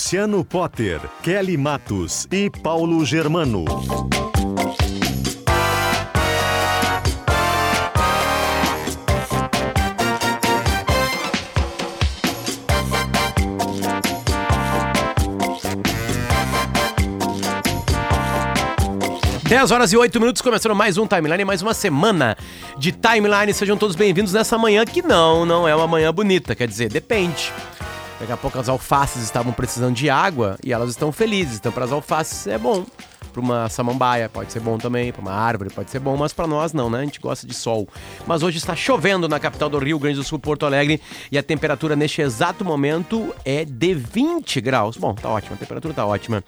Luciano 0.00 0.42
Potter, 0.42 0.98
Kelly 1.22 1.58
Matos 1.58 2.26
e 2.32 2.48
Paulo 2.48 3.04
Germano. 3.04 3.66
Dez 19.46 19.70
horas 19.70 19.92
e 19.92 19.98
oito 19.98 20.18
minutos, 20.18 20.40
começando 20.40 20.74
mais 20.74 20.96
um 20.96 21.06
Timeline, 21.06 21.44
mais 21.44 21.60
uma 21.60 21.74
semana 21.74 22.38
de 22.78 22.90
Timeline. 22.90 23.52
Sejam 23.52 23.76
todos 23.76 23.94
bem-vindos 23.94 24.32
nessa 24.32 24.56
manhã 24.56 24.82
que 24.86 25.02
não, 25.02 25.44
não 25.44 25.68
é 25.68 25.76
uma 25.76 25.86
manhã 25.86 26.10
bonita, 26.10 26.54
quer 26.54 26.66
dizer, 26.66 26.88
depende. 26.88 27.52
Daqui 28.20 28.32
a 28.32 28.36
pouco 28.36 28.58
as 28.58 28.68
alfaces 28.68 29.22
estavam 29.22 29.50
precisando 29.50 29.94
de 29.94 30.10
água 30.10 30.58
e 30.62 30.74
elas 30.74 30.90
estão 30.90 31.10
felizes. 31.10 31.56
Então, 31.56 31.72
para 31.72 31.86
as 31.86 31.92
alfaces 31.92 32.46
é 32.46 32.58
bom. 32.58 32.84
Para 33.32 33.40
uma 33.40 33.68
samambaia 33.68 34.28
pode 34.28 34.52
ser 34.52 34.60
bom 34.60 34.78
também, 34.78 35.12
para 35.12 35.22
uma 35.22 35.32
árvore 35.32 35.70
pode 35.70 35.90
ser 35.90 36.00
bom, 36.00 36.16
mas 36.16 36.32
para 36.32 36.46
nós 36.46 36.72
não, 36.72 36.90
né? 36.90 37.00
A 37.00 37.04
gente 37.04 37.20
gosta 37.20 37.46
de 37.46 37.54
sol. 37.54 37.88
Mas 38.26 38.42
hoje 38.42 38.58
está 38.58 38.74
chovendo 38.74 39.28
na 39.28 39.38
capital 39.38 39.68
do 39.68 39.78
Rio 39.78 39.98
Grande 39.98 40.16
do 40.16 40.24
Sul, 40.24 40.38
Porto 40.38 40.66
Alegre, 40.66 41.00
e 41.30 41.38
a 41.38 41.42
temperatura 41.42 41.94
neste 41.94 42.20
exato 42.20 42.64
momento 42.64 43.34
é 43.44 43.64
de 43.64 43.94
20 43.94 44.60
graus. 44.60 44.96
Bom, 44.96 45.14
tá 45.14 45.28
ótima, 45.28 45.54
a 45.54 45.58
temperatura 45.58 45.94
tá 45.94 46.04
ótima. 46.06 46.42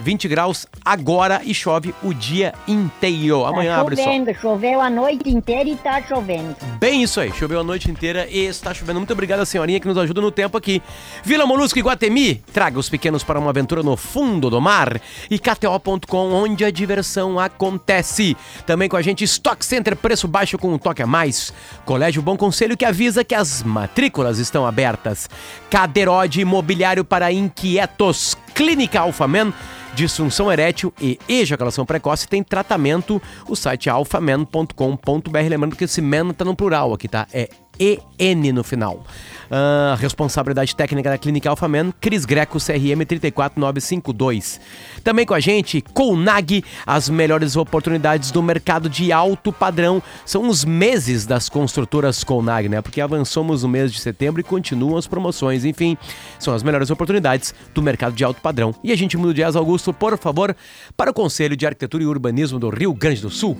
20 0.00 0.28
graus 0.28 0.66
agora 0.84 1.40
e 1.44 1.52
chove 1.52 1.94
o 2.02 2.14
dia 2.14 2.54
inteiro. 2.66 3.44
Amanhã 3.44 3.74
tá 3.74 3.80
abre 3.80 3.96
sol. 3.96 4.04
chovendo, 4.04 4.34
choveu 4.34 4.80
a 4.80 4.90
noite 4.90 5.28
inteira 5.28 5.68
e 5.68 5.76
tá 5.76 6.02
chovendo. 6.02 6.56
Bem 6.78 7.02
isso 7.02 7.20
aí, 7.20 7.32
choveu 7.32 7.60
a 7.60 7.64
noite 7.64 7.90
inteira 7.90 8.26
e 8.30 8.46
está 8.46 8.72
chovendo. 8.72 9.00
Muito 9.00 9.12
obrigado, 9.12 9.44
senhorinha, 9.44 9.80
que 9.80 9.88
nos 9.88 9.98
ajuda 9.98 10.20
no 10.20 10.30
tempo 10.30 10.56
aqui. 10.56 10.82
Vila 11.24 11.46
Molusco 11.46 11.78
Iguatemi, 11.78 12.36
traga 12.52 12.78
os 12.78 12.88
pequenos 12.88 13.24
para 13.24 13.38
uma 13.38 13.50
aventura 13.50 13.82
no 13.82 13.96
fundo 13.96 14.48
do 14.48 14.60
mar. 14.60 15.00
E 15.30 15.38
KTO.com, 15.38 16.17
onde 16.18 16.64
a 16.64 16.70
diversão 16.70 17.38
acontece. 17.38 18.36
Também 18.66 18.88
com 18.88 18.96
a 18.96 19.02
gente, 19.02 19.24
Stock 19.24 19.64
Center, 19.64 19.96
preço 19.96 20.26
baixo 20.26 20.58
com 20.58 20.72
um 20.72 20.78
toque 20.78 21.02
a 21.02 21.06
mais. 21.06 21.52
Colégio 21.84 22.22
Bom 22.22 22.36
Conselho 22.36 22.76
que 22.76 22.84
avisa 22.84 23.24
que 23.24 23.34
as 23.34 23.62
matrículas 23.62 24.38
estão 24.38 24.66
abertas. 24.66 25.28
Cadeirode 25.70 26.40
Imobiliário 26.40 27.04
para 27.04 27.32
Inquietos. 27.32 28.36
Clínica 28.54 29.00
Alfamen 29.00 29.52
disfunção 29.94 30.50
erétil 30.52 30.94
e 31.00 31.18
ejaculação 31.28 31.84
precoce 31.84 32.28
tem 32.28 32.42
tratamento. 32.42 33.20
O 33.48 33.56
site 33.56 33.88
é 33.88 33.92
alfaman.com.br. 33.92 35.38
Lembrando 35.48 35.74
que 35.74 35.84
esse 35.84 36.00
man 36.00 36.32
tá 36.32 36.44
no 36.44 36.54
plural 36.54 36.94
aqui, 36.94 37.08
tá? 37.08 37.26
É 37.32 37.48
EN 37.78 38.52
no 38.52 38.64
final. 38.64 39.04
Uh, 39.48 39.96
responsabilidade 39.96 40.76
técnica 40.76 41.08
da 41.08 41.16
Clínica 41.16 41.48
Alfaman, 41.48 41.90
Cris 41.98 42.26
Greco, 42.26 42.58
CRM 42.58 43.06
34952. 43.06 44.60
Também 45.02 45.24
com 45.24 45.32
a 45.32 45.40
gente, 45.40 45.80
Colnag, 45.80 46.62
as 46.86 47.08
melhores 47.08 47.56
oportunidades 47.56 48.30
do 48.30 48.42
mercado 48.42 48.90
de 48.90 49.10
alto 49.10 49.50
padrão. 49.50 50.02
São 50.26 50.48
os 50.48 50.66
meses 50.66 51.24
das 51.24 51.48
construtoras 51.48 52.22
Colnag, 52.22 52.68
né? 52.68 52.82
Porque 52.82 53.00
avançamos 53.00 53.62
no 53.62 53.70
mês 53.70 53.90
de 53.90 54.00
setembro 54.00 54.40
e 54.40 54.44
continuam 54.44 54.98
as 54.98 55.06
promoções. 55.06 55.64
Enfim, 55.64 55.96
são 56.38 56.52
as 56.52 56.62
melhores 56.62 56.90
oportunidades 56.90 57.54
do 57.72 57.80
mercado 57.80 58.14
de 58.14 58.24
alto 58.24 58.42
padrão. 58.42 58.74
E 58.84 58.92
a 58.92 58.96
gente 58.96 59.16
muda 59.16 59.32
Jazz 59.32 59.56
Augusto, 59.56 59.94
por 59.94 60.18
favor, 60.18 60.54
para 60.94 61.10
o 61.10 61.14
Conselho 61.14 61.56
de 61.56 61.66
Arquitetura 61.66 62.02
e 62.02 62.06
Urbanismo 62.06 62.58
do 62.58 62.68
Rio 62.68 62.92
Grande 62.92 63.22
do 63.22 63.30
Sul. 63.30 63.56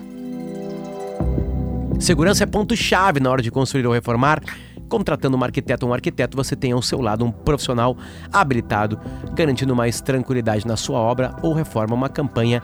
Segurança 1.99 2.45
é 2.45 2.47
ponto-chave 2.47 3.19
na 3.19 3.31
hora 3.31 3.43
de 3.43 3.51
construir 3.51 3.87
ou 3.87 3.93
reformar. 3.93 4.41
Contratando 4.89 5.37
um 5.37 5.43
arquiteto 5.43 5.85
ou 5.85 5.91
um 5.91 5.95
arquiteto, 5.95 6.37
você 6.37 6.55
tem 6.55 6.73
ao 6.73 6.81
seu 6.81 7.01
lado 7.01 7.25
um 7.25 7.31
profissional 7.31 7.97
habilitado, 8.33 8.99
garantindo 9.35 9.75
mais 9.75 10.01
tranquilidade 10.01 10.67
na 10.67 10.77
sua 10.77 10.99
obra 10.99 11.35
ou 11.43 11.53
reforma. 11.53 11.95
Uma 11.95 12.09
campanha 12.09 12.63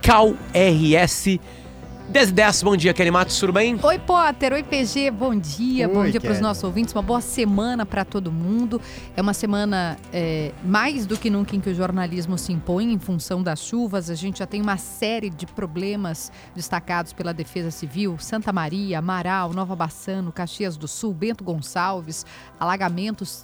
CalRS 0.00 1.38
10 2.08 2.30
10, 2.30 2.62
bom 2.62 2.76
dia, 2.76 2.94
Kelly 2.94 3.10
Matos, 3.10 3.38
tudo 3.38 3.52
bem? 3.52 3.78
Oi, 3.82 3.98
Potter. 3.98 4.52
Oi, 4.52 4.62
PG. 4.62 5.10
Bom 5.10 5.34
dia. 5.34 5.88
Oi, 5.88 5.94
bom 5.94 6.08
dia 6.08 6.20
para 6.20 6.32
os 6.32 6.40
nossos 6.40 6.62
ouvintes. 6.62 6.94
Uma 6.94 7.02
boa 7.02 7.20
semana 7.20 7.84
para 7.84 8.04
todo 8.04 8.30
mundo. 8.30 8.80
É 9.16 9.20
uma 9.20 9.34
semana 9.34 9.98
é, 10.12 10.52
mais 10.64 11.04
do 11.04 11.18
que 11.18 11.28
nunca 11.28 11.56
em 11.56 11.60
que 11.60 11.68
o 11.68 11.74
jornalismo 11.74 12.38
se 12.38 12.52
impõe 12.52 12.92
em 12.92 12.98
função 12.98 13.42
das 13.42 13.60
chuvas. 13.60 14.08
A 14.08 14.14
gente 14.14 14.38
já 14.38 14.46
tem 14.46 14.62
uma 14.62 14.76
série 14.76 15.28
de 15.28 15.46
problemas 15.46 16.30
destacados 16.54 17.12
pela 17.12 17.34
Defesa 17.34 17.72
Civil. 17.72 18.16
Santa 18.18 18.52
Maria, 18.52 19.00
Amaral, 19.00 19.52
Nova 19.52 19.74
Bassano, 19.74 20.30
Caxias 20.30 20.76
do 20.76 20.86
Sul, 20.86 21.12
Bento 21.12 21.42
Gonçalves, 21.42 22.24
alagamentos 22.58 23.42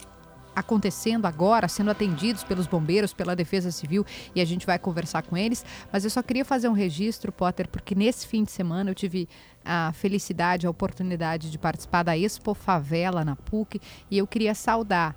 acontecendo 0.54 1.26
agora, 1.26 1.68
sendo 1.68 1.90
atendidos 1.90 2.44
pelos 2.44 2.66
bombeiros, 2.66 3.12
pela 3.12 3.36
Defesa 3.36 3.70
Civil, 3.70 4.04
e 4.34 4.40
a 4.40 4.44
gente 4.44 4.66
vai 4.66 4.78
conversar 4.78 5.22
com 5.22 5.36
eles. 5.36 5.64
Mas 5.92 6.04
eu 6.04 6.10
só 6.10 6.22
queria 6.22 6.44
fazer 6.44 6.68
um 6.68 6.72
registro, 6.72 7.32
Potter, 7.32 7.68
porque 7.68 7.94
nesse 7.94 8.26
fim 8.26 8.44
de 8.44 8.50
semana 8.50 8.90
eu 8.90 8.94
tive 8.94 9.28
a 9.64 9.92
felicidade, 9.92 10.66
a 10.66 10.70
oportunidade 10.70 11.50
de 11.50 11.58
participar 11.58 12.02
da 12.02 12.16
Expo 12.16 12.54
Favela 12.54 13.24
na 13.24 13.36
PUC, 13.36 13.80
e 14.10 14.18
eu 14.18 14.26
queria 14.26 14.54
saudar 14.54 15.16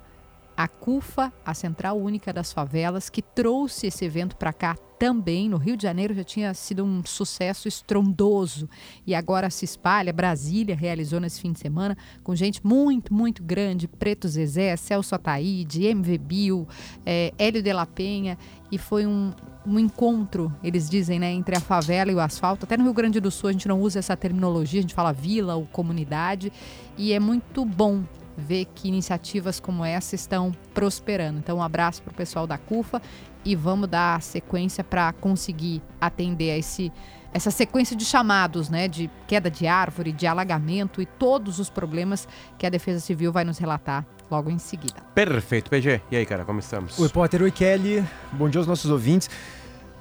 a 0.56 0.66
CUFA, 0.66 1.32
a 1.44 1.52
Central 1.52 1.98
Única 1.98 2.32
das 2.32 2.52
Favelas, 2.52 3.10
que 3.10 3.20
trouxe 3.20 3.88
esse 3.88 4.04
evento 4.04 4.36
para 4.36 4.52
cá 4.52 4.76
também. 4.98 5.48
No 5.48 5.58
Rio 5.58 5.76
de 5.76 5.82
Janeiro 5.82 6.14
já 6.14 6.24
tinha 6.24 6.54
sido 6.54 6.82
um 6.82 7.04
sucesso 7.04 7.68
estrondoso 7.68 8.68
e 9.06 9.14
agora 9.14 9.50
se 9.50 9.64
espalha. 9.64 10.12
Brasília 10.12 10.74
realizou 10.74 11.20
nesse 11.20 11.40
fim 11.40 11.52
de 11.52 11.58
semana 11.58 11.96
com 12.22 12.34
gente 12.34 12.64
muito, 12.66 13.12
muito 13.12 13.42
grande: 13.42 13.86
Preto 13.86 14.26
Zezé, 14.28 14.74
Celso 14.76 15.14
Ataíde, 15.14 15.84
MV 15.84 16.18
Bill, 16.18 16.68
eh, 17.04 17.34
Hélio 17.38 17.62
de 17.62 17.72
la 17.72 17.84
Penha. 17.84 18.38
E 18.72 18.78
foi 18.78 19.06
um, 19.06 19.32
um 19.64 19.78
encontro, 19.78 20.52
eles 20.62 20.90
dizem, 20.90 21.20
né, 21.20 21.30
entre 21.30 21.56
a 21.56 21.60
favela 21.60 22.10
e 22.10 22.14
o 22.14 22.20
asfalto. 22.20 22.64
Até 22.64 22.76
no 22.76 22.84
Rio 22.84 22.94
Grande 22.94 23.20
do 23.20 23.30
Sul 23.30 23.50
a 23.50 23.52
gente 23.52 23.68
não 23.68 23.80
usa 23.80 23.98
essa 23.98 24.16
terminologia, 24.16 24.80
a 24.80 24.82
gente 24.82 24.94
fala 24.94 25.12
vila 25.12 25.54
ou 25.54 25.66
comunidade. 25.66 26.52
E 26.96 27.12
é 27.12 27.20
muito 27.20 27.64
bom 27.64 28.02
ver 28.36 28.66
que 28.74 28.88
iniciativas 28.88 29.58
como 29.58 29.84
essa 29.84 30.14
estão 30.14 30.52
prosperando. 30.74 31.38
Então, 31.38 31.58
um 31.58 31.62
abraço 31.62 32.02
para 32.02 32.12
o 32.12 32.14
pessoal 32.14 32.46
da 32.46 32.58
CUFA 32.58 33.00
e 33.44 33.54
vamos 33.54 33.88
dar 33.88 34.20
sequência 34.20 34.82
para 34.82 35.12
conseguir 35.12 35.80
atender 36.00 36.50
a 36.50 36.58
esse, 36.58 36.92
essa 37.32 37.50
sequência 37.50 37.96
de 37.96 38.04
chamados, 38.04 38.68
né, 38.68 38.88
de 38.88 39.10
queda 39.26 39.50
de 39.50 39.66
árvore, 39.66 40.12
de 40.12 40.26
alagamento 40.26 41.00
e 41.00 41.06
todos 41.06 41.58
os 41.58 41.70
problemas 41.70 42.26
que 42.58 42.66
a 42.66 42.70
Defesa 42.70 43.00
Civil 43.00 43.32
vai 43.32 43.44
nos 43.44 43.58
relatar 43.58 44.04
logo 44.30 44.50
em 44.50 44.58
seguida. 44.58 45.00
Perfeito, 45.14 45.70
PG. 45.70 46.02
E 46.10 46.16
aí, 46.16 46.26
cara, 46.26 46.44
como 46.44 46.58
estamos? 46.58 46.98
Oi, 46.98 47.08
Potter. 47.08 47.42
Oi, 47.42 47.50
Kelly. 47.50 48.04
Bom 48.32 48.48
dia 48.48 48.60
aos 48.60 48.66
nossos 48.66 48.90
ouvintes. 48.90 49.30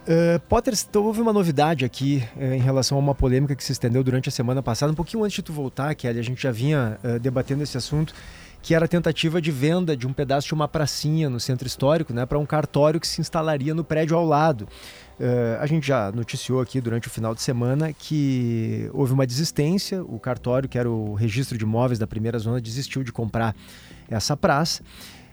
Uh, 0.05 0.39
Potter, 0.41 0.71
então, 0.87 1.03
houve 1.03 1.19
uma 1.19 1.33
novidade 1.33 1.83
aqui 1.83 2.23
uh, 2.35 2.53
em 2.53 2.59
relação 2.59 2.95
a 2.95 3.01
uma 3.01 3.15
polêmica 3.15 3.55
que 3.55 3.63
se 3.63 3.71
estendeu 3.71 4.03
durante 4.03 4.29
a 4.29 4.31
semana 4.31 4.61
passada. 4.61 4.91
Um 4.91 4.95
pouquinho 4.95 5.23
antes 5.23 5.35
de 5.35 5.41
tu 5.41 5.51
voltar, 5.51 5.95
Kelly, 5.95 6.19
a 6.19 6.23
gente 6.23 6.43
já 6.43 6.51
vinha 6.51 6.99
uh, 7.03 7.19
debatendo 7.19 7.63
esse 7.63 7.75
assunto, 7.75 8.13
que 8.61 8.75
era 8.75 8.85
a 8.85 8.87
tentativa 8.87 9.41
de 9.41 9.49
venda 9.49 9.97
de 9.97 10.05
um 10.05 10.13
pedaço 10.13 10.47
de 10.47 10.53
uma 10.53 10.67
pracinha 10.67 11.27
no 11.27 11.39
centro 11.39 11.65
histórico 11.65 12.13
né, 12.13 12.23
para 12.23 12.37
um 12.37 12.45
cartório 12.45 12.99
que 12.99 13.07
se 13.07 13.19
instalaria 13.19 13.73
no 13.73 13.83
prédio 13.83 14.15
ao 14.15 14.25
lado. 14.25 14.67
A 15.61 15.65
gente 15.65 15.87
já 15.87 16.11
noticiou 16.11 16.59
aqui 16.59 16.81
durante 16.81 17.07
o 17.07 17.11
final 17.11 17.33
de 17.33 17.41
semana 17.41 17.93
que 17.93 18.89
houve 18.91 19.13
uma 19.13 19.25
desistência, 19.25 20.03
o 20.03 20.19
cartório, 20.19 20.67
que 20.67 20.77
era 20.77 20.89
o 20.89 21.13
registro 21.13 21.57
de 21.57 21.63
imóveis 21.63 21.97
da 21.97 22.07
primeira 22.07 22.37
zona, 22.37 22.59
desistiu 22.59 23.01
de 23.01 23.13
comprar 23.13 23.55
essa 24.09 24.35
praça. 24.35 24.83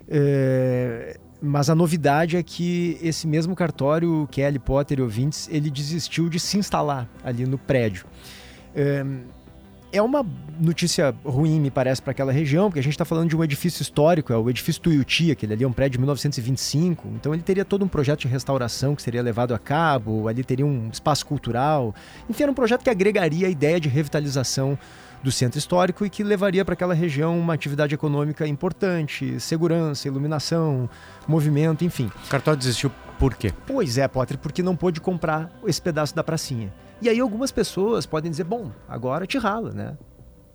Uh, 0.09 1.19
mas 1.41 1.69
a 1.69 1.75
novidade 1.75 2.37
é 2.37 2.43
que 2.43 2.99
esse 3.03 3.27
mesmo 3.27 3.57
cartório, 3.57 4.29
Kelly 4.31 4.59
Potter 4.59 5.01
e 5.01 5.03
ouvintes, 5.03 5.49
ele 5.51 5.71
desistiu 5.71 6.29
de 6.29 6.39
se 6.39 6.57
instalar 6.57 7.09
ali 7.25 7.45
no 7.45 7.59
prédio. 7.59 8.07
Uh, 8.75 9.43
é 9.93 10.01
uma 10.01 10.25
notícia 10.59 11.15
ruim, 11.23 11.61
me 11.61 11.71
parece, 11.71 12.01
para 12.01 12.13
aquela 12.13 12.33
região, 12.33 12.71
porque 12.71 12.81
a 12.81 12.83
gente 12.83 12.95
está 12.95 13.05
falando 13.05 13.29
de 13.29 13.37
um 13.37 13.45
edifício 13.45 13.83
histórico, 13.83 14.33
é 14.33 14.37
o 14.37 14.49
edifício 14.49 14.81
Tuiuti, 14.81 15.31
aquele 15.31 15.53
ali 15.53 15.65
é 15.65 15.69
um 15.69 15.73
prédio 15.73 15.93
de 15.93 15.99
1925, 15.99 17.09
então 17.15 17.35
ele 17.35 17.43
teria 17.43 17.65
todo 17.65 17.85
um 17.85 17.89
projeto 17.89 18.21
de 18.21 18.29
restauração 18.29 18.97
que 18.97 19.03
seria 19.03 19.23
levado 19.23 19.55
a 19.55 19.59
cabo, 19.59 20.29
ali 20.29 20.43
teria 20.43 20.65
um 20.65 20.89
espaço 20.91 21.27
cultural, 21.27 21.95
enfim, 22.29 22.45
era 22.45 22.51
um 22.51 22.55
projeto 22.55 22.83
que 22.83 22.89
agregaria 22.89 23.47
a 23.47 23.51
ideia 23.51 23.79
de 23.79 23.91
revitalização 23.91 24.79
do 25.23 25.31
centro 25.31 25.59
histórico 25.59 26.05
e 26.05 26.11
que 26.11 26.25
levaria 26.25 26.65
para 26.65 26.75
aquela 26.75 26.95
região 26.95 27.39
uma 27.39 27.55
atividade 27.55 27.95
econômica 27.95 28.47
importante, 28.47 29.39
segurança, 29.39 30.09
iluminação, 30.09 30.89
movimento, 31.27 31.85
enfim. 31.85 32.11
O 32.27 32.29
cartório 32.29 32.59
desistiu 32.59 32.91
Por 33.19 33.35
quê? 33.35 33.53
Pois 33.67 33.99
é, 33.99 34.09
Potter, 34.09 34.37
porque 34.39 34.63
não 34.63 34.75
pôde 34.75 35.01
comprar 35.01 35.51
esse 35.65 35.81
pedaço 35.81 36.15
da 36.15 36.25
pracinha. 36.25 36.73
E 37.01 37.09
aí 37.09 37.21
algumas 37.21 37.51
pessoas 37.51 38.07
podem 38.07 38.31
dizer, 38.31 38.45
bom, 38.45 38.71
agora 38.89 39.27
te 39.27 39.39
rala, 39.39 39.71
né? 39.71 39.97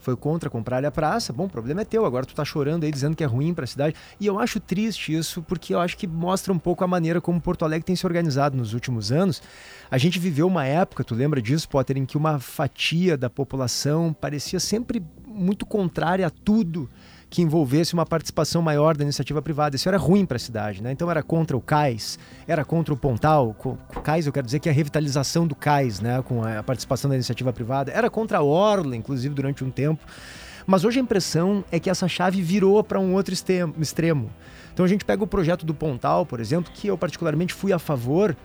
Foi 0.07 0.15
contra 0.15 0.49
comprar 0.49 0.85
a 0.85 0.89
praça, 0.89 1.33
bom, 1.33 1.47
o 1.47 1.49
problema 1.49 1.81
é 1.81 1.83
teu, 1.83 2.05
agora 2.05 2.25
tu 2.25 2.33
tá 2.33 2.45
chorando 2.45 2.85
aí 2.85 2.91
dizendo 2.93 3.13
que 3.13 3.25
é 3.25 3.27
ruim 3.27 3.53
para 3.53 3.65
a 3.65 3.67
cidade. 3.67 3.93
E 4.17 4.25
eu 4.25 4.39
acho 4.39 4.57
triste 4.57 5.13
isso, 5.13 5.43
porque 5.43 5.75
eu 5.75 5.81
acho 5.81 5.97
que 5.97 6.07
mostra 6.07 6.53
um 6.53 6.57
pouco 6.57 6.81
a 6.81 6.87
maneira 6.87 7.19
como 7.19 7.41
Porto 7.41 7.65
Alegre 7.65 7.83
tem 7.83 7.93
se 7.93 8.05
organizado 8.05 8.55
nos 8.55 8.73
últimos 8.73 9.11
anos. 9.11 9.43
A 9.91 9.97
gente 9.97 10.17
viveu 10.17 10.47
uma 10.47 10.63
época, 10.63 11.03
tu 11.03 11.13
lembra 11.13 11.41
disso, 11.41 11.67
Potter, 11.67 11.97
em 11.97 12.05
que 12.05 12.15
uma 12.15 12.39
fatia 12.39 13.17
da 13.17 13.29
população 13.29 14.13
parecia 14.13 14.61
sempre 14.61 15.03
muito 15.27 15.65
contrária 15.65 16.25
a 16.25 16.29
tudo 16.29 16.89
que 17.29 17.41
envolvesse 17.41 17.93
uma 17.93 18.05
participação 18.05 18.61
maior 18.61 18.95
da 18.95 19.03
iniciativa 19.03 19.41
privada. 19.41 19.75
Isso 19.75 19.87
era 19.87 19.97
ruim 19.97 20.25
para 20.25 20.37
a 20.37 20.39
cidade, 20.39 20.81
né? 20.81 20.91
Então 20.91 21.11
era 21.11 21.21
contra 21.21 21.57
o 21.57 21.61
cais, 21.61 22.17
era 22.47 22.63
contra 22.63 22.93
o 22.93 22.97
Pontal. 22.97 23.55
O 23.95 24.01
cais, 24.01 24.25
eu 24.25 24.33
quero 24.33 24.45
dizer 24.45 24.59
que 24.59 24.69
é 24.69 24.71
a 24.71 24.75
revitalização 24.75 25.45
do 25.45 25.53
cais, 25.53 25.99
né? 25.99 26.21
Com 26.21 26.43
a 26.43 26.63
participação 26.63 27.09
da 27.09 27.15
iniciativa 27.15 27.51
privada. 27.51 27.91
Era 27.91 28.09
contra 28.09 28.37
a 28.37 28.43
Orla, 28.43 28.95
inclusive, 28.95 29.35
durante 29.35 29.63
um 29.63 29.69
tempo. 29.69 30.05
Mas 30.65 30.83
hoje 30.83 30.99
a 30.99 31.01
impressão 31.01 31.63
é 31.71 31.79
que 31.79 31.89
essa 31.89 32.07
chave 32.07 32.41
virou 32.41 32.83
para 32.83 32.99
um 32.99 33.13
outro 33.13 33.33
extremo. 33.33 34.29
Então 34.73 34.85
a 34.85 34.87
gente 34.87 35.05
pega 35.05 35.23
o 35.23 35.27
projeto 35.27 35.65
do 35.65 35.73
Pontal, 35.73 36.25
por 36.25 36.39
exemplo, 36.39 36.71
que 36.73 36.87
eu 36.87 36.97
particularmente 36.97 37.53
fui 37.53 37.73
a 37.73 37.79
favor. 37.79 38.35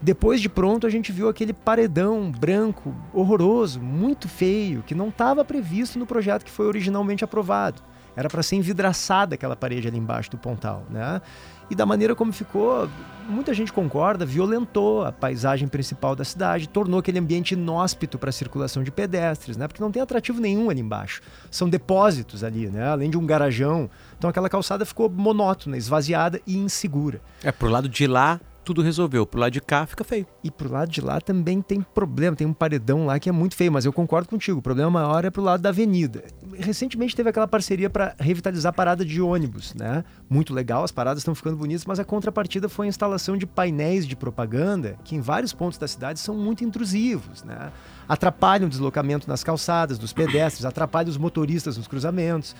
Depois 0.00 0.40
de 0.42 0.48
pronto, 0.48 0.86
a 0.86 0.90
gente 0.90 1.10
viu 1.10 1.28
aquele 1.28 1.52
paredão 1.52 2.30
branco, 2.30 2.94
horroroso, 3.14 3.80
muito 3.80 4.28
feio, 4.28 4.82
que 4.86 4.94
não 4.94 5.08
estava 5.08 5.44
previsto 5.44 5.98
no 5.98 6.06
projeto 6.06 6.44
que 6.44 6.50
foi 6.50 6.66
originalmente 6.66 7.24
aprovado. 7.24 7.82
Era 8.16 8.28
para 8.28 8.42
ser 8.42 8.56
envidraçada 8.56 9.34
aquela 9.34 9.54
parede 9.54 9.86
ali 9.86 9.98
embaixo 9.98 10.30
do 10.30 10.38
pontal, 10.38 10.84
né? 10.88 11.20
E 11.68 11.74
da 11.74 11.84
maneira 11.84 12.14
como 12.14 12.32
ficou, 12.32 12.88
muita 13.28 13.52
gente 13.52 13.72
concorda, 13.72 14.24
violentou 14.24 15.04
a 15.04 15.10
paisagem 15.10 15.66
principal 15.66 16.14
da 16.14 16.24
cidade, 16.24 16.68
tornou 16.68 17.00
aquele 17.00 17.18
ambiente 17.18 17.52
inóspito 17.52 18.18
para 18.18 18.30
a 18.30 18.32
circulação 18.32 18.84
de 18.84 18.92
pedestres, 18.92 19.56
né? 19.56 19.66
Porque 19.66 19.82
não 19.82 19.90
tem 19.90 20.00
atrativo 20.00 20.40
nenhum 20.40 20.70
ali 20.70 20.80
embaixo. 20.80 21.20
São 21.50 21.68
depósitos 21.68 22.44
ali, 22.44 22.68
né? 22.68 22.88
Além 22.88 23.10
de 23.10 23.18
um 23.18 23.26
garajão. 23.26 23.90
Então 24.16 24.30
aquela 24.30 24.48
calçada 24.48 24.86
ficou 24.86 25.10
monótona, 25.10 25.76
esvaziada 25.76 26.40
e 26.46 26.56
insegura. 26.56 27.20
É, 27.42 27.50
pro 27.50 27.68
lado 27.68 27.88
de 27.88 28.06
lá 28.06 28.40
tudo 28.66 28.82
resolveu. 28.82 29.24
Pro 29.24 29.38
lado 29.38 29.52
de 29.52 29.60
cá 29.60 29.86
fica 29.86 30.02
feio. 30.02 30.26
E 30.42 30.50
pro 30.50 30.68
lado 30.68 30.90
de 30.90 31.00
lá 31.00 31.20
também 31.20 31.62
tem 31.62 31.80
problema, 31.80 32.36
tem 32.36 32.46
um 32.46 32.52
paredão 32.52 33.06
lá 33.06 33.16
que 33.20 33.28
é 33.28 33.32
muito 33.32 33.54
feio, 33.54 33.70
mas 33.70 33.84
eu 33.84 33.92
concordo 33.92 34.28
contigo. 34.28 34.58
O 34.58 34.62
problema 34.62 34.90
maior 34.90 35.24
é 35.24 35.30
pro 35.30 35.40
lado 35.40 35.60
da 35.60 35.68
avenida. 35.68 36.24
Recentemente 36.58 37.14
teve 37.14 37.30
aquela 37.30 37.46
parceria 37.46 37.88
para 37.88 38.16
revitalizar 38.18 38.70
a 38.70 38.72
parada 38.72 39.04
de 39.04 39.22
ônibus, 39.22 39.72
né? 39.72 40.04
Muito 40.28 40.52
legal, 40.52 40.82
as 40.82 40.90
paradas 40.90 41.20
estão 41.20 41.32
ficando 41.32 41.56
bonitas, 41.56 41.84
mas 41.86 42.00
a 42.00 42.04
contrapartida 42.04 42.68
foi 42.68 42.86
a 42.86 42.88
instalação 42.88 43.36
de 43.36 43.46
painéis 43.46 44.04
de 44.04 44.16
propaganda 44.16 44.98
que 45.04 45.14
em 45.14 45.20
vários 45.20 45.52
pontos 45.52 45.78
da 45.78 45.86
cidade 45.86 46.18
são 46.18 46.34
muito 46.36 46.64
intrusivos, 46.64 47.44
né? 47.44 47.70
Atrapalham 48.08 48.66
o 48.66 48.70
deslocamento 48.70 49.28
nas 49.28 49.44
calçadas 49.44 49.96
dos 49.96 50.12
pedestres, 50.12 50.64
atrapalham 50.64 51.10
os 51.10 51.16
motoristas 51.16 51.76
nos 51.76 51.86
cruzamentos. 51.86 52.56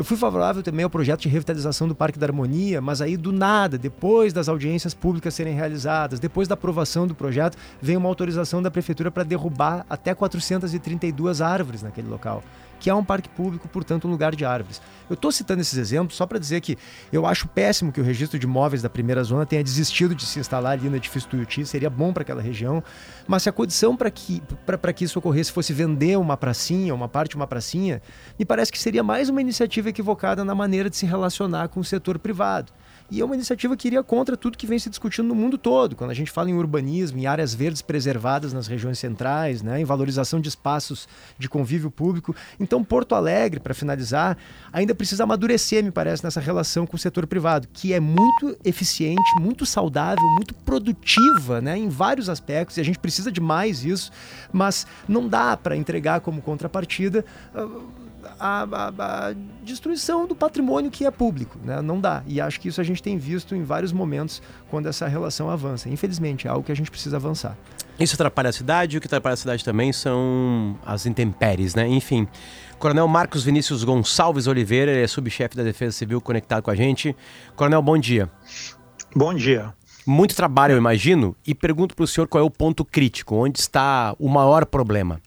Eu 0.00 0.04
fui 0.04 0.16
favorável 0.16 0.62
também 0.62 0.82
ao 0.82 0.88
projeto 0.88 1.20
de 1.20 1.28
revitalização 1.28 1.86
do 1.86 1.94
Parque 1.94 2.18
da 2.18 2.24
Harmonia, 2.24 2.80
mas 2.80 3.02
aí 3.02 3.18
do 3.18 3.30
nada, 3.30 3.76
depois 3.76 4.32
das 4.32 4.48
audiências 4.48 4.94
públicas 4.94 5.34
serem 5.34 5.54
realizadas, 5.54 6.18
depois 6.18 6.48
da 6.48 6.54
aprovação 6.54 7.06
do 7.06 7.14
projeto, 7.14 7.58
vem 7.82 7.98
uma 7.98 8.08
autorização 8.08 8.62
da 8.62 8.70
prefeitura 8.70 9.10
para 9.10 9.24
derrubar 9.24 9.84
até 9.90 10.14
432 10.14 11.42
árvores 11.42 11.82
naquele 11.82 12.08
local 12.08 12.42
que 12.80 12.88
é 12.88 12.94
um 12.94 13.04
parque 13.04 13.28
público, 13.28 13.68
portanto, 13.68 14.08
um 14.08 14.10
lugar 14.10 14.34
de 14.34 14.44
árvores. 14.44 14.80
Eu 15.08 15.14
estou 15.14 15.30
citando 15.30 15.60
esses 15.60 15.76
exemplos 15.76 16.16
só 16.16 16.26
para 16.26 16.38
dizer 16.38 16.62
que 16.62 16.78
eu 17.12 17.26
acho 17.26 17.46
péssimo 17.46 17.92
que 17.92 18.00
o 18.00 18.04
registro 18.04 18.38
de 18.38 18.46
imóveis 18.46 18.80
da 18.80 18.88
primeira 18.88 19.22
zona 19.22 19.44
tenha 19.44 19.62
desistido 19.62 20.14
de 20.14 20.24
se 20.24 20.40
instalar 20.40 20.72
ali 20.72 20.88
no 20.88 20.96
edifício 20.96 21.28
Tuiuti, 21.28 21.66
seria 21.66 21.90
bom 21.90 22.12
para 22.12 22.22
aquela 22.22 22.40
região, 22.40 22.82
mas 23.30 23.44
se 23.44 23.48
a 23.48 23.52
condição 23.52 23.96
para 23.96 24.10
que, 24.10 24.42
que 24.92 25.04
isso 25.04 25.20
ocorresse 25.20 25.52
fosse 25.52 25.72
vender 25.72 26.18
uma 26.18 26.36
pracinha, 26.36 26.92
uma 26.92 27.08
parte 27.08 27.30
de 27.30 27.36
uma 27.36 27.46
pracinha, 27.46 28.02
me 28.36 28.44
parece 28.44 28.72
que 28.72 28.78
seria 28.78 29.04
mais 29.04 29.28
uma 29.28 29.40
iniciativa 29.40 29.88
equivocada 29.88 30.44
na 30.44 30.52
maneira 30.52 30.90
de 30.90 30.96
se 30.96 31.06
relacionar 31.06 31.68
com 31.68 31.78
o 31.78 31.84
setor 31.84 32.18
privado. 32.18 32.72
E 33.10 33.20
é 33.20 33.24
uma 33.24 33.34
iniciativa 33.34 33.76
que 33.76 33.88
iria 33.88 34.04
contra 34.04 34.36
tudo 34.36 34.56
que 34.56 34.66
vem 34.66 34.78
se 34.78 34.88
discutindo 34.88 35.26
no 35.26 35.34
mundo 35.34 35.58
todo. 35.58 35.96
Quando 35.96 36.12
a 36.12 36.14
gente 36.14 36.30
fala 36.30 36.48
em 36.48 36.54
urbanismo, 36.54 37.18
em 37.18 37.26
áreas 37.26 37.52
verdes 37.52 37.82
preservadas 37.82 38.52
nas 38.52 38.68
regiões 38.68 39.00
centrais, 39.00 39.62
né, 39.62 39.80
em 39.80 39.84
valorização 39.84 40.40
de 40.40 40.48
espaços 40.48 41.08
de 41.36 41.48
convívio 41.48 41.90
público. 41.90 42.34
Então, 42.60 42.84
Porto 42.84 43.16
Alegre, 43.16 43.58
para 43.58 43.74
finalizar, 43.74 44.38
ainda 44.72 44.94
precisa 44.94 45.24
amadurecer, 45.24 45.82
me 45.82 45.90
parece, 45.90 46.22
nessa 46.22 46.40
relação 46.40 46.86
com 46.86 46.94
o 46.94 46.98
setor 46.98 47.26
privado, 47.26 47.66
que 47.72 47.92
é 47.92 47.98
muito 47.98 48.56
eficiente, 48.64 49.40
muito 49.40 49.66
saudável, 49.66 50.24
muito 50.36 50.54
produtiva 50.54 51.60
né, 51.60 51.76
em 51.76 51.88
vários 51.88 52.28
aspectos, 52.28 52.76
e 52.76 52.80
a 52.80 52.84
gente 52.84 52.98
precisa 53.00 53.19
de 53.28 53.40
mais 53.40 53.84
isso, 53.84 54.12
mas 54.52 54.86
não 55.08 55.26
dá 55.26 55.56
para 55.56 55.76
entregar 55.76 56.20
como 56.20 56.40
contrapartida. 56.40 57.24
Uh, 57.54 58.00
a, 58.38 58.62
a, 58.62 59.28
a, 59.28 59.34
destruição 59.62 60.26
do 60.26 60.34
patrimônio 60.34 60.90
que 60.90 61.04
é 61.04 61.10
público. 61.10 61.58
Né? 61.62 61.80
Não 61.82 62.00
dá. 62.00 62.22
E 62.26 62.40
acho 62.40 62.60
que 62.60 62.68
isso 62.68 62.80
a 62.80 62.84
gente 62.84 63.02
tem 63.02 63.18
visto 63.18 63.54
em 63.54 63.62
vários 63.62 63.92
momentos 63.92 64.42
quando 64.68 64.86
essa 64.86 65.06
relação 65.06 65.50
avança. 65.50 65.88
Infelizmente, 65.88 66.46
é 66.46 66.50
algo 66.50 66.64
que 66.64 66.72
a 66.72 66.76
gente 66.76 66.90
precisa 66.90 67.16
avançar. 67.16 67.56
Isso 67.98 68.14
atrapalha 68.14 68.48
a 68.48 68.52
cidade, 68.52 68.96
o 68.96 69.00
que 69.00 69.06
atrapalha 69.06 69.34
a 69.34 69.36
cidade 69.36 69.62
também 69.62 69.92
são 69.92 70.78
as 70.86 71.04
intempéries, 71.04 71.74
né? 71.74 71.86
Enfim. 71.86 72.26
Coronel 72.78 73.06
Marcos 73.06 73.44
Vinícius 73.44 73.84
Gonçalves 73.84 74.46
Oliveira, 74.46 74.90
ele 74.90 75.02
é 75.02 75.06
subchefe 75.06 75.54
da 75.54 75.62
Defesa 75.62 75.92
Civil, 75.92 76.18
conectado 76.18 76.62
com 76.62 76.70
a 76.70 76.74
gente. 76.74 77.14
Coronel, 77.54 77.82
bom 77.82 77.98
dia. 77.98 78.30
Bom 79.14 79.34
dia. 79.34 79.74
Muito 80.10 80.34
trabalho, 80.34 80.72
eu 80.72 80.76
imagino, 80.76 81.36
e 81.46 81.54
pergunto 81.54 81.94
para 81.94 82.02
o 82.02 82.06
senhor 82.06 82.26
qual 82.26 82.42
é 82.42 82.44
o 82.44 82.50
ponto 82.50 82.84
crítico, 82.84 83.36
onde 83.36 83.60
está 83.60 84.12
o 84.18 84.28
maior 84.28 84.66
problema? 84.66 85.20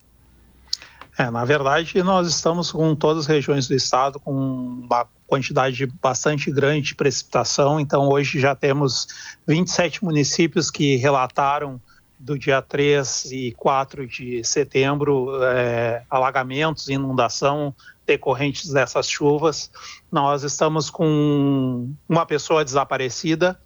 É, 1.18 1.32
na 1.32 1.46
verdade, 1.46 2.04
nós 2.04 2.28
estamos 2.28 2.70
com 2.70 2.94
todas 2.94 3.24
as 3.24 3.28
regiões 3.28 3.66
do 3.66 3.74
estado 3.74 4.20
com 4.20 4.34
uma 4.34 5.08
quantidade 5.26 5.86
bastante 6.02 6.52
grande 6.52 6.88
de 6.88 6.96
precipitação, 6.96 7.80
então 7.80 8.10
hoje 8.10 8.42
já 8.42 8.54
temos 8.54 9.08
27 9.48 10.04
municípios 10.04 10.70
que 10.70 10.98
relataram 10.98 11.80
do 12.20 12.38
dia 12.38 12.62
3 12.62 13.32
e 13.32 13.54
4 13.54 14.06
de 14.06 14.44
setembro 14.44 15.30
é, 15.44 16.04
alagamentos, 16.10 16.90
inundação 16.90 17.74
decorrentes 18.06 18.70
dessas 18.70 19.08
chuvas. 19.08 19.72
Nós 20.12 20.44
estamos 20.44 20.90
com 20.90 21.90
uma 22.10 22.26
pessoa 22.26 22.66
desaparecida 22.66 23.58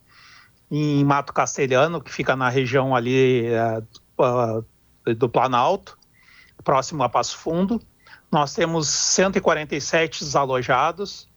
em 0.70 1.04
Mato 1.04 1.34
Castelhano, 1.34 2.02
que 2.02 2.12
fica 2.12 2.36
na 2.36 2.50
região 2.50 2.96
ali 2.96 3.46
é, 3.46 3.82
do 5.14 5.30
Planalto 5.30 5.98
próximo 6.68 7.02
a 7.02 7.08
Passo 7.08 7.38
Fundo. 7.38 7.82
Nós 8.30 8.54
temos 8.54 8.90
147 8.90 10.26
desalojados, 10.26 11.30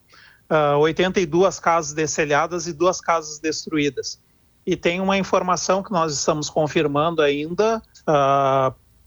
uh, 0.50 0.74
ah, 0.74 0.78
82 0.78 1.60
casas 1.60 1.92
descelhadas 1.92 2.66
e 2.66 2.72
duas 2.72 3.00
casas 3.00 3.38
destruídas. 3.38 4.20
E 4.66 4.74
tem 4.74 5.00
uma 5.00 5.16
informação 5.16 5.84
que 5.84 5.92
nós 5.92 6.12
estamos 6.12 6.50
confirmando 6.50 7.22
ainda, 7.22 7.80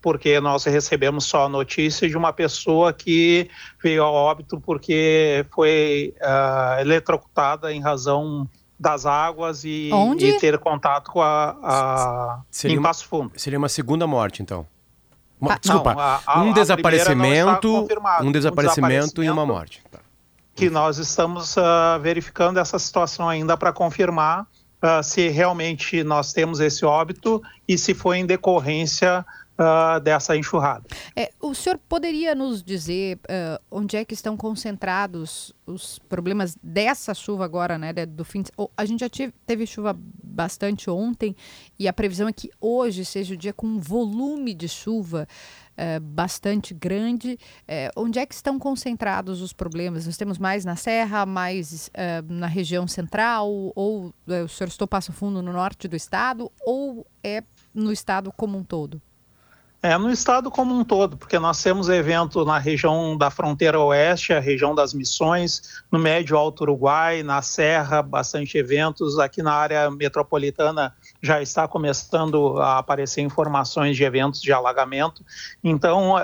porque 0.02 0.40
nós 0.40 0.64
recebemos 0.64 1.26
só 1.26 1.46
a 1.46 1.50
notícia 1.50 2.08
de 2.10 2.18
uma 2.18 2.34
pessoa 2.34 2.92
que 2.92 3.50
veio 3.82 4.04
ao 4.04 4.14
óbito 4.14 4.60
porque 4.60 5.46
foi 5.54 6.16
eletrocutada 6.80 7.72
em 7.72 7.82
razão 7.82 8.50
das 8.84 9.06
águas 9.06 9.64
e, 9.64 9.90
e 10.20 10.40
ter 10.40 10.60
contato 10.60 11.10
com 11.10 11.22
a, 11.22 11.56
a 11.64 12.42
seria 12.52 12.76
em 12.76 12.82
Passo 12.82 13.08
Fundo. 13.08 13.30
Uma, 13.30 13.40
seria 13.40 13.58
uma 13.58 13.70
segunda 13.70 14.06
morte, 14.06 14.42
então? 14.42 14.68
Uma, 15.40 15.58
desculpa, 15.58 15.94
não, 15.94 16.00
a, 16.02 16.22
a, 16.26 16.42
um 16.42 16.52
desaparecimento, 16.52 17.88
um 18.22 18.32
desaparecimento 18.32 19.22
um 19.22 19.24
e 19.24 19.30
uma 19.30 19.46
morte. 19.46 19.82
Tá. 19.90 20.00
Que 20.54 20.70
nós 20.70 20.98
estamos 20.98 21.56
uh, 21.56 22.00
verificando 22.02 22.60
essa 22.60 22.78
situação 22.78 23.28
ainda 23.28 23.56
para 23.56 23.72
confirmar 23.72 24.42
uh, 24.44 25.02
se 25.02 25.30
realmente 25.30 26.04
nós 26.04 26.34
temos 26.34 26.60
esse 26.60 26.86
óbito 26.86 27.42
e 27.68 27.78
se 27.78 27.94
foi 27.94 28.18
em 28.18 28.26
decorrência 28.26 29.26
Uh, 29.56 30.00
dessa 30.00 30.36
enxurrada. 30.36 30.84
É, 31.16 31.32
o 31.40 31.54
senhor 31.54 31.78
poderia 31.88 32.34
nos 32.34 32.64
dizer 32.64 33.18
uh, 33.18 33.64
onde 33.70 33.96
é 33.96 34.04
que 34.04 34.16
estão 34.16 34.36
concentrados 34.36 35.54
os 35.64 36.00
problemas 36.00 36.58
dessa 36.64 37.14
chuva 37.14 37.46
agora, 37.46 37.78
né? 37.78 37.94
Do 37.94 38.26
fim 38.26 38.42
de... 38.42 38.50
A 38.76 38.84
gente 38.84 39.02
já 39.02 39.10
tive, 39.10 39.32
teve 39.46 39.68
chuva 39.68 39.96
bastante 40.24 40.90
ontem 40.90 41.36
e 41.78 41.88
a 41.88 41.94
previsão 41.94 42.28
é 42.28 42.34
que 42.34 42.50
hoje 42.60 43.06
seja 43.06 43.36
o 43.36 43.38
dia 43.38 43.54
com 43.54 43.68
um 43.68 43.80
volume 43.80 44.56
de 44.56 44.68
chuva 44.68 45.28
uh, 45.78 46.00
bastante 46.02 46.74
grande. 46.74 47.38
onde 47.96 48.18
é 48.18 48.26
que 48.26 48.34
estão 48.34 48.58
concentrados 48.58 49.40
os 49.40 49.54
problemas? 49.54 50.08
Nós 50.08 50.18
temos 50.18 50.40
mais 50.40 50.66
na 50.66 50.76
Serra, 50.76 51.28
mais 51.28 51.92
na 52.28 52.48
região 52.48 52.88
central, 52.88 53.72
ou 53.76 54.12
o 54.26 54.48
senhor 54.48 54.68
estou 54.68 54.88
passo 54.88 55.14
fundo 55.14 55.44
no 55.44 55.54
norte 55.54 55.88
do 55.88 55.96
estado, 55.96 56.52
ou 56.66 57.06
é 57.24 57.44
no 57.72 57.92
estado 57.92 58.34
como 58.36 58.58
um 58.58 58.64
todo? 58.64 59.00
É, 59.86 59.98
no 59.98 60.10
estado 60.10 60.50
como 60.50 60.74
um 60.74 60.82
todo, 60.82 61.18
porque 61.18 61.38
nós 61.38 61.62
temos 61.62 61.90
evento 61.90 62.46
na 62.46 62.58
região 62.58 63.18
da 63.18 63.30
fronteira 63.30 63.78
oeste, 63.78 64.32
a 64.32 64.40
região 64.40 64.74
das 64.74 64.94
Missões, 64.94 65.84
no 65.92 66.00
Médio 66.00 66.38
Alto 66.38 66.62
Uruguai, 66.62 67.22
na 67.22 67.42
Serra, 67.42 68.02
bastante 68.02 68.58
eventos. 68.58 69.20
Aqui 69.20 69.44
na 69.44 69.52
área 69.52 69.92
metropolitana 69.92 70.96
já 71.22 71.42
está 71.42 71.68
começando 71.68 72.62
a 72.62 72.78
aparecer 72.78 73.20
informações 73.20 73.98
de 73.98 74.06
eventos 74.06 74.42
de 74.42 74.54
alagamento. 74.54 75.22
Então, 75.62 76.16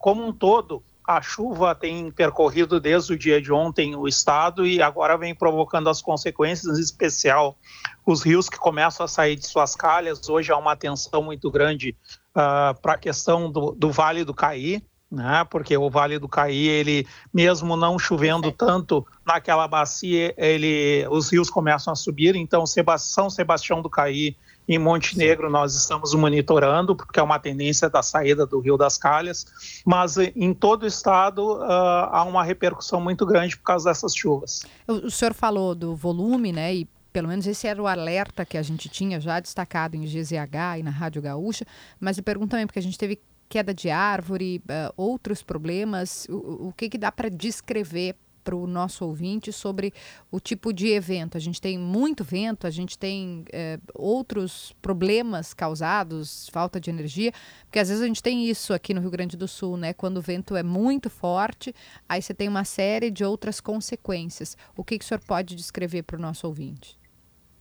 como 0.00 0.26
um 0.26 0.32
todo, 0.32 0.82
a 1.08 1.22
chuva 1.22 1.74
tem 1.74 2.10
percorrido 2.10 2.78
desde 2.78 3.14
o 3.14 3.18
dia 3.18 3.40
de 3.40 3.50
ontem 3.50 3.96
o 3.96 4.06
estado 4.06 4.66
e 4.66 4.82
agora 4.82 5.16
vem 5.16 5.34
provocando 5.34 5.88
as 5.88 6.02
consequências, 6.02 6.78
em 6.78 6.82
especial 6.82 7.56
os 8.04 8.22
rios 8.22 8.46
que 8.46 8.58
começam 8.58 9.06
a 9.06 9.08
sair 9.08 9.34
de 9.34 9.46
suas 9.46 9.74
calhas. 9.74 10.28
Hoje 10.28 10.52
há 10.52 10.56
uma 10.58 10.72
atenção 10.72 11.22
muito 11.22 11.50
grande 11.50 11.96
uh, 12.36 12.78
para 12.82 12.92
a 12.92 12.98
questão 12.98 13.50
do, 13.50 13.72
do, 13.72 13.90
Vale 13.90 14.22
do 14.22 14.34
Caí, 14.34 14.84
né? 15.10 15.46
porque 15.48 15.74
o 15.78 15.88
Vale 15.88 16.18
do 16.18 16.28
Caí, 16.28 16.68
ele 16.68 17.06
mesmo 17.32 17.74
não 17.74 17.98
chovendo 17.98 18.52
tanto 18.52 19.06
naquela 19.24 19.66
bacia, 19.66 20.34
ele, 20.36 21.06
os 21.10 21.32
rios 21.32 21.48
começam 21.48 21.90
a 21.90 21.96
subir. 21.96 22.36
Então, 22.36 22.66
São 22.66 23.30
Sebastião 23.30 23.80
do 23.80 23.88
Caí 23.88 24.36
em 24.68 24.78
Montenegro 24.78 25.48
nós 25.48 25.74
estamos 25.74 26.12
monitorando, 26.14 26.94
porque 26.94 27.18
é 27.18 27.22
uma 27.22 27.38
tendência 27.38 27.88
da 27.88 28.02
saída 28.02 28.46
do 28.46 28.60
Rio 28.60 28.76
das 28.76 28.98
Calhas, 28.98 29.46
mas 29.84 30.16
em 30.18 30.52
todo 30.52 30.82
o 30.82 30.86
estado 30.86 31.56
uh, 31.56 31.62
há 31.62 32.24
uma 32.24 32.44
repercussão 32.44 33.00
muito 33.00 33.24
grande 33.24 33.56
por 33.56 33.64
causa 33.64 33.88
dessas 33.88 34.14
chuvas. 34.14 34.60
O, 34.86 35.10
senhor 35.10 35.32
falou 35.32 35.74
do 35.74 35.96
volume, 35.96 36.52
né? 36.52 36.74
E 36.74 36.88
pelo 37.12 37.28
menos 37.28 37.46
esse 37.46 37.66
era 37.66 37.82
o 37.82 37.86
alerta 37.86 38.44
que 38.44 38.58
a 38.58 38.62
gente 38.62 38.88
tinha 38.88 39.18
já 39.18 39.40
destacado 39.40 39.96
em 39.96 40.04
GZH 40.04 40.78
e 40.78 40.82
na 40.82 40.90
Rádio 40.90 41.22
Gaúcha, 41.22 41.64
mas 41.98 42.18
eu 42.18 42.22
pergunto 42.22 42.50
também, 42.50 42.66
porque 42.66 42.78
a 42.78 42.82
gente 42.82 42.98
teve 42.98 43.18
queda 43.48 43.72
de 43.72 43.88
árvore, 43.88 44.62
uh, 44.68 44.92
outros 44.94 45.42
problemas, 45.42 46.26
o, 46.28 46.68
o 46.68 46.74
que, 46.76 46.90
que 46.90 46.98
dá 46.98 47.10
para 47.10 47.30
descrever 47.30 48.14
para 48.48 48.56
o 48.56 48.66
nosso 48.66 49.04
ouvinte 49.04 49.52
sobre 49.52 49.92
o 50.30 50.40
tipo 50.40 50.72
de 50.72 50.88
evento. 50.88 51.36
A 51.36 51.40
gente 51.40 51.60
tem 51.60 51.76
muito 51.76 52.24
vento, 52.24 52.66
a 52.66 52.70
gente 52.70 52.96
tem 52.96 53.44
é, 53.52 53.78
outros 53.94 54.74
problemas 54.80 55.52
causados, 55.52 56.48
falta 56.50 56.80
de 56.80 56.88
energia, 56.88 57.30
porque 57.64 57.78
às 57.78 57.90
vezes 57.90 58.02
a 58.02 58.06
gente 58.06 58.22
tem 58.22 58.48
isso 58.48 58.72
aqui 58.72 58.94
no 58.94 59.02
Rio 59.02 59.10
Grande 59.10 59.36
do 59.36 59.46
Sul, 59.46 59.76
né? 59.76 59.92
Quando 59.92 60.16
o 60.16 60.22
vento 60.22 60.56
é 60.56 60.62
muito 60.62 61.10
forte, 61.10 61.74
aí 62.08 62.22
você 62.22 62.32
tem 62.32 62.48
uma 62.48 62.64
série 62.64 63.10
de 63.10 63.22
outras 63.22 63.60
consequências. 63.60 64.56
O 64.74 64.82
que, 64.82 64.98
que 64.98 65.04
o 65.04 65.08
senhor 65.08 65.20
pode 65.20 65.54
descrever 65.54 66.04
para 66.04 66.16
o 66.16 66.20
nosso 66.20 66.46
ouvinte? 66.46 66.98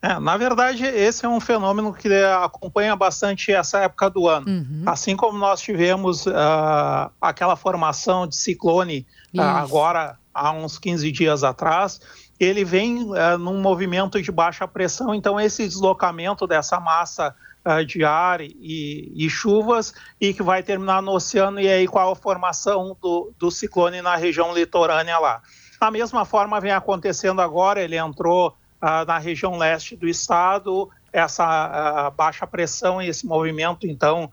É, 0.01 0.19
na 0.19 0.37
verdade, 0.37 0.85
esse 0.85 1.25
é 1.25 1.29
um 1.29 1.39
fenômeno 1.39 1.91
que 1.91 2.07
acompanha 2.23 2.95
bastante 2.95 3.51
essa 3.51 3.79
época 3.79 4.09
do 4.09 4.27
ano. 4.27 4.47
Uhum. 4.47 4.83
Assim 4.85 5.17
como 5.17 5.37
nós 5.37 5.59
tivemos 5.59 6.25
uh, 6.27 7.11
aquela 7.19 7.55
formação 7.55 8.27
de 8.27 8.35
ciclone 8.35 9.05
uh, 9.35 9.41
agora 9.41 10.17
há 10.37 10.51
uns 10.51 10.77
15 10.77 11.11
dias 11.11 11.43
atrás, 11.43 11.99
ele 12.39 12.63
vem 12.63 13.03
uh, 13.03 13.37
num 13.39 13.59
movimento 13.59 14.21
de 14.21 14.31
baixa 14.31 14.67
pressão, 14.67 15.15
então 15.15 15.39
esse 15.39 15.67
deslocamento 15.67 16.45
dessa 16.45 16.79
massa 16.79 17.35
uh, 17.65 17.83
de 17.83 18.03
ar 18.03 18.41
e, 18.41 19.11
e, 19.15 19.29
chuvas 19.29 19.93
e 20.21 20.33
que 20.33 20.43
vai 20.43 20.61
terminar 20.61 21.01
no 21.01 21.13
oceano 21.13 21.59
e 21.59 21.67
aí 21.67 21.87
qual 21.87 22.11
a 22.11 22.15
formação 22.15 22.95
do, 23.01 23.33
do 23.39 23.49
ciclone 23.49 24.01
na 24.01 24.15
região 24.15 24.53
litorânea 24.53 25.17
lá. 25.17 25.41
Da 25.81 25.89
mesma 25.89 26.25
forma 26.25 26.59
vem 26.59 26.71
acontecendo 26.71 27.41
agora, 27.41 27.81
ele 27.81 27.97
entrou 27.97 28.49
uh, 28.49 29.05
na 29.07 29.17
região 29.17 29.57
leste 29.57 29.95
do 29.95 30.07
estado, 30.07 30.89
essa 31.11 32.11
baixa 32.11 32.45
pressão 32.45 33.01
e 33.01 33.07
esse 33.07 33.25
movimento 33.25 33.87
então 33.87 34.31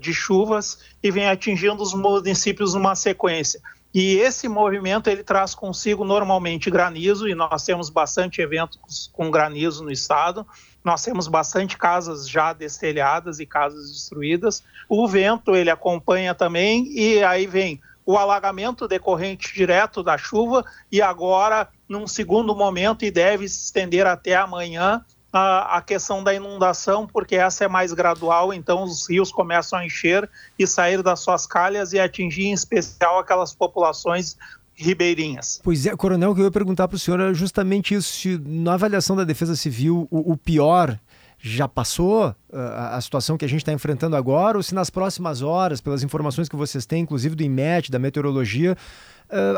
de 0.00 0.14
chuvas 0.14 0.78
e 1.02 1.10
vem 1.10 1.28
atingindo 1.28 1.82
os 1.82 1.92
municípios 1.92 2.72
numa 2.72 2.94
sequência. 2.94 3.60
E 3.94 4.16
esse 4.16 4.48
movimento 4.48 5.10
ele 5.10 5.22
traz 5.22 5.54
consigo 5.54 6.04
normalmente 6.04 6.70
granizo 6.70 7.28
e 7.28 7.34
nós 7.34 7.64
temos 7.64 7.90
bastante 7.90 8.40
eventos 8.40 9.10
com 9.12 9.30
granizo 9.30 9.84
no 9.84 9.92
estado. 9.92 10.46
Nós 10.82 11.02
temos 11.02 11.28
bastante 11.28 11.76
casas 11.76 12.26
já 12.28 12.52
destelhadas 12.52 13.38
e 13.38 13.44
casas 13.44 13.92
destruídas. 13.92 14.64
O 14.88 15.06
vento 15.06 15.54
ele 15.54 15.68
acompanha 15.68 16.34
também 16.34 16.90
e 16.90 17.22
aí 17.22 17.46
vem 17.46 17.80
o 18.04 18.16
alagamento 18.16 18.88
decorrente 18.88 19.54
direto 19.54 20.02
da 20.02 20.16
chuva 20.18 20.64
e 20.90 21.00
agora 21.00 21.68
num 21.88 22.06
segundo 22.06 22.56
momento 22.56 23.04
e 23.04 23.10
deve 23.10 23.48
se 23.48 23.64
estender 23.64 24.06
até 24.06 24.34
amanhã 24.34 25.04
a, 25.32 25.78
a 25.78 25.80
questão 25.80 26.22
da 26.22 26.34
inundação, 26.34 27.06
porque 27.06 27.36
essa 27.36 27.64
é 27.64 27.68
mais 27.68 27.92
gradual, 27.92 28.52
então 28.52 28.82
os 28.82 29.08
rios 29.08 29.32
começam 29.32 29.78
a 29.78 29.86
encher 29.86 30.28
e 30.58 30.66
sair 30.66 31.02
das 31.02 31.20
suas 31.20 31.46
calhas 31.46 31.92
e 31.92 31.98
atingir 31.98 32.46
em 32.46 32.52
especial 32.52 33.18
aquelas 33.18 33.54
populações 33.54 34.36
ribeirinhas. 34.74 35.60
Pois 35.62 35.86
é, 35.86 35.96
coronel, 35.96 36.32
o 36.32 36.34
que 36.34 36.40
eu 36.40 36.44
ia 36.46 36.50
perguntar 36.50 36.88
para 36.88 36.96
o 36.96 36.98
senhor 36.98 37.20
era 37.20 37.32
justamente 37.32 37.94
isso, 37.94 38.12
se 38.12 38.40
na 38.44 38.74
avaliação 38.74 39.16
da 39.16 39.24
Defesa 39.24 39.56
Civil 39.56 40.06
o, 40.10 40.32
o 40.32 40.36
pior 40.36 40.98
já 41.44 41.66
passou 41.66 42.34
a, 42.52 43.00
situação 43.00 43.36
que 43.36 43.44
a 43.44 43.48
gente 43.48 43.62
está 43.62 43.72
enfrentando 43.72 44.14
agora, 44.14 44.56
ou 44.56 44.62
se 44.62 44.72
nas 44.76 44.90
próximas 44.90 45.42
horas, 45.42 45.80
pelas 45.80 46.04
informações 46.04 46.48
que 46.48 46.54
vocês 46.54 46.86
têm, 46.86 47.02
inclusive 47.02 47.34
do 47.34 47.42
IMET, 47.42 47.90
da 47.90 47.98
meteorologia, 47.98 48.76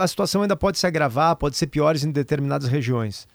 a 0.01 0.07
situação 0.09 0.41
ainda 0.41 0.57
pode 0.57 0.79
se 0.79 0.87
agravar, 0.87 1.37
pode 1.37 1.59
ser 1.59 1.67
pior 1.67 1.95
em 1.95 2.11
determinadas 2.11 2.69
regiões? 2.69 3.29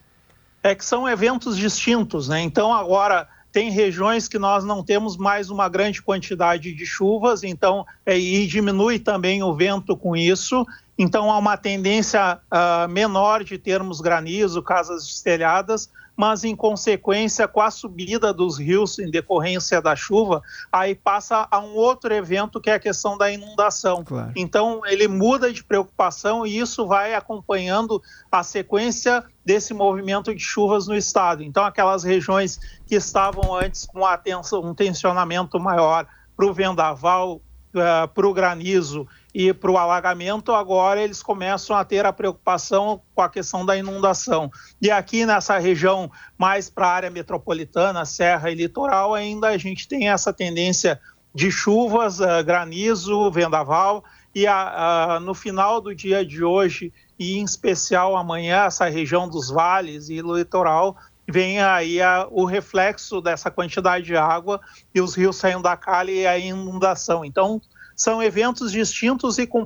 É 0.62 0.74
que 0.74 0.84
são 0.84 1.08
eventos 1.08 1.56
distintos, 1.56 2.28
né? 2.28 2.40
Então 2.40 2.72
agora 2.72 3.28
tem 3.52 3.70
regiões 3.70 4.28
que 4.28 4.38
nós 4.38 4.64
não 4.64 4.82
temos 4.82 5.16
mais 5.16 5.50
uma 5.50 5.68
grande 5.68 6.00
quantidade 6.00 6.72
de 6.72 6.86
chuvas, 6.86 7.42
então 7.42 7.84
é, 8.06 8.16
e 8.16 8.46
diminui 8.46 8.98
também 8.98 9.42
o 9.42 9.54
vento 9.54 9.96
com 9.96 10.16
isso. 10.16 10.64
Então 11.02 11.30
há 11.30 11.38
uma 11.38 11.56
tendência 11.56 12.38
uh, 12.52 12.86
menor 12.86 13.42
de 13.42 13.56
termos 13.56 14.02
granizo, 14.02 14.62
casas 14.62 15.06
destelhadas, 15.06 15.90
mas 16.14 16.44
em 16.44 16.54
consequência, 16.54 17.48
com 17.48 17.62
a 17.62 17.70
subida 17.70 18.34
dos 18.34 18.58
rios 18.58 18.98
em 18.98 19.10
decorrência 19.10 19.80
da 19.80 19.96
chuva, 19.96 20.42
aí 20.70 20.94
passa 20.94 21.48
a 21.50 21.58
um 21.58 21.74
outro 21.74 22.12
evento 22.12 22.60
que 22.60 22.68
é 22.68 22.74
a 22.74 22.78
questão 22.78 23.16
da 23.16 23.30
inundação. 23.30 24.04
Claro. 24.04 24.30
Então, 24.36 24.82
ele 24.84 25.08
muda 25.08 25.50
de 25.50 25.64
preocupação 25.64 26.46
e 26.46 26.58
isso 26.58 26.86
vai 26.86 27.14
acompanhando 27.14 28.02
a 28.30 28.42
sequência 28.42 29.24
desse 29.42 29.72
movimento 29.72 30.34
de 30.34 30.42
chuvas 30.42 30.86
no 30.86 30.94
estado. 30.94 31.42
Então, 31.42 31.64
aquelas 31.64 32.04
regiões 32.04 32.60
que 32.86 32.96
estavam 32.96 33.54
antes 33.54 33.86
com 33.86 34.04
atenção, 34.04 34.60
um 34.60 34.74
tensionamento 34.74 35.58
maior 35.58 36.06
para 36.36 36.44
o 36.44 36.52
vendaval, 36.52 37.40
uh, 37.74 38.06
para 38.12 38.28
o 38.28 38.34
granizo 38.34 39.08
e 39.34 39.52
para 39.52 39.70
o 39.70 39.78
alagamento, 39.78 40.52
agora 40.52 41.00
eles 41.00 41.22
começam 41.22 41.76
a 41.76 41.84
ter 41.84 42.04
a 42.04 42.12
preocupação 42.12 43.00
com 43.14 43.22
a 43.22 43.28
questão 43.28 43.64
da 43.64 43.76
inundação. 43.76 44.50
E 44.82 44.90
aqui 44.90 45.24
nessa 45.24 45.58
região 45.58 46.10
mais 46.36 46.68
para 46.68 46.86
a 46.86 46.92
área 46.92 47.10
metropolitana, 47.10 48.04
serra 48.04 48.50
e 48.50 48.54
litoral, 48.54 49.14
ainda 49.14 49.48
a 49.48 49.56
gente 49.56 49.86
tem 49.86 50.08
essa 50.08 50.32
tendência 50.32 51.00
de 51.32 51.50
chuvas, 51.50 52.18
uh, 52.18 52.44
granizo, 52.44 53.30
vendaval, 53.30 54.04
e 54.34 54.46
a, 54.46 55.18
uh, 55.18 55.20
no 55.20 55.34
final 55.34 55.80
do 55.80 55.94
dia 55.94 56.24
de 56.24 56.42
hoje, 56.42 56.92
e 57.18 57.38
em 57.38 57.44
especial 57.44 58.16
amanhã, 58.16 58.64
essa 58.64 58.88
região 58.88 59.28
dos 59.28 59.48
vales 59.48 60.08
e 60.08 60.20
litoral, 60.20 60.96
vem 61.28 61.60
aí 61.60 62.02
a, 62.02 62.26
o 62.30 62.44
reflexo 62.44 63.20
dessa 63.20 63.50
quantidade 63.50 64.06
de 64.06 64.16
água 64.16 64.60
e 64.92 65.00
os 65.00 65.14
rios 65.14 65.36
saindo 65.36 65.62
da 65.62 65.76
calha 65.76 66.10
e 66.10 66.26
a 66.26 66.36
inundação. 66.36 67.24
Então, 67.24 67.60
são 68.00 68.22
eventos 68.22 68.72
distintos 68.72 69.36
e 69.36 69.46
com 69.46 69.62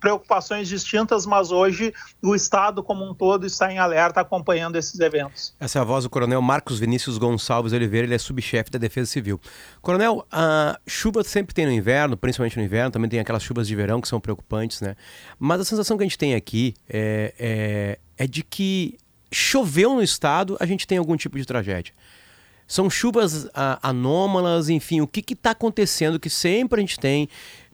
preocupações 0.00 0.66
distintas, 0.66 1.26
mas 1.26 1.50
hoje 1.50 1.92
o 2.22 2.34
Estado 2.34 2.82
como 2.82 3.04
um 3.04 3.12
todo 3.12 3.44
está 3.44 3.70
em 3.70 3.78
alerta 3.78 4.18
acompanhando 4.18 4.76
esses 4.76 4.98
eventos. 4.98 5.54
Essa 5.60 5.78
é 5.78 5.82
a 5.82 5.84
voz 5.84 6.04
do 6.04 6.08
Coronel 6.08 6.40
Marcos 6.40 6.78
Vinícius 6.78 7.18
Gonçalves 7.18 7.74
Oliveira, 7.74 8.06
ele 8.06 8.14
é 8.14 8.18
subchefe 8.18 8.70
da 8.70 8.78
Defesa 8.78 9.10
Civil. 9.10 9.38
Coronel, 9.82 10.26
a 10.32 10.80
chuva 10.86 11.22
sempre 11.22 11.54
tem 11.54 11.66
no 11.66 11.72
inverno, 11.72 12.16
principalmente 12.16 12.56
no 12.56 12.64
inverno, 12.64 12.92
também 12.92 13.10
tem 13.10 13.20
aquelas 13.20 13.42
chuvas 13.42 13.68
de 13.68 13.76
verão 13.76 14.00
que 14.00 14.08
são 14.08 14.18
preocupantes, 14.18 14.80
né? 14.80 14.96
Mas 15.38 15.60
a 15.60 15.64
sensação 15.66 15.98
que 15.98 16.02
a 16.02 16.06
gente 16.06 16.16
tem 16.16 16.34
aqui 16.34 16.72
é, 16.88 17.34
é, 17.38 17.98
é 18.16 18.26
de 18.26 18.42
que 18.42 18.96
choveu 19.30 19.94
no 19.94 20.02
estado, 20.02 20.56
a 20.58 20.64
gente 20.64 20.86
tem 20.86 20.96
algum 20.96 21.14
tipo 21.14 21.36
de 21.36 21.44
tragédia. 21.44 21.92
São 22.66 22.90
chuvas 22.90 23.48
ah, 23.54 23.78
anômalas, 23.80 24.68
enfim, 24.68 25.00
o 25.00 25.06
que 25.06 25.22
está 25.32 25.52
acontecendo 25.52 26.18
que 26.18 26.28
sempre 26.28 26.80
a 26.80 26.82
gente 26.82 26.98
tem 26.98 27.28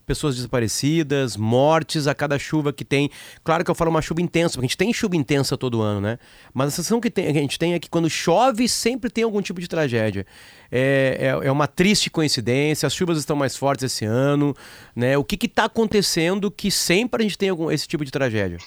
pessoas 0.07 0.37
desaparecidas, 0.37 1.37
mortes 1.37 2.07
a 2.07 2.15
cada 2.15 2.39
chuva 2.39 2.73
que 2.73 2.85
tem. 2.85 3.11
Claro 3.45 3.65
que 3.65 3.71
eu 3.71 3.75
falo 3.75 3.91
uma 3.91 4.03
chuva 4.03 4.21
intensa, 4.21 4.55
porque 4.55 4.67
a 4.67 4.69
gente 4.69 4.77
tem 4.77 4.93
chuva 4.93 5.17
intensa 5.17 5.57
todo 5.57 5.81
ano, 5.83 6.01
né? 6.01 6.19
Mas 6.53 6.69
a 6.69 6.71
sensação 6.71 7.01
que, 7.01 7.11
tem, 7.11 7.33
que 7.33 7.39
a 7.39 7.43
gente 7.43 7.59
tem 7.59 7.75
é 7.75 7.79
que 7.79 7.89
quando 7.89 8.09
chove 8.11 8.69
sempre 8.69 9.11
tem 9.11 9.25
algum 9.25 9.41
tipo 9.41 9.61
de 9.61 9.69
tragédia. 9.69 10.27
É, 10.71 11.17
é, 11.43 11.47
é 11.47 11.53
uma 11.53 11.67
triste 11.67 12.11
coincidência, 12.11 12.87
as 12.87 12.95
chuvas 12.95 13.19
estão 13.19 13.37
mais 13.37 13.57
fortes 13.57 13.85
esse 13.85 14.05
ano, 14.05 14.55
né? 14.95 15.17
O 15.17 15.25
que 15.25 15.47
está 15.47 15.65
acontecendo 15.65 16.51
que 16.51 16.71
sempre 16.71 17.23
a 17.23 17.25
gente 17.25 17.39
tem 17.39 17.49
algum, 17.49 17.71
esse 17.71 17.87
tipo 17.87 18.05
de 18.05 18.11
tragédia? 18.11 18.59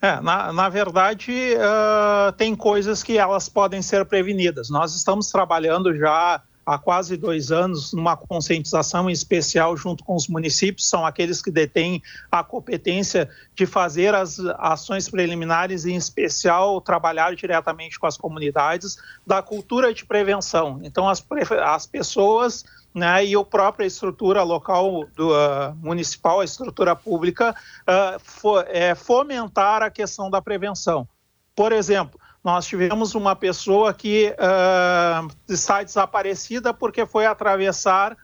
É, 0.00 0.20
na, 0.20 0.52
na 0.52 0.68
verdade, 0.68 1.32
uh, 1.32 2.32
tem 2.32 2.54
coisas 2.54 3.02
que 3.02 3.16
elas 3.16 3.48
podem 3.48 3.80
ser 3.80 4.04
prevenidas. 4.04 4.68
Nós 4.68 4.94
estamos 4.94 5.30
trabalhando 5.30 5.96
já 5.96 6.42
há 6.66 6.76
quase 6.76 7.16
dois 7.16 7.52
anos 7.52 7.92
numa 7.92 8.16
conscientização 8.16 9.08
especial 9.08 9.76
junto 9.76 10.02
com 10.02 10.16
os 10.16 10.26
municípios, 10.26 10.88
são 10.88 11.06
aqueles 11.06 11.40
que 11.40 11.50
detêm 11.50 12.02
a 12.30 12.42
competência 12.42 13.30
de 13.54 13.64
fazer 13.64 14.12
as 14.14 14.40
ações 14.58 15.08
preliminares, 15.08 15.86
em 15.86 15.94
especial 15.94 16.80
trabalhar 16.80 17.36
diretamente 17.36 18.00
com 18.00 18.06
as 18.06 18.16
comunidades, 18.16 18.96
da 19.24 19.40
cultura 19.40 19.94
de 19.94 20.04
prevenção. 20.04 20.80
Então, 20.82 21.08
as, 21.08 21.24
as 21.62 21.86
pessoas 21.86 22.64
né, 22.92 23.24
e 23.24 23.36
a 23.36 23.44
própria 23.44 23.84
estrutura 23.84 24.42
local 24.42 25.06
do, 25.14 25.30
uh, 25.30 25.74
municipal, 25.76 26.40
a 26.40 26.44
estrutura 26.44 26.96
pública, 26.96 27.54
uh, 27.82 28.58
é, 28.68 28.94
fomentar 28.94 29.82
a 29.82 29.90
questão 29.90 30.30
da 30.30 30.40
prevenção. 30.40 31.06
Por 31.54 31.72
exemplo, 31.72 32.18
nós 32.46 32.64
tivemos 32.64 33.16
uma 33.16 33.34
pessoa 33.34 33.92
que 33.92 34.32
uh, 34.38 35.28
está 35.48 35.82
desaparecida 35.82 36.72
porque 36.72 37.04
foi 37.04 37.26
atravessar 37.26 38.16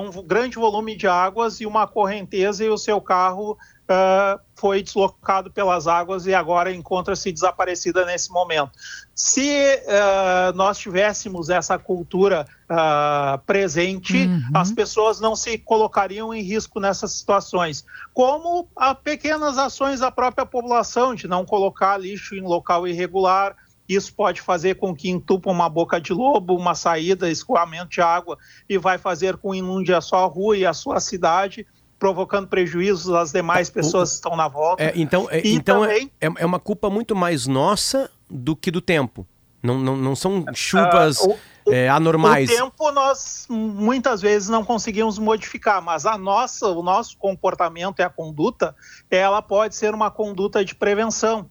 um 0.00 0.22
grande 0.22 0.56
volume 0.56 0.96
de 0.96 1.06
águas 1.06 1.60
e 1.60 1.66
uma 1.66 1.86
correnteza 1.86 2.64
e 2.64 2.70
o 2.70 2.78
seu 2.78 3.00
carro 3.00 3.56
uh, 3.84 4.40
foi 4.54 4.82
deslocado 4.82 5.50
pelas 5.50 5.86
águas 5.86 6.26
e 6.26 6.34
agora 6.34 6.72
encontra-se 6.72 7.30
desaparecida 7.32 8.04
nesse 8.04 8.30
momento. 8.30 8.72
Se 9.14 9.76
uh, 9.76 10.56
nós 10.56 10.78
tivéssemos 10.78 11.50
essa 11.50 11.78
cultura 11.78 12.46
uh, 12.64 13.38
presente, 13.46 14.26
uhum. 14.26 14.50
as 14.54 14.72
pessoas 14.72 15.20
não 15.20 15.36
se 15.36 15.58
colocariam 15.58 16.32
em 16.32 16.42
risco 16.42 16.80
nessas 16.80 17.12
situações. 17.12 17.84
Como 18.12 18.68
a 18.76 18.94
pequenas 18.94 19.58
ações 19.58 20.00
da 20.00 20.10
própria 20.10 20.46
população, 20.46 21.14
de 21.14 21.28
não 21.28 21.44
colocar 21.44 21.98
lixo 21.98 22.34
em 22.34 22.42
local 22.42 22.88
irregular, 22.88 23.56
isso 23.88 24.14
pode 24.14 24.40
fazer 24.40 24.76
com 24.76 24.94
que 24.94 25.10
entupa 25.10 25.50
uma 25.50 25.68
boca 25.68 26.00
de 26.00 26.12
lobo, 26.12 26.56
uma 26.56 26.74
saída, 26.74 27.30
escoamento 27.30 27.90
de 27.90 28.00
água 28.00 28.38
e 28.68 28.78
vai 28.78 28.96
fazer 28.96 29.36
com 29.36 29.52
que 29.52 29.58
inunde 29.58 29.92
a 29.92 30.00
sua 30.00 30.24
rua 30.24 30.56
e 30.56 30.64
a 30.64 30.72
sua 30.72 31.00
cidade 31.00 31.66
provocando 32.04 32.46
prejuízos 32.46 33.14
às 33.14 33.32
demais 33.32 33.70
pessoas 33.70 34.10
que 34.10 34.16
estão 34.16 34.36
na 34.36 34.46
volta. 34.46 34.84
É, 34.84 34.92
então 34.94 35.26
é, 35.30 35.40
então 35.42 35.82
é, 35.82 35.88
também... 35.88 36.10
é, 36.20 36.26
é, 36.42 36.44
uma 36.44 36.60
culpa 36.60 36.90
muito 36.90 37.16
mais 37.16 37.46
nossa 37.46 38.10
do 38.28 38.54
que 38.54 38.70
do 38.70 38.82
tempo. 38.82 39.26
Não, 39.62 39.78
não, 39.78 39.96
não 39.96 40.14
são 40.14 40.44
chuvas 40.52 41.18
uh, 41.20 41.34
o, 41.64 41.72
é, 41.72 41.88
anormais. 41.88 42.50
O 42.50 42.54
tempo 42.54 42.92
nós 42.92 43.46
muitas 43.48 44.20
vezes 44.20 44.50
não 44.50 44.62
conseguimos 44.62 45.18
modificar, 45.18 45.80
mas 45.80 46.04
a 46.04 46.18
nossa, 46.18 46.68
o 46.68 46.82
nosso 46.82 47.16
comportamento 47.16 48.00
e 48.00 48.02
a 48.02 48.10
conduta, 48.10 48.76
ela 49.10 49.40
pode 49.40 49.74
ser 49.74 49.94
uma 49.94 50.10
conduta 50.10 50.62
de 50.62 50.74
prevenção. 50.74 51.48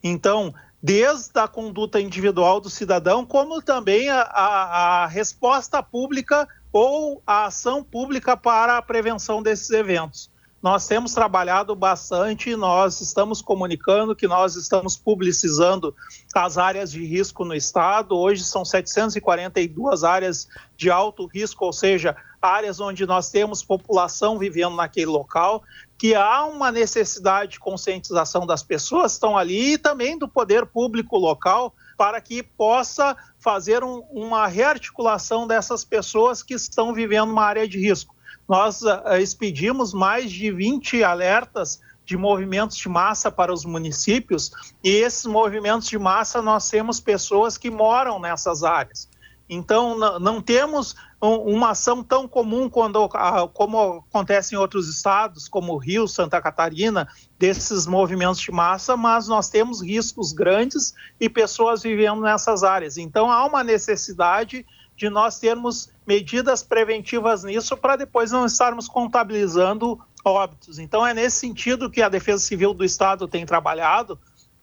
Então, 0.00 0.54
desde 0.80 1.36
a 1.40 1.48
conduta 1.48 2.00
individual 2.00 2.60
do 2.60 2.70
cidadão, 2.70 3.26
como 3.26 3.60
também 3.60 4.08
a, 4.08 4.22
a, 4.22 5.02
a 5.02 5.06
resposta 5.08 5.82
pública 5.82 6.46
ou 6.72 7.22
a 7.26 7.46
ação 7.46 7.82
pública 7.82 8.36
para 8.36 8.76
a 8.76 8.82
prevenção 8.82 9.42
desses 9.42 9.70
eventos. 9.70 10.30
Nós 10.62 10.86
temos 10.86 11.14
trabalhado 11.14 11.74
bastante, 11.74 12.54
nós 12.54 13.00
estamos 13.00 13.40
comunicando 13.40 14.14
que 14.14 14.28
nós 14.28 14.56
estamos 14.56 14.94
publicizando 14.94 15.94
as 16.34 16.58
áreas 16.58 16.92
de 16.92 17.02
risco 17.02 17.46
no 17.46 17.54
estado. 17.54 18.14
Hoje 18.14 18.44
são 18.44 18.62
742 18.62 20.04
áreas 20.04 20.46
de 20.76 20.90
alto 20.90 21.24
risco, 21.24 21.64
ou 21.64 21.72
seja, 21.72 22.14
áreas 22.42 22.78
onde 22.78 23.06
nós 23.06 23.30
temos 23.30 23.62
população 23.62 24.38
vivendo 24.38 24.76
naquele 24.76 25.06
local, 25.06 25.62
que 25.96 26.14
há 26.14 26.44
uma 26.44 26.70
necessidade 26.70 27.52
de 27.52 27.60
conscientização 27.60 28.46
das 28.46 28.62
pessoas 28.62 29.12
que 29.12 29.16
estão 29.16 29.38
ali 29.38 29.72
e 29.72 29.78
também 29.78 30.18
do 30.18 30.28
poder 30.28 30.66
público 30.66 31.16
local 31.16 31.74
para 31.96 32.20
que 32.20 32.42
possa 32.42 33.16
fazer 33.40 33.82
um, 33.82 34.00
uma 34.10 34.46
rearticulação 34.46 35.46
dessas 35.46 35.84
pessoas 35.84 36.42
que 36.42 36.54
estão 36.54 36.92
vivendo 36.94 37.30
uma 37.30 37.44
área 37.44 37.66
de 37.66 37.78
risco. 37.78 38.14
Nós 38.48 38.82
uh, 38.82 39.16
expedimos 39.20 39.92
mais 39.92 40.30
de 40.30 40.52
20 40.52 41.02
alertas 41.02 41.80
de 42.04 42.16
movimentos 42.16 42.76
de 42.76 42.88
massa 42.88 43.30
para 43.30 43.52
os 43.52 43.64
municípios 43.64 44.50
e 44.82 44.90
esses 44.90 45.24
movimentos 45.26 45.88
de 45.88 45.98
massa 45.98 46.42
nós 46.42 46.68
temos 46.68 47.00
pessoas 47.00 47.56
que 47.56 47.70
moram 47.70 48.18
nessas 48.18 48.62
áreas. 48.62 49.08
Então, 49.48 49.96
não 50.20 50.40
temos 50.40 50.94
uma 51.20 51.70
ação 51.70 52.02
tão 52.02 52.26
comum 52.26 52.68
quando, 52.68 53.06
como 53.52 54.04
acontece 54.08 54.54
em 54.54 54.58
outros 54.58 54.88
estados, 54.88 55.48
como 55.48 55.76
Rio, 55.76 56.08
Santa 56.08 56.40
Catarina, 56.40 57.06
desses 57.38 57.86
movimentos 57.86 58.40
de 58.40 58.50
massa, 58.50 58.96
mas 58.96 59.28
nós 59.28 59.50
temos 59.50 59.82
riscos 59.82 60.32
grandes 60.32 60.94
e 61.20 61.28
pessoas 61.28 61.82
vivendo 61.82 62.22
nessas 62.22 62.62
áreas. 62.62 62.96
Então, 62.96 63.30
há 63.30 63.44
uma 63.44 63.62
necessidade 63.62 64.64
de 64.96 65.10
nós 65.10 65.38
termos 65.38 65.90
medidas 66.06 66.62
preventivas 66.62 67.44
nisso 67.44 67.76
para 67.76 67.96
depois 67.96 68.32
não 68.32 68.46
estarmos 68.46 68.88
contabilizando 68.88 70.00
óbitos. 70.24 70.78
Então, 70.78 71.06
é 71.06 71.12
nesse 71.12 71.38
sentido 71.38 71.90
que 71.90 72.02
a 72.02 72.08
Defesa 72.08 72.42
Civil 72.42 72.72
do 72.72 72.84
Estado 72.84 73.28
tem 73.28 73.44
trabalhado 73.44 74.18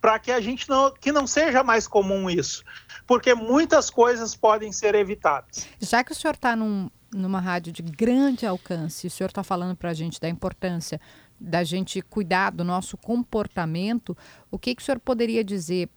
para 0.07 0.19
que 0.19 0.31
a 0.31 0.39
gente 0.39 0.69
não, 0.69 0.89
que 0.89 1.11
não 1.11 1.27
seja 1.27 1.65
mais 1.65 1.85
comum 1.85 2.29
isso 2.29 2.63
porque 3.05 3.33
muitas 3.33 3.89
coisas 3.89 4.35
podem 4.35 4.71
ser 4.71 4.93
evitadas. 4.93 5.67
Já 5.79 6.03
que 6.03 6.11
o 6.11 6.15
senhor 6.15 6.35
está 6.35 6.55
num, 6.55 6.89
numa 7.13 7.39
rádio 7.39 7.71
de 7.71 7.81
grande 7.81 8.45
alcance, 8.45 9.07
o 9.07 9.09
senhor 9.09 9.29
está 9.29 9.43
falando 9.43 9.75
para 9.75 9.89
a 9.89 9.93
gente 9.93 10.19
da 10.19 10.27
importância 10.27 10.99
da 11.39 11.63
gente 11.63 12.01
cuidar 12.01 12.51
do 12.51 12.63
nosso 12.63 12.97
comportamento, 12.97 14.15
o 14.49 14.57
que, 14.57 14.75
que 14.75 14.81
o 14.81 14.85
senhor 14.85 14.99
poderia 14.99 15.43
dizer 15.43 15.89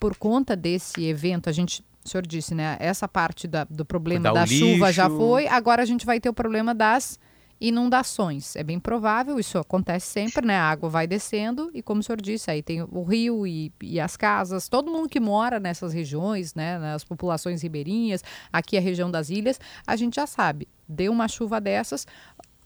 por 0.00 0.16
conta 0.16 0.56
desse 0.56 1.04
evento? 1.04 1.48
A 1.48 1.52
gente 1.52 1.84
o 2.04 2.08
senhor 2.08 2.26
disse, 2.26 2.54
né? 2.54 2.76
Essa 2.80 3.06
parte 3.06 3.46
da, 3.46 3.64
do 3.64 3.84
problema 3.84 4.32
da 4.32 4.46
chuva 4.46 4.90
já 4.90 5.10
foi, 5.10 5.46
agora 5.46 5.82
a 5.82 5.84
gente 5.84 6.06
vai 6.06 6.18
ter 6.18 6.28
o 6.28 6.32
problema 6.32 6.74
das 6.74 7.18
inundações. 7.60 8.54
É 8.56 8.62
bem 8.62 8.78
provável, 8.78 9.38
isso 9.38 9.58
acontece 9.58 10.06
sempre, 10.06 10.46
né? 10.46 10.56
A 10.56 10.70
água 10.70 10.88
vai 10.88 11.06
descendo 11.06 11.70
e, 11.74 11.82
como 11.82 12.00
o 12.00 12.02
senhor 12.02 12.20
disse, 12.20 12.50
aí 12.50 12.62
tem 12.62 12.82
o 12.82 13.02
rio 13.02 13.46
e, 13.46 13.72
e 13.82 13.98
as 13.98 14.16
casas, 14.16 14.68
todo 14.68 14.90
mundo 14.90 15.08
que 15.08 15.18
mora 15.18 15.58
nessas 15.58 15.92
regiões, 15.92 16.54
né? 16.54 16.78
Nas 16.78 17.04
populações 17.04 17.62
ribeirinhas, 17.62 18.22
aqui 18.52 18.76
a 18.76 18.80
região 18.80 19.10
das 19.10 19.30
ilhas, 19.30 19.60
a 19.86 19.96
gente 19.96 20.16
já 20.16 20.26
sabe, 20.26 20.68
deu 20.88 21.12
uma 21.12 21.26
chuva 21.26 21.60
dessas, 21.60 22.06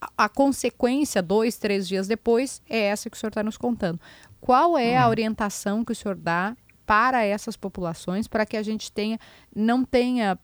a, 0.01 0.25
a 0.25 0.29
consequência, 0.29 1.23
dois, 1.23 1.57
três 1.57 1.89
dias 1.89 2.07
depois, 2.07 2.61
é 2.69 2.79
essa 2.79 3.09
que 3.09 3.17
o 3.17 3.21
senhor 3.21 3.31
está 3.31 3.43
nos 3.43 3.57
contando. 3.57 4.01
Qual 4.41 4.77
é 4.77 4.97
a 4.97 5.05
uhum. 5.05 5.11
orientação 5.11 5.85
que 5.85 5.93
o 5.93 5.95
senhor 5.95 6.17
dá 6.17 6.57
para 6.85 7.25
essas 7.25 7.57
populações 7.57 8.27
para 8.27 8.45
que 8.45 8.57
a 8.57 8.63
gente 8.63 8.91
tenha, 8.91 9.19
não 9.55 9.85
tenha 9.85 10.39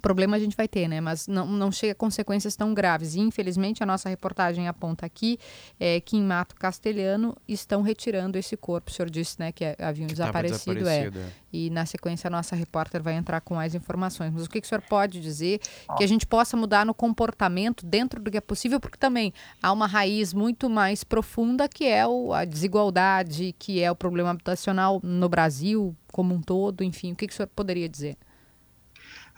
problema 0.00 0.36
a 0.36 0.40
gente 0.40 0.56
vai 0.56 0.66
ter, 0.66 0.88
né? 0.88 1.00
Mas 1.00 1.26
não, 1.26 1.46
não 1.46 1.70
chega 1.70 1.92
a 1.92 1.94
consequências 1.94 2.56
tão 2.56 2.72
graves. 2.72 3.14
E, 3.14 3.20
infelizmente, 3.20 3.82
a 3.82 3.86
nossa 3.86 4.08
reportagem 4.08 4.66
aponta 4.66 5.04
aqui 5.04 5.38
é, 5.78 6.00
que 6.00 6.16
em 6.16 6.22
Mato 6.22 6.54
Castelhano 6.54 7.36
estão 7.46 7.82
retirando 7.82 8.38
esse 8.38 8.56
corpo. 8.56 8.90
O 8.90 8.94
senhor 8.94 9.10
disse 9.10 9.38
né, 9.38 9.52
que 9.52 9.64
haviam 9.78 10.06
desaparecido. 10.06 10.78
desaparecido 10.78 11.18
é. 11.18 11.22
é. 11.24 11.32
E, 11.52 11.68
na 11.70 11.84
sequência, 11.84 12.28
a 12.28 12.30
nossa 12.30 12.56
repórter 12.56 13.02
vai 13.02 13.14
entrar 13.14 13.40
com 13.42 13.54
mais 13.54 13.74
informações. 13.74 14.32
Mas 14.32 14.46
o 14.46 14.48
que, 14.48 14.60
que 14.60 14.66
o 14.66 14.68
senhor 14.68 14.82
pode 14.82 15.20
dizer 15.20 15.60
que 15.98 16.02
a 16.04 16.06
gente 16.06 16.26
possa 16.26 16.56
mudar 16.56 16.86
no 16.86 16.94
comportamento 16.94 17.84
dentro 17.84 18.20
do 18.20 18.30
que 18.30 18.38
é 18.38 18.40
possível? 18.40 18.80
Porque 18.80 18.96
também 18.96 19.34
há 19.62 19.70
uma 19.72 19.86
raiz 19.86 20.32
muito 20.32 20.70
mais 20.70 21.04
profunda 21.04 21.68
que 21.68 21.84
é 21.84 22.06
o, 22.06 22.32
a 22.32 22.46
desigualdade, 22.46 23.54
que 23.58 23.82
é 23.82 23.90
o 23.90 23.96
problema 23.96 24.30
habitacional 24.30 25.00
no 25.02 25.28
Brasil 25.28 25.94
como 26.10 26.34
um 26.34 26.40
todo. 26.40 26.82
Enfim, 26.82 27.12
o 27.12 27.16
que, 27.16 27.26
que 27.26 27.32
o 27.34 27.36
senhor 27.36 27.48
poderia 27.48 27.88
dizer? 27.88 28.16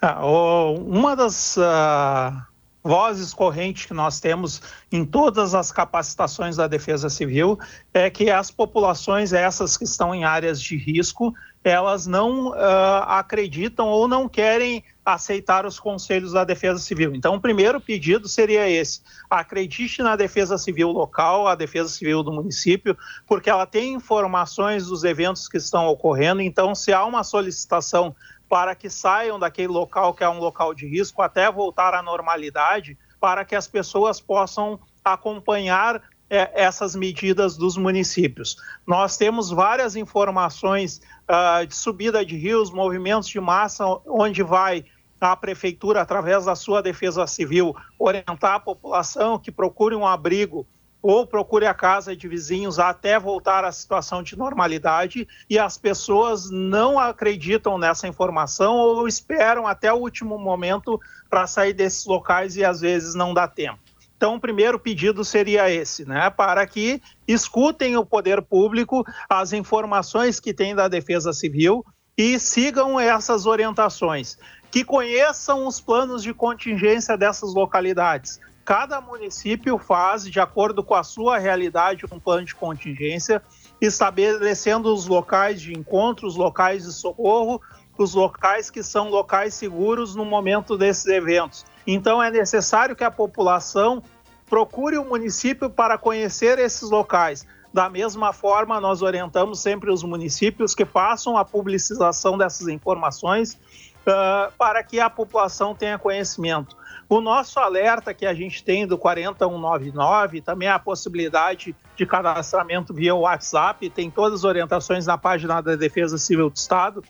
Ah, 0.01 0.25
uma 0.25 1.15
das 1.15 1.57
uh, 1.57 2.41
vozes 2.83 3.33
correntes 3.33 3.85
que 3.85 3.93
nós 3.93 4.19
temos 4.19 4.61
em 4.91 5.03
todas 5.03 5.55
as 5.55 5.71
capacitações 5.71 6.55
da 6.55 6.67
Defesa 6.67 7.09
Civil 7.09 7.57
é 7.91 8.11
que 8.11 8.29
as 8.29 8.51
populações, 8.51 9.33
essas 9.33 9.75
que 9.75 9.83
estão 9.83 10.13
em 10.13 10.23
áreas 10.23 10.61
de 10.61 10.77
risco, 10.77 11.33
elas 11.63 12.05
não 12.05 12.49
uh, 12.49 13.03
acreditam 13.07 13.87
ou 13.87 14.07
não 14.07 14.29
querem 14.29 14.83
aceitar 15.03 15.65
os 15.65 15.79
conselhos 15.79 16.33
da 16.33 16.43
Defesa 16.43 16.77
Civil. 16.77 17.15
Então, 17.15 17.33
o 17.33 17.41
primeiro 17.41 17.81
pedido 17.81 18.27
seria 18.27 18.69
esse: 18.69 19.01
acredite 19.27 20.03
na 20.03 20.15
Defesa 20.15 20.55
Civil 20.59 20.91
local, 20.91 21.47
a 21.47 21.55
Defesa 21.55 21.89
Civil 21.89 22.21
do 22.21 22.31
município, 22.31 22.95
porque 23.25 23.49
ela 23.49 23.65
tem 23.65 23.93
informações 23.93 24.85
dos 24.85 25.03
eventos 25.03 25.47
que 25.47 25.57
estão 25.57 25.87
ocorrendo. 25.87 26.39
Então, 26.39 26.75
se 26.75 26.93
há 26.93 27.03
uma 27.03 27.23
solicitação 27.23 28.15
para 28.49 28.75
que 28.75 28.89
saiam 28.89 29.39
daquele 29.39 29.67
local 29.67 30.13
que 30.13 30.23
é 30.23 30.29
um 30.29 30.39
local 30.39 30.73
de 30.73 30.87
risco 30.87 31.21
até 31.21 31.51
voltar 31.51 31.93
à 31.93 32.01
normalidade, 32.01 32.97
para 33.19 33.43
que 33.43 33.55
as 33.55 33.67
pessoas 33.67 34.21
possam 34.21 34.79
acompanhar 35.03 36.01
é, 36.29 36.51
essas 36.53 36.95
medidas 36.95 37.55
dos 37.57 37.77
municípios. 37.77 38.57
Nós 38.85 39.17
temos 39.17 39.51
várias 39.51 39.95
informações 39.95 40.99
uh, 41.29 41.65
de 41.65 41.75
subida 41.75 42.25
de 42.25 42.35
rios, 42.35 42.71
movimentos 42.71 43.29
de 43.29 43.39
massa, 43.39 43.85
onde 44.07 44.41
vai 44.41 44.85
a 45.21 45.35
prefeitura, 45.35 46.01
através 46.01 46.45
da 46.45 46.55
sua 46.55 46.81
defesa 46.81 47.25
civil, 47.25 47.75
orientar 47.97 48.55
a 48.55 48.59
população 48.59 49.39
que 49.39 49.51
procure 49.51 49.95
um 49.95 50.05
abrigo 50.05 50.67
ou 51.07 51.27
procure 51.27 51.67
a 51.67 51.73
casa 51.73 52.15
de 52.15 52.27
vizinhos 52.27 52.79
até 52.79 53.19
voltar 53.19 53.63
à 53.63 53.71
situação 53.71 54.23
de 54.23 54.35
normalidade 54.35 55.27
e 55.47 55.59
as 55.59 55.77
pessoas 55.77 56.49
não 56.49 56.97
acreditam 56.97 57.77
nessa 57.77 58.07
informação 58.07 58.75
ou 58.75 59.07
esperam 59.07 59.67
até 59.67 59.93
o 59.93 59.97
último 59.97 60.35
momento 60.39 60.99
para 61.29 61.45
sair 61.45 61.73
desses 61.73 62.07
locais 62.07 62.57
e 62.57 62.65
às 62.65 62.81
vezes 62.81 63.13
não 63.13 63.35
dá 63.35 63.47
tempo. 63.47 63.77
Então, 64.17 64.33
o 64.33 64.39
primeiro 64.39 64.79
pedido 64.79 65.23
seria 65.23 65.69
esse, 65.69 66.05
né? 66.05 66.31
Para 66.31 66.65
que 66.65 66.99
escutem 67.27 67.95
o 67.97 68.05
poder 68.05 68.41
público, 68.41 69.05
as 69.29 69.53
informações 69.53 70.39
que 70.39 70.55
tem 70.55 70.73
da 70.73 70.87
Defesa 70.87 71.31
Civil 71.33 71.85
e 72.17 72.39
sigam 72.39 72.99
essas 72.99 73.45
orientações. 73.45 74.39
Que 74.71 74.83
conheçam 74.83 75.67
os 75.67 75.79
planos 75.79 76.23
de 76.23 76.33
contingência 76.33 77.15
dessas 77.15 77.53
localidades 77.53 78.39
Cada 78.65 78.99
município 78.99 79.77
faz, 79.77 80.25
de 80.25 80.39
acordo 80.39 80.83
com 80.83 80.95
a 80.95 81.03
sua 81.03 81.37
realidade, 81.37 82.03
um 82.11 82.19
plano 82.19 82.43
de 82.43 82.55
contingência, 82.55 83.43
estabelecendo 83.79 84.91
os 84.91 85.05
locais 85.05 85.61
de 85.61 85.71
encontro, 85.71 86.27
os 86.27 86.35
locais 86.35 86.83
de 86.83 86.91
socorro, 86.91 87.61
os 87.95 88.15
locais 88.15 88.71
que 88.71 88.81
são 88.81 89.09
locais 89.09 89.53
seguros 89.53 90.15
no 90.15 90.25
momento 90.25 90.75
desses 90.75 91.05
eventos. 91.05 91.63
Então, 91.85 92.21
é 92.21 92.31
necessário 92.31 92.95
que 92.95 93.03
a 93.03 93.11
população 93.11 94.01
procure 94.49 94.97
o 94.97 95.05
município 95.05 95.69
para 95.69 95.95
conhecer 95.95 96.57
esses 96.57 96.89
locais. 96.89 97.45
Da 97.71 97.87
mesma 97.87 98.33
forma, 98.33 98.81
nós 98.81 99.03
orientamos 99.03 99.59
sempre 99.59 99.91
os 99.91 100.01
municípios 100.01 100.73
que 100.73 100.85
façam 100.85 101.37
a 101.37 101.45
publicização 101.45 102.35
dessas 102.35 102.67
informações 102.67 103.53
uh, 103.53 104.51
para 104.57 104.81
que 104.81 104.99
a 104.99 105.09
população 105.09 105.75
tenha 105.75 105.99
conhecimento. 105.99 106.75
O 107.07 107.21
nosso 107.21 107.59
alerta 107.59 108.13
que 108.15 108.25
a 108.25 108.33
gente 108.33 108.63
tem 108.63 108.87
do 108.87 108.97
40199, 108.97 110.41
também 110.41 110.67
a 110.67 110.79
possibilidade 110.79 111.75
de 111.95 112.05
cadastramento 112.05 112.93
via 112.93 113.13
WhatsApp, 113.13 113.89
tem 113.91 114.09
todas 114.09 114.39
as 114.39 114.43
orientações 114.43 115.05
na 115.05 115.15
página 115.17 115.61
da 115.61 115.75
Defesa 115.75 116.17
Civil 116.17 116.49
do 116.49 116.55
Estado. 116.55 117.03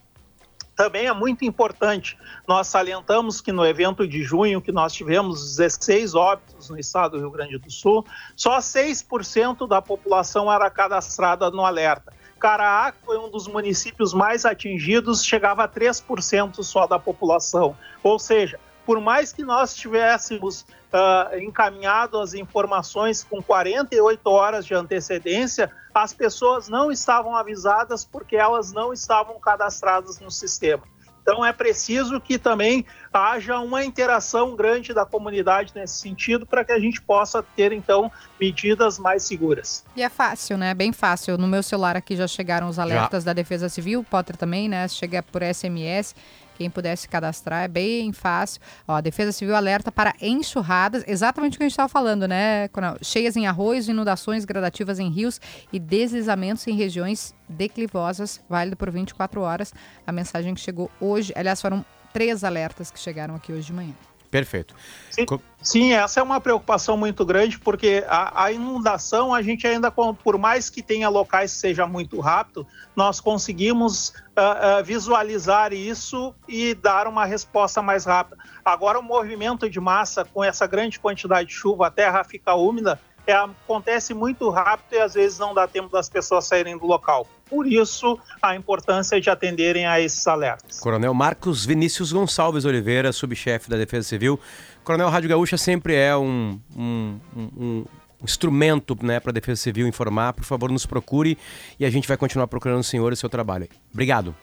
Também 0.76 1.08
é 1.08 1.14
muito 1.14 1.46
importante, 1.46 2.18
nós 2.46 2.68
salientamos 2.68 3.40
que 3.40 3.54
no 3.54 3.66
evento 3.66 4.06
de 4.06 4.22
junho, 4.22 4.62
que 4.62 4.74
nós 4.74 4.92
tivemos 4.92 5.56
16 5.56 6.14
óbitos 6.14 6.70
no 6.70 6.78
estado 6.78 7.12
do 7.12 7.20
Rio 7.20 7.32
Grande 7.32 7.58
do 7.58 7.72
Sul, 7.72 8.06
só 8.36 8.58
6% 8.58 9.66
da 9.70 9.82
população 9.82 10.52
era 10.52 10.70
cadastrada 10.70 11.50
no 11.50 11.64
alerta. 11.64 12.12
Caraá 12.38 12.94
foi 13.06 13.18
um 13.18 13.30
dos 13.30 13.48
municípios 13.48 14.14
mais 14.14 14.44
atingidos, 14.44 15.24
chegava 15.24 15.64
a 15.64 15.70
3% 15.70 16.62
só 16.62 16.86
da 16.86 17.00
população. 17.00 17.78
Ou 18.04 18.20
seja, 18.20 18.60
por 18.86 19.02
mais 19.02 19.34
que 19.34 19.44
nós 19.44 19.76
tivéssemos 19.76 20.62
uh, 20.62 21.38
encaminhado 21.40 22.20
as 22.20 22.34
informações 22.34 23.24
com 23.24 23.42
48 23.42 24.30
horas 24.30 24.66
de 24.66 24.74
antecedência, 24.74 25.72
as 25.94 26.14
pessoas 26.14 26.70
não 26.70 26.92
estavam 26.92 27.36
avisadas 27.36 28.06
porque 28.06 28.36
elas 28.36 28.72
não 28.72 28.94
estavam 28.94 29.40
cadastradas 29.40 30.20
no 30.20 30.30
sistema. 30.30 30.84
Então 31.26 31.44
é 31.44 31.52
preciso 31.52 32.22
que 32.22 32.38
também 32.38 32.86
haja 33.12 33.60
uma 33.60 33.84
interação 33.84 34.56
grande 34.56 34.94
da 34.94 35.08
comunidade 35.08 35.72
nesse 35.74 35.96
sentido 35.96 36.46
para 36.46 36.64
que 36.64 36.72
a 36.72 36.80
gente 36.80 37.02
possa 37.02 37.42
ter 37.42 37.72
então 37.72 38.12
medidas 38.40 39.00
mais 39.00 39.24
seguras. 39.24 39.84
E 39.96 40.04
é 40.04 40.10
fácil, 40.10 40.56
né? 40.56 40.72
Bem 40.76 40.94
fácil. 40.94 41.36
No 41.36 41.48
meu 41.48 41.64
celular 41.64 41.98
aqui 41.98 42.16
já 42.16 42.28
chegaram 42.28 42.70
os 42.70 42.78
alertas 42.78 43.24
já. 43.24 43.30
da 43.32 43.34
Defesa 43.34 43.68
Civil, 43.70 44.04
Potter 44.04 44.38
também, 44.38 44.70
né? 44.70 44.88
Chega 44.88 45.24
por 45.24 45.42
SMS. 45.42 46.14
Quem 46.56 46.70
pudesse 46.70 47.08
cadastrar 47.08 47.64
é 47.64 47.68
bem 47.68 48.12
fácil. 48.12 48.62
Ó, 48.88 48.96
a 48.96 49.02
Defesa 49.02 49.32
Civil 49.32 49.56
alerta 49.56 49.92
para 49.92 50.16
enxurradas, 50.22 51.04
exatamente 51.08 51.56
o 51.56 51.58
que 51.58 51.64
a 51.64 51.68
gente 51.68 51.74
estava 51.74 51.90
falando, 51.90 52.28
né? 52.28 52.70
Cheias 53.02 53.36
em 53.36 53.46
arroz, 53.46 53.88
inundações 53.88 54.46
gradativas 54.46 55.00
em 55.00 55.10
rios 55.10 55.40
e 55.72 55.80
deslizamentos 55.80 56.66
em 56.68 56.76
regiões 56.76 57.36
declivosas, 57.48 58.42
válido 58.50 58.76
por 58.76 58.90
24 58.90 59.42
horas. 59.42 59.74
A 60.08 60.12
mensagem 60.12 60.54
que 60.54 60.62
chegou 60.62 60.90
hoje, 61.00 61.34
aliás, 61.36 61.62
foram 61.62 61.86
três 62.14 62.44
alertas 62.44 62.90
que 62.90 63.00
chegaram 63.00 63.36
aqui 63.36 63.52
hoje 63.52 63.68
de 63.68 63.74
manhã. 63.74 63.94
Perfeito. 64.36 64.76
Sim, 65.10 65.26
sim, 65.62 65.94
essa 65.94 66.20
é 66.20 66.24
uma 66.24 66.42
preocupação 66.42 66.98
muito 66.98 67.26
grande, 67.26 67.58
porque 67.58 68.04
a, 68.06 68.44
a, 68.44 68.52
inundação, 68.52 69.34
a 69.34 69.42
gente 69.42 69.66
ainda, 69.66 69.90
por 69.90 70.38
mais 70.38 70.70
que 70.70 70.82
tenha 70.82 71.08
locais 71.08 71.54
que 71.54 71.60
seja 71.60 71.88
muito 71.88 72.20
rápido, 72.20 72.68
nós 72.94 73.22
conseguimos 73.22 74.10
uh, 74.10 74.82
uh, 74.82 74.84
visualizar 74.84 75.72
isso 75.72 76.36
e 76.50 76.76
dar 76.76 77.08
uma 77.08 77.24
resposta 77.24 77.82
mais 77.82 78.04
rápida. 78.04 78.38
Agora, 78.64 79.00
o 79.00 79.04
movimento 79.04 79.70
de 79.70 79.80
massa, 79.80 80.26
com 80.26 80.44
essa 80.44 80.68
grande 80.68 81.00
quantidade 81.00 81.48
de 81.48 81.56
chuva, 81.56 81.88
a 81.88 81.92
terra 81.92 82.22
fica 82.26 82.54
úmida, 82.56 83.00
é, 83.26 83.34
acontece 83.34 84.14
muito 84.14 84.50
rápido 84.50 84.94
e 84.94 85.00
às 85.00 85.14
vezes 85.14 85.40
não 85.40 85.54
dá 85.54 85.66
tempo 85.68 85.90
das 85.90 86.10
pessoas 86.10 86.46
saírem 86.46 86.78
do 86.78 86.86
local. 86.86 87.26
Por 87.50 87.68
isso, 87.68 88.20
a 88.42 88.56
importância 88.56 89.22
de 89.22 89.30
atenderem 89.30 89.86
a 89.86 90.00
esses 90.00 90.26
alertas. 90.26 90.80
Coronel 90.80 91.14
Marcos 91.14 91.66
Vinícius 91.66 92.12
Gonçalves 92.12 92.66
Oliveira, 92.66 93.14
subchefe 93.14 93.70
da 93.70 93.78
Defesa 93.78 94.08
Civil. 94.08 94.40
Coronel 94.84 95.10
Rádio 95.10 95.30
Gaúcha 95.30 95.58
sempre 95.58 95.96
é 95.96 96.16
um, 96.18 96.60
um, 96.76 97.20
um, 97.36 97.50
um 97.58 97.86
instrumento 98.24 98.98
né, 99.02 99.20
para 99.20 99.30
a 99.30 99.34
Defesa 99.34 99.62
Civil 99.62 99.88
informar. 99.88 100.34
Por 100.34 100.44
favor, 100.44 100.72
nos 100.72 100.86
procure 100.86 101.38
e 101.80 101.86
a 101.86 101.90
gente 101.90 102.08
vai 102.08 102.18
continuar 102.18 102.48
procurando 102.48 102.80
o 102.80 102.84
senhor 102.84 103.14
e 103.14 103.16
seu 103.16 103.30
trabalho. 103.30 103.68
Obrigado. 103.94 104.36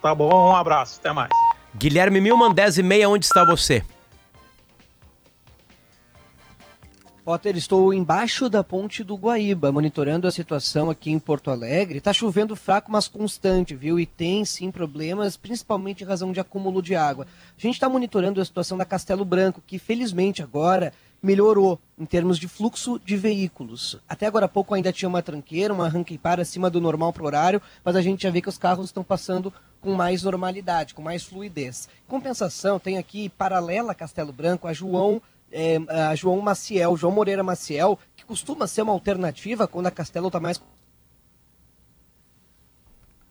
Tá 0.00 0.14
bom, 0.14 0.50
um 0.50 0.56
abraço, 0.56 1.00
até 1.00 1.12
mais. 1.12 1.30
Guilherme 1.76 2.20
Milman, 2.20 2.52
10 2.52 2.78
e 2.78 2.82
meia, 2.82 3.08
onde 3.08 3.24
está 3.24 3.44
você? 3.44 3.82
Potter, 7.24 7.56
estou 7.56 7.94
embaixo 7.94 8.50
da 8.50 8.64
ponte 8.64 9.04
do 9.04 9.14
Guaíba, 9.14 9.70
monitorando 9.70 10.26
a 10.26 10.30
situação 10.32 10.90
aqui 10.90 11.12
em 11.12 11.20
Porto 11.20 11.52
Alegre. 11.52 11.98
Está 11.98 12.12
chovendo 12.12 12.56
fraco, 12.56 12.90
mas 12.90 13.06
constante, 13.06 13.76
viu? 13.76 14.00
E 14.00 14.04
tem 14.04 14.44
sim 14.44 14.72
problemas, 14.72 15.36
principalmente 15.36 16.02
em 16.02 16.06
razão 16.06 16.32
de 16.32 16.40
acúmulo 16.40 16.82
de 16.82 16.96
água. 16.96 17.24
A 17.56 17.60
gente 17.60 17.74
está 17.74 17.88
monitorando 17.88 18.40
a 18.40 18.44
situação 18.44 18.76
da 18.76 18.84
Castelo 18.84 19.24
Branco, 19.24 19.62
que 19.64 19.78
felizmente 19.78 20.42
agora 20.42 20.92
melhorou 21.22 21.78
em 21.96 22.04
termos 22.04 22.40
de 22.40 22.48
fluxo 22.48 22.98
de 23.04 23.16
veículos. 23.16 23.96
Até 24.08 24.26
agora 24.26 24.46
há 24.46 24.48
pouco 24.48 24.74
ainda 24.74 24.92
tinha 24.92 25.08
uma 25.08 25.22
tranqueira, 25.22 25.72
uma 25.72 25.86
arranque 25.86 26.18
para 26.18 26.42
acima 26.42 26.68
do 26.68 26.80
normal 26.80 27.12
para 27.12 27.24
horário, 27.24 27.62
mas 27.84 27.94
a 27.94 28.02
gente 28.02 28.24
já 28.24 28.30
vê 28.30 28.42
que 28.42 28.48
os 28.48 28.58
carros 28.58 28.86
estão 28.86 29.04
passando 29.04 29.52
com 29.80 29.94
mais 29.94 30.24
normalidade, 30.24 30.92
com 30.92 31.02
mais 31.02 31.22
fluidez. 31.22 31.88
Compensação, 32.08 32.80
tem 32.80 32.98
aqui 32.98 33.28
paralela 33.28 33.92
a 33.92 33.94
Castelo 33.94 34.32
Branco 34.32 34.66
a 34.66 34.72
João 34.72 35.22
é, 35.52 35.76
a 35.88 36.14
João 36.14 36.40
Maciel, 36.40 36.96
João 36.96 37.12
Moreira 37.12 37.42
Maciel, 37.42 37.98
que 38.16 38.24
costuma 38.24 38.66
ser 38.66 38.82
uma 38.82 38.92
alternativa 38.92 39.68
quando 39.68 39.86
a 39.86 39.90
Castelo 39.90 40.28
está 40.28 40.40
mais 40.40 40.60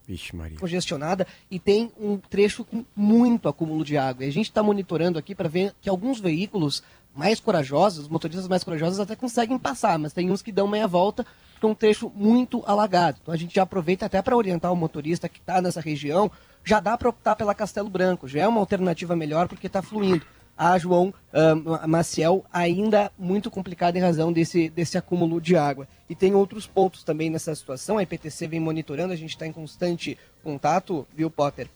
Vixe, 0.07 0.35
Maria. 0.35 0.59
congestionada 0.59 1.25
e 1.49 1.59
tem 1.59 1.91
um 1.99 2.17
trecho 2.17 2.63
com 2.63 2.85
muito 2.95 3.49
acúmulo 3.49 3.83
de 3.83 3.97
água. 3.97 4.25
E 4.25 4.27
a 4.27 4.31
gente 4.31 4.49
está 4.49 4.61
monitorando 4.61 5.17
aqui 5.17 5.33
para 5.33 5.49
ver 5.49 5.73
que 5.81 5.89
alguns 5.89 6.19
veículos 6.19 6.83
mais 7.15 7.39
corajosos, 7.39 8.07
motoristas 8.07 8.47
mais 8.47 8.63
corajosos 8.63 8.99
até 8.99 9.15
conseguem 9.15 9.57
passar, 9.57 9.99
mas 9.99 10.13
tem 10.13 10.31
uns 10.31 10.41
que 10.41 10.51
dão 10.51 10.67
meia 10.67 10.87
volta 10.87 11.25
com 11.59 11.71
um 11.71 11.75
trecho 11.75 12.11
muito 12.15 12.63
alagado. 12.65 13.19
Então 13.21 13.33
a 13.33 13.37
gente 13.37 13.53
já 13.53 13.63
aproveita 13.63 14.05
até 14.05 14.21
para 14.21 14.35
orientar 14.35 14.71
o 14.71 14.75
motorista 14.75 15.27
que 15.27 15.39
está 15.39 15.61
nessa 15.61 15.81
região, 15.81 16.31
já 16.63 16.79
dá 16.79 16.97
para 16.97 17.09
optar 17.09 17.35
pela 17.35 17.53
Castelo 17.53 17.89
Branco, 17.89 18.27
já 18.27 18.41
é 18.41 18.47
uma 18.47 18.59
alternativa 18.59 19.15
melhor 19.15 19.47
porque 19.47 19.67
está 19.67 19.81
fluindo 19.81 20.25
a 20.61 20.77
João 20.77 21.11
uh, 21.33 21.87
Maciel 21.87 22.45
ainda 22.53 23.11
muito 23.17 23.49
complicada 23.49 23.97
em 23.97 24.01
razão 24.01 24.31
desse, 24.31 24.69
desse 24.69 24.95
acúmulo 24.95 25.41
de 25.41 25.55
água. 25.55 25.87
E 26.07 26.13
tem 26.13 26.35
outros 26.35 26.67
pontos 26.67 27.03
também 27.03 27.31
nessa 27.31 27.55
situação, 27.55 27.97
a 27.97 28.03
IPTC 28.03 28.47
vem 28.47 28.59
monitorando, 28.59 29.11
a 29.11 29.15
gente 29.15 29.31
está 29.31 29.47
em 29.47 29.51
constante 29.51 30.19
contato, 30.43 31.07
viu, 31.15 31.31
Potter? 31.31 31.67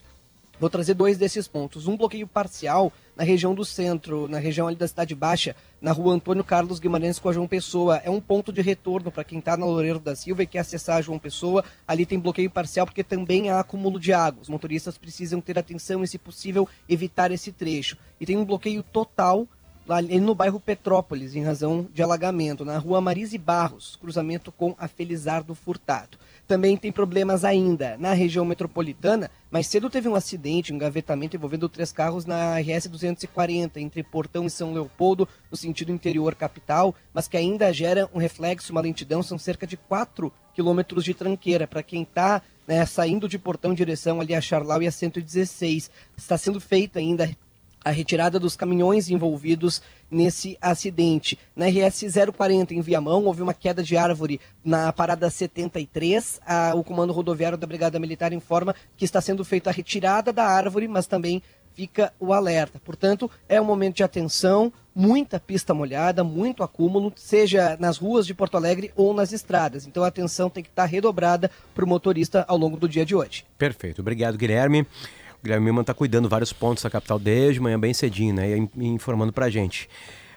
Vou 0.59 0.69
trazer 0.69 0.93
dois 0.93 1.17
desses 1.17 1.47
pontos. 1.47 1.85
Um 1.85 1.97
bloqueio 1.97 2.25
parcial 2.25 2.91
na 3.15 3.23
região 3.23 3.53
do 3.53 3.65
centro, 3.65 4.27
na 4.27 4.39
região 4.39 4.67
ali 4.67 4.75
da 4.75 4.87
Cidade 4.87 5.13
Baixa, 5.13 5.55
na 5.81 5.91
rua 5.91 6.13
Antônio 6.13 6.43
Carlos 6.43 6.79
Guimarães 6.79 7.19
com 7.19 7.27
a 7.27 7.33
João 7.33 7.47
Pessoa. 7.47 7.97
É 7.97 8.09
um 8.09 8.21
ponto 8.21 8.53
de 8.53 8.61
retorno 8.61 9.11
para 9.11 9.23
quem 9.25 9.39
está 9.39 9.57
na 9.57 9.65
Loureiro 9.65 9.99
da 9.99 10.15
Silva 10.15 10.43
e 10.43 10.47
quer 10.47 10.59
acessar 10.59 10.97
a 10.97 11.01
João 11.01 11.19
Pessoa. 11.19 11.63
Ali 11.85 12.05
tem 12.05 12.17
bloqueio 12.17 12.49
parcial 12.49 12.85
porque 12.85 13.03
também 13.03 13.49
há 13.49 13.59
acúmulo 13.59 13.99
de 13.99 14.13
água. 14.13 14.41
Os 14.41 14.49
motoristas 14.49 14.97
precisam 14.97 15.41
ter 15.41 15.59
atenção 15.59 16.03
e, 16.03 16.07
se 16.07 16.17
possível, 16.17 16.67
evitar 16.87 17.31
esse 17.31 17.51
trecho. 17.51 17.97
E 18.19 18.25
tem 18.25 18.37
um 18.37 18.45
bloqueio 18.45 18.81
total 18.81 19.47
ali 19.89 20.19
no 20.19 20.33
bairro 20.33 20.59
Petrópolis, 20.59 21.35
em 21.35 21.43
razão 21.43 21.87
de 21.93 22.01
alagamento, 22.01 22.65
na 22.65 22.77
rua 22.77 22.99
Marise 22.99 23.37
Barros, 23.37 23.95
cruzamento 23.97 24.51
com 24.51 24.73
a 24.79 24.87
Felizardo 24.87 25.53
Furtado 25.53 26.17
também 26.47 26.77
tem 26.77 26.91
problemas 26.91 27.43
ainda 27.43 27.97
na 27.97 28.13
região 28.13 28.45
metropolitana. 28.45 29.31
Mais 29.49 29.67
cedo 29.67 29.89
teve 29.89 30.07
um 30.07 30.15
acidente, 30.15 30.71
um 30.71 30.75
engavetamento 30.75 31.35
envolvendo 31.35 31.67
três 31.67 31.91
carros 31.91 32.25
na 32.25 32.59
RS 32.59 32.87
240 32.87 33.79
entre 33.79 34.03
Portão 34.03 34.45
e 34.45 34.49
São 34.49 34.73
Leopoldo, 34.73 35.27
no 35.49 35.57
sentido 35.57 35.91
interior 35.91 36.35
capital, 36.35 36.93
mas 37.13 37.27
que 37.27 37.37
ainda 37.37 37.73
gera 37.73 38.09
um 38.13 38.19
reflexo, 38.19 38.71
uma 38.71 38.81
lentidão. 38.81 39.23
São 39.23 39.37
cerca 39.37 39.65
de 39.65 39.77
4 39.77 40.31
quilômetros 40.53 41.03
de 41.03 41.13
tranqueira 41.13 41.67
para 41.67 41.83
quem 41.83 42.03
está 42.03 42.41
né, 42.67 42.85
saindo 42.85 43.27
de 43.27 43.37
Portão 43.37 43.71
em 43.71 43.75
direção 43.75 44.21
ali 44.21 44.33
a 44.33 44.41
Charlau 44.41 44.81
e 44.81 44.87
a 44.87 44.91
116. 44.91 45.89
Está 46.17 46.37
sendo 46.37 46.59
feita 46.59 46.99
ainda 46.99 47.29
a 47.85 47.91
retirada 47.91 48.39
dos 48.39 48.55
caminhões 48.55 49.11
envolvidos 49.11 49.79
nesse 50.09 50.57
acidente. 50.59 51.37
Na 51.55 51.67
RS 51.67 52.05
040 52.35 52.73
em 52.73 52.81
Viamão, 52.81 53.25
houve 53.25 53.43
uma 53.43 53.53
queda 53.53 53.83
de 53.83 53.95
árvore 53.95 54.41
na 54.63 54.91
parada 54.91 55.29
73. 55.29 56.41
A, 56.45 56.73
o 56.75 56.83
comando 56.83 57.13
rodoviário 57.13 57.57
da 57.59 57.67
Brigada 57.67 57.99
Militar 57.99 58.33
informa 58.33 58.73
que 58.97 59.05
está 59.05 59.21
sendo 59.21 59.45
feita 59.45 59.69
a 59.69 59.73
retirada 59.73 60.33
da 60.33 60.45
árvore, 60.45 60.87
mas 60.87 61.05
também 61.05 61.43
fica 61.75 62.11
o 62.19 62.33
alerta. 62.33 62.79
Portanto, 62.83 63.29
é 63.47 63.61
um 63.61 63.65
momento 63.65 63.97
de 63.97 64.03
atenção, 64.03 64.71
muita 64.95 65.39
pista 65.39 65.73
molhada, 65.73 66.23
muito 66.23 66.63
acúmulo, 66.63 67.13
seja 67.15 67.77
nas 67.79 67.97
ruas 67.97 68.25
de 68.25 68.33
Porto 68.33 68.55
Alegre 68.55 68.91
ou 68.95 69.13
nas 69.13 69.31
estradas. 69.31 69.85
Então 69.85 70.03
a 70.03 70.07
atenção 70.07 70.49
tem 70.49 70.63
que 70.63 70.69
estar 70.69 70.85
redobrada 70.85 71.51
para 71.75 71.85
o 71.85 71.87
motorista 71.87 72.45
ao 72.47 72.57
longo 72.57 72.77
do 72.77 72.87
dia 72.89 73.05
de 73.05 73.13
hoje. 73.13 73.45
Perfeito. 73.57 74.01
Obrigado, 74.01 74.37
Guilherme. 74.37 74.87
Guilherme 75.45 75.65
Milman 75.65 75.81
está 75.81 75.93
cuidando 75.93 76.27
vários 76.27 76.51
pontos 76.51 76.83
da 76.83 76.89
capital 76.89 77.19
desde 77.19 77.61
manhã 77.61 77.79
bem 77.79 77.93
cedinho, 77.93 78.33
né? 78.33 78.57
E 78.57 78.87
informando 78.87 79.31
para 79.31 79.45
a 79.45 79.49
gente. 79.49 79.87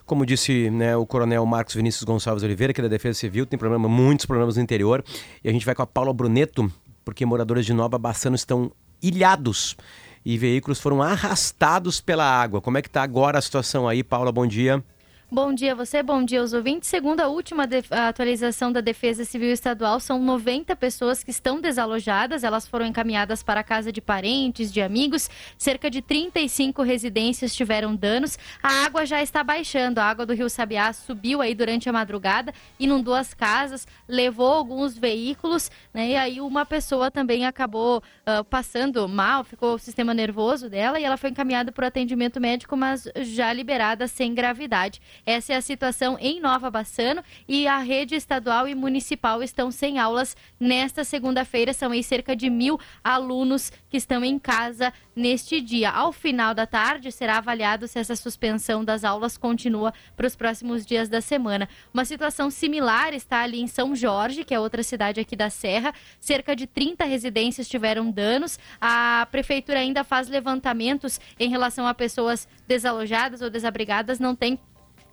Como 0.05 0.27
disse 0.27 0.69
né, 0.71 0.95
o 0.97 1.07
coronel 1.07 1.45
Marcos 1.47 1.75
Vinícius 1.75 2.05
Gonçalves 2.05 2.43
Oliveira, 2.45 2.75
que 2.75 2.81
é 2.81 2.83
da 2.83 2.89
Defesa 2.89 3.19
Civil, 3.19 3.47
tem 3.47 3.59
problema, 3.59 3.89
muitos 3.89 4.27
problemas 4.27 4.57
no 4.57 4.63
interior. 4.63 5.03
E 5.43 5.49
a 5.49 5.53
gente 5.53 5.65
vai 5.65 5.75
com 5.75 5.81
a 5.81 5.87
Paula 5.87 6.13
Bruneto, 6.13 6.71
porque 7.07 7.25
moradores 7.25 7.65
de 7.65 7.73
Nova 7.73 7.97
Bassano 7.97 8.37
estão 8.37 8.71
ilhados 9.03 9.77
e 10.25 10.37
veículos 10.37 10.79
foram 10.79 11.03
arrastados 11.03 12.03
pela 12.03 12.25
água. 12.25 12.61
Como 12.61 12.77
é 12.77 12.83
que 12.83 12.89
está 12.89 13.03
agora 13.03 13.39
a 13.39 13.43
situação 13.43 13.89
aí, 13.89 14.05
Paula? 14.05 14.31
Bom 14.31 14.47
dia. 14.47 14.85
Bom 15.31 15.53
dia 15.53 15.73
a 15.73 15.75
você, 15.75 16.03
bom 16.03 16.25
dia 16.25 16.41
aos 16.41 16.55
ouvintes. 16.55 16.89
Segundo 16.89 17.21
a 17.21 17.29
última 17.29 17.69
atualização 17.91 18.73
da 18.73 18.81
Defesa 18.81 19.27
Civil 19.27 19.53
Estadual, 19.53 20.01
são 20.01 20.19
90 20.19 20.75
pessoas 20.75 21.23
que 21.23 21.31
estão 21.31 21.61
desalojadas. 21.61 22.43
Elas 22.43 22.67
foram 22.67 22.87
encaminhadas 22.87 23.43
para 23.43 23.61
a 23.61 23.63
casa 23.63 23.93
de 23.93 24.01
parentes, 24.01 24.73
de 24.73 24.81
amigos. 24.81 25.29
Cerca 25.59 25.91
de 25.91 26.01
35 26.01 26.81
residências 26.83 27.55
tiveram 27.55 27.95
danos. 27.95 28.39
A 28.63 28.87
água 28.87 29.05
já 29.05 29.23
está 29.23 29.45
baixando. 29.45 29.99
A 29.99 30.05
água 30.05 30.25
do 30.25 30.33
Rio 30.33 30.49
Sabiá 30.49 30.95
subiu 30.95 31.43
aí 31.43 31.55
durante 31.55 31.91
a 31.91 31.93
madrugada, 31.93 32.55
inundou 32.81 33.13
as 33.13 33.35
casas, 33.35 33.87
levou 34.09 34.55
alguns 34.55 34.97
veículos, 34.97 35.71
né? 35.93 36.09
E 36.09 36.17
aí 36.17 36.41
uma 36.41 36.65
pessoa 36.65 37.11
também 37.11 37.45
acabou 37.45 37.99
uh, 37.99 38.43
passando 38.45 39.07
mal, 39.07 39.45
ficou 39.45 39.75
o 39.75 39.79
sistema 39.79 40.15
nervoso 40.15 40.71
dela 40.71 40.99
e 40.99 41.05
ela 41.05 41.19
foi 41.19 41.29
encaminhada 41.29 41.71
para 41.71 41.89
atendimento 41.89 42.41
médico, 42.41 42.75
mas 42.79 43.07
já 43.15 43.53
liberada 43.53 44.09
sem 44.09 44.33
gravidade. 44.33 45.03
Essa 45.29 45.53
é 45.53 45.57
a 45.57 45.61
situação 45.61 46.17
em 46.19 46.41
Nova 46.41 46.71
Bassano 46.71 47.23
e 47.47 47.69
a 47.69 47.77
rede 47.81 48.15
estadual 48.15 48.67
e 48.67 48.75
municipal 48.75 49.43
estão 49.43 49.71
sem 49.71 49.99
aulas 49.99 50.35
nesta 50.59 51.05
segunda-feira. 51.05 51.75
São 51.75 51.91
aí 51.91 52.03
cerca 52.03 52.35
de 52.35 52.49
mil 52.49 52.81
alunos 53.05 53.71
que 53.91 53.99
estão 53.99 54.25
em 54.25 54.39
casa 54.39 54.91
neste 55.15 55.61
dia. 55.61 55.91
Ao 55.91 56.13
final 56.13 56.55
da 56.55 56.65
tarde, 56.65 57.13
será 57.13 57.37
avaliado 57.37 57.87
se 57.87 57.99
essa 57.99 58.17
suspensão 58.17 58.83
das 58.83 59.05
aulas 59.05 59.37
continua 59.37 59.93
para 60.17 60.27
os 60.27 60.35
próximos 60.35 60.87
dias 60.87 61.11
da 61.11 61.21
semana. 61.21 61.69
Uma 61.93 62.07
situação 62.07 62.51
similar 62.51 63.13
está 63.13 63.43
ali 63.43 63.61
em 63.61 63.67
São 63.67 63.95
Jorge, 63.95 64.45
que 64.45 64.55
é 64.55 64.59
outra 64.59 64.83
cidade 64.83 65.21
aqui 65.21 65.37
da 65.37 65.51
Serra. 65.51 65.93
Cerca 66.19 66.57
de 66.57 66.67
30 66.67 67.05
residências 67.05 67.69
tiveram 67.69 68.11
danos. 68.11 68.59
A 68.81 69.29
prefeitura 69.31 69.81
ainda 69.81 70.03
faz 70.05 70.27
levantamentos 70.27 71.21
em 71.39 71.51
relação 71.51 71.87
a 71.87 71.93
pessoas 71.93 72.49
desalojadas 72.67 73.43
ou 73.43 73.51
desabrigadas. 73.51 74.19
Não 74.19 74.35
tem 74.35 74.59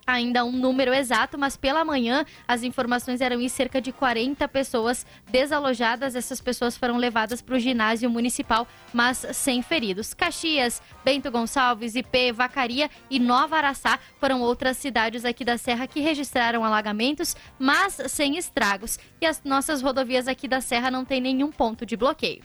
ainda 0.06 0.44
um 0.44 0.52
número 0.52 0.94
exato, 0.94 1.36
mas 1.36 1.56
pela 1.56 1.84
manhã 1.84 2.24
as 2.46 2.62
informações 2.62 3.20
eram 3.20 3.40
em 3.40 3.48
cerca 3.48 3.80
de 3.80 3.90
40 3.90 4.46
pessoas 4.48 5.04
desalojadas. 5.30 6.14
Essas 6.14 6.40
pessoas 6.40 6.76
foram 6.76 6.96
levadas 6.96 7.42
para 7.42 7.56
o 7.56 7.58
ginásio 7.58 8.08
municipal, 8.08 8.68
mas 8.92 9.26
sem 9.32 9.62
feridos. 9.62 10.14
Caxias, 10.14 10.80
Bento 11.04 11.30
Gonçalves, 11.30 11.96
IP, 11.96 12.32
Vacaria 12.32 12.88
e 13.10 13.18
Nova 13.18 13.56
Araçá 13.56 13.98
foram 14.20 14.40
outras 14.40 14.76
cidades 14.76 15.24
aqui 15.24 15.44
da 15.44 15.58
Serra 15.58 15.86
que 15.86 16.00
registraram 16.00 16.64
alagamentos, 16.64 17.36
mas 17.58 17.98
sem 18.08 18.38
estragos. 18.38 18.98
E 19.20 19.26
as 19.26 19.42
nossas 19.44 19.82
rodovias 19.82 20.28
aqui 20.28 20.46
da 20.46 20.60
Serra 20.60 20.90
não 20.90 21.04
têm 21.04 21.20
nenhum 21.20 21.50
ponto 21.50 21.84
de 21.84 21.96
bloqueio. 21.96 22.42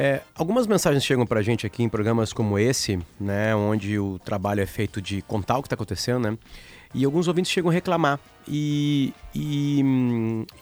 É, 0.00 0.22
algumas 0.36 0.68
mensagens 0.68 1.04
chegam 1.04 1.26
para 1.26 1.40
a 1.40 1.42
gente 1.42 1.66
aqui 1.66 1.82
em 1.82 1.88
programas 1.88 2.32
como 2.32 2.56
esse, 2.56 3.00
né, 3.18 3.52
onde 3.56 3.98
o 3.98 4.16
trabalho 4.20 4.60
é 4.60 4.66
feito 4.66 5.02
de 5.02 5.22
contar 5.22 5.58
o 5.58 5.62
que 5.62 5.66
está 5.66 5.74
acontecendo, 5.74 6.30
né? 6.30 6.38
E 6.94 7.04
alguns 7.04 7.28
ouvintes 7.28 7.50
chegam 7.52 7.70
a 7.70 7.72
reclamar. 7.72 8.18
E, 8.46 9.12
e, 9.34 9.84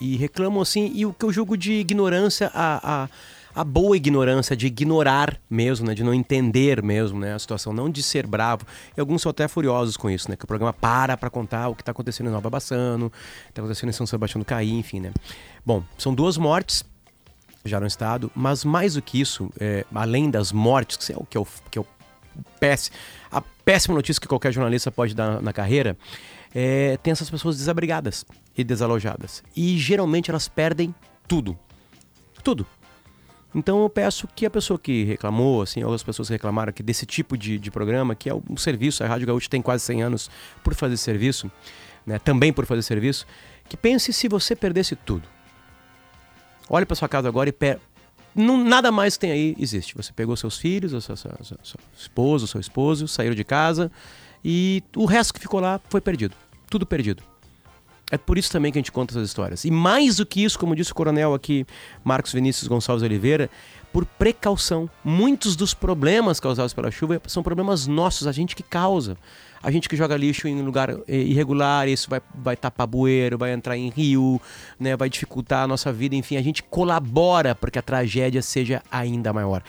e 0.00 0.16
reclamam 0.16 0.60
assim, 0.60 0.90
e 0.94 1.06
o 1.06 1.12
que 1.12 1.24
eu 1.24 1.32
julgo 1.32 1.56
de 1.56 1.74
ignorância, 1.74 2.50
a, 2.52 3.04
a, 3.04 3.60
a, 3.60 3.64
boa 3.64 3.96
ignorância, 3.96 4.56
de 4.56 4.66
ignorar 4.66 5.40
mesmo, 5.48 5.86
né? 5.86 5.94
De 5.94 6.02
não 6.02 6.12
entender 6.12 6.82
mesmo, 6.82 7.20
né? 7.20 7.34
A 7.34 7.38
situação, 7.38 7.72
não 7.72 7.88
de 7.88 8.02
ser 8.02 8.26
bravo. 8.26 8.66
E 8.96 9.00
alguns 9.00 9.22
são 9.22 9.30
até 9.30 9.46
furiosos 9.46 9.96
com 9.96 10.10
isso, 10.10 10.28
né? 10.28 10.36
Que 10.36 10.44
o 10.44 10.48
programa 10.48 10.72
para 10.72 11.16
para 11.16 11.30
contar 11.30 11.68
o 11.68 11.76
que 11.76 11.82
está 11.82 11.92
acontecendo 11.92 12.26
em 12.26 12.32
Nova 12.32 12.50
Bassano, 12.50 13.12
está 13.48 13.62
acontecendo 13.62 13.90
em 13.90 13.92
São 13.92 14.06
Sebastião 14.06 14.40
do 14.40 14.44
Caí, 14.44 14.72
enfim, 14.72 14.98
né? 14.98 15.12
Bom, 15.64 15.84
são 15.96 16.12
duas 16.12 16.36
mortes 16.36 16.84
já 17.64 17.78
no 17.80 17.86
estado, 17.86 18.30
mas 18.34 18.64
mais 18.64 18.94
do 18.94 19.02
que 19.02 19.20
isso, 19.20 19.50
é, 19.58 19.84
além 19.94 20.30
das 20.30 20.52
mortes, 20.52 20.96
que 20.96 21.12
é 21.12 21.16
o 21.16 21.24
que 21.24 21.36
é 21.36 21.40
o, 21.40 21.46
que 21.70 21.78
é 21.78 21.80
o 21.80 21.86
péssimo, 22.58 22.96
a 23.30 23.42
péssima 23.66 23.96
notícia 23.96 24.20
que 24.20 24.28
qualquer 24.28 24.52
jornalista 24.52 24.92
pode 24.92 25.12
dar 25.12 25.42
na 25.42 25.52
carreira, 25.52 25.98
é, 26.54 26.96
tem 27.02 27.10
essas 27.10 27.28
pessoas 27.28 27.56
desabrigadas 27.58 28.24
e 28.56 28.62
desalojadas. 28.62 29.42
E 29.56 29.76
geralmente 29.76 30.30
elas 30.30 30.46
perdem 30.46 30.94
tudo. 31.26 31.58
Tudo. 32.44 32.64
Então 33.52 33.82
eu 33.82 33.90
peço 33.90 34.28
que 34.28 34.46
a 34.46 34.50
pessoa 34.50 34.78
que 34.78 35.02
reclamou, 35.02 35.62
assim, 35.62 35.82
ou 35.82 35.92
as 35.92 36.04
pessoas 36.04 36.28
que 36.28 36.34
reclamaram 36.34 36.70
aqui 36.70 36.80
desse 36.80 37.04
tipo 37.04 37.36
de, 37.36 37.58
de 37.58 37.68
programa, 37.68 38.14
que 38.14 38.30
é 38.30 38.34
um 38.34 38.56
serviço, 38.56 39.02
a 39.02 39.08
Rádio 39.08 39.26
Gaúcha 39.26 39.48
tem 39.50 39.60
quase 39.60 39.82
100 39.82 40.02
anos 40.02 40.30
por 40.62 40.72
fazer 40.72 40.96
serviço, 40.96 41.50
né, 42.06 42.20
também 42.20 42.52
por 42.52 42.66
fazer 42.66 42.82
serviço, 42.82 43.26
que 43.68 43.76
pense 43.76 44.12
se 44.12 44.28
você 44.28 44.54
perdesse 44.54 44.94
tudo. 44.94 45.26
Olhe 46.68 46.86
para 46.86 46.94
sua 46.94 47.08
casa 47.08 47.26
agora 47.26 47.48
e 47.48 47.52
não, 48.36 48.62
nada 48.62 48.92
mais 48.92 49.14
que 49.16 49.20
tem 49.20 49.30
aí 49.30 49.56
existe. 49.58 49.96
Você 49.96 50.12
pegou 50.12 50.36
seus 50.36 50.58
filhos, 50.58 50.90
seu, 50.90 51.00
seu, 51.00 51.16
seu, 51.16 51.58
seu 51.62 51.80
esposo, 51.96 52.46
seu 52.46 52.60
esposo, 52.60 53.08
saíram 53.08 53.34
de 53.34 53.44
casa 53.44 53.90
e 54.44 54.82
o 54.94 55.04
resto 55.04 55.34
que 55.34 55.40
ficou 55.40 55.60
lá 55.60 55.80
foi 55.88 56.00
perdido. 56.00 56.34
Tudo 56.70 56.86
perdido. 56.86 57.22
É 58.10 58.16
por 58.16 58.38
isso 58.38 58.52
também 58.52 58.70
que 58.70 58.78
a 58.78 58.80
gente 58.80 58.92
conta 58.92 59.12
essas 59.14 59.28
histórias. 59.28 59.64
E 59.64 59.70
mais 59.70 60.16
do 60.16 60.26
que 60.26 60.44
isso, 60.44 60.58
como 60.58 60.76
disse 60.76 60.92
o 60.92 60.94
coronel 60.94 61.34
aqui, 61.34 61.66
Marcos 62.04 62.32
Vinícius 62.32 62.68
Gonçalves 62.68 63.02
Oliveira, 63.02 63.50
por 63.96 64.04
precaução. 64.04 64.90
Muitos 65.02 65.56
dos 65.56 65.72
problemas 65.72 66.38
causados 66.38 66.74
pela 66.74 66.90
chuva 66.90 67.18
são 67.26 67.42
problemas 67.42 67.86
nossos, 67.86 68.26
a 68.26 68.32
gente 68.32 68.54
que 68.54 68.62
causa. 68.62 69.16
A 69.62 69.70
gente 69.70 69.88
que 69.88 69.96
joga 69.96 70.14
lixo 70.18 70.46
em 70.46 70.60
lugar 70.60 70.90
eh, 70.90 71.16
irregular, 71.16 71.88
isso 71.88 72.10
vai, 72.10 72.20
vai 72.34 72.56
tapar 72.58 72.86
bueiro, 72.86 73.38
vai 73.38 73.54
entrar 73.54 73.74
em 73.74 73.88
rio, 73.88 74.38
né, 74.78 74.94
vai 74.94 75.08
dificultar 75.08 75.64
a 75.64 75.66
nossa 75.66 75.90
vida, 75.94 76.14
enfim, 76.14 76.36
a 76.36 76.42
gente 76.42 76.62
colabora 76.62 77.54
para 77.54 77.70
que 77.70 77.78
a 77.78 77.82
tragédia 77.82 78.42
seja 78.42 78.82
ainda 78.90 79.32
maior. 79.32 79.62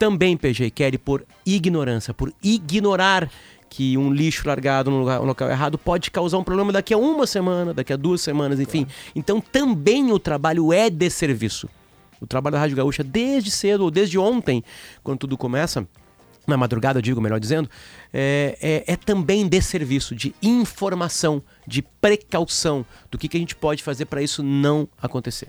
Também, 0.00 0.36
PG 0.36 0.70
Kelly, 0.70 0.98
por 0.98 1.24
ignorância, 1.46 2.12
por 2.12 2.34
ignorar 2.42 3.30
que 3.68 3.96
um 3.96 4.12
lixo 4.12 4.48
largado 4.48 4.90
no, 4.90 4.98
lugar, 4.98 5.20
no 5.20 5.26
local 5.26 5.48
errado 5.48 5.78
pode 5.78 6.10
causar 6.10 6.38
um 6.38 6.44
problema 6.44 6.72
daqui 6.72 6.92
a 6.92 6.98
uma 6.98 7.24
semana, 7.24 7.72
daqui 7.72 7.92
a 7.92 7.96
duas 7.96 8.20
semanas, 8.20 8.58
enfim. 8.58 8.84
Então 9.14 9.40
também 9.40 10.10
o 10.10 10.18
trabalho 10.18 10.72
é 10.72 10.90
de 10.90 11.08
serviço. 11.08 11.68
O 12.20 12.26
trabalho 12.26 12.52
da 12.52 12.60
Rádio 12.60 12.76
Gaúcha 12.76 13.02
desde 13.02 13.50
cedo, 13.50 13.84
ou 13.84 13.90
desde 13.90 14.18
ontem, 14.18 14.62
quando 15.02 15.20
tudo 15.20 15.38
começa, 15.38 15.86
na 16.46 16.56
madrugada, 16.56 17.00
digo, 17.00 17.20
melhor 17.20 17.40
dizendo, 17.40 17.70
é, 18.12 18.58
é, 18.60 18.92
é, 18.92 18.96
também 18.96 19.48
de 19.48 19.62
serviço, 19.62 20.14
de 20.14 20.34
informação, 20.42 21.42
de 21.66 21.82
precaução 21.82 22.84
do 23.10 23.16
que, 23.16 23.28
que 23.28 23.36
a 23.36 23.40
gente 23.40 23.56
pode 23.56 23.82
fazer 23.82 24.06
para 24.06 24.22
isso 24.22 24.42
não 24.42 24.88
acontecer. 25.00 25.48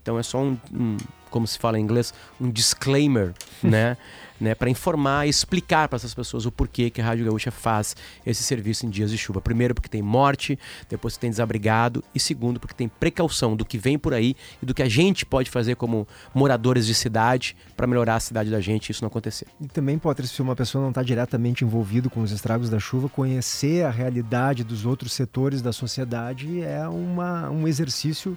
Então 0.00 0.18
é 0.18 0.22
só 0.22 0.38
um, 0.38 0.56
um, 0.72 0.96
como 1.36 1.46
se 1.46 1.58
fala 1.58 1.78
em 1.78 1.82
inglês, 1.82 2.14
um 2.40 2.50
disclaimer, 2.50 3.34
né? 3.62 3.98
né, 4.40 4.54
para 4.54 4.70
informar 4.70 5.26
e 5.26 5.30
explicar 5.30 5.86
para 5.86 5.96
essas 5.96 6.14
pessoas 6.14 6.46
o 6.46 6.52
porquê 6.52 6.88
que 6.88 7.00
a 7.00 7.04
Rádio 7.04 7.26
Gaúcha 7.26 7.50
faz 7.50 7.94
esse 8.24 8.42
serviço 8.42 8.86
em 8.86 8.90
dias 8.90 9.10
de 9.10 9.18
chuva. 9.18 9.40
Primeiro, 9.40 9.74
porque 9.74 9.88
tem 9.88 10.02
morte, 10.02 10.58
depois 10.88 11.16
tem 11.16 11.30
desabrigado, 11.30 12.02
e 12.14 12.20
segundo, 12.20 12.60
porque 12.60 12.74
tem 12.74 12.88
precaução 12.88 13.54
do 13.54 13.64
que 13.64 13.76
vem 13.76 13.98
por 13.98 14.14
aí 14.14 14.34
e 14.62 14.66
do 14.66 14.74
que 14.74 14.82
a 14.82 14.88
gente 14.88 15.26
pode 15.26 15.50
fazer 15.50 15.76
como 15.76 16.06
moradores 16.34 16.86
de 16.86 16.94
cidade 16.94 17.54
para 17.76 17.86
melhorar 17.86 18.16
a 18.16 18.20
cidade 18.20 18.50
da 18.50 18.60
gente 18.60 18.88
e 18.88 18.92
isso 18.92 19.02
não 19.02 19.08
acontecer. 19.08 19.46
E 19.60 19.66
também, 19.66 19.98
Potter, 19.98 20.26
se 20.26 20.40
uma 20.40 20.56
pessoa 20.56 20.82
não 20.82 20.90
está 20.90 21.02
diretamente 21.02 21.64
envolvido 21.64 22.08
com 22.08 22.22
os 22.22 22.30
estragos 22.30 22.70
da 22.70 22.78
chuva, 22.78 23.08
conhecer 23.08 23.84
a 23.84 23.90
realidade 23.90 24.64
dos 24.64 24.86
outros 24.86 25.12
setores 25.12 25.60
da 25.60 25.72
sociedade 25.72 26.62
é 26.62 26.86
uma, 26.88 27.50
um 27.50 27.68
exercício 27.68 28.36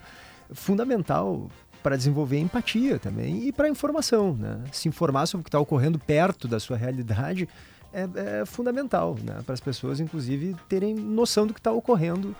fundamental 0.51 1.49
para 1.81 1.95
desenvolver 1.95 2.37
empatia 2.39 2.99
também 2.99 3.47
e 3.47 3.51
para 3.51 3.69
informação. 3.69 4.33
Né? 4.33 4.59
Se 4.71 4.87
informar 4.87 5.25
sobre 5.25 5.41
o 5.41 5.43
que 5.43 5.49
está 5.49 5.59
ocorrendo 5.59 5.97
perto 5.99 6.47
da 6.47 6.59
sua 6.59 6.77
realidade 6.77 7.47
é, 7.93 8.07
é 8.41 8.45
fundamental 8.45 9.17
né? 9.23 9.41
para 9.45 9.53
as 9.53 9.59
pessoas, 9.59 9.99
inclusive, 9.99 10.55
terem 10.67 10.93
noção 10.93 11.47
do 11.47 11.53
que 11.53 11.59
está 11.59 11.71
ocorrendo 11.71 12.35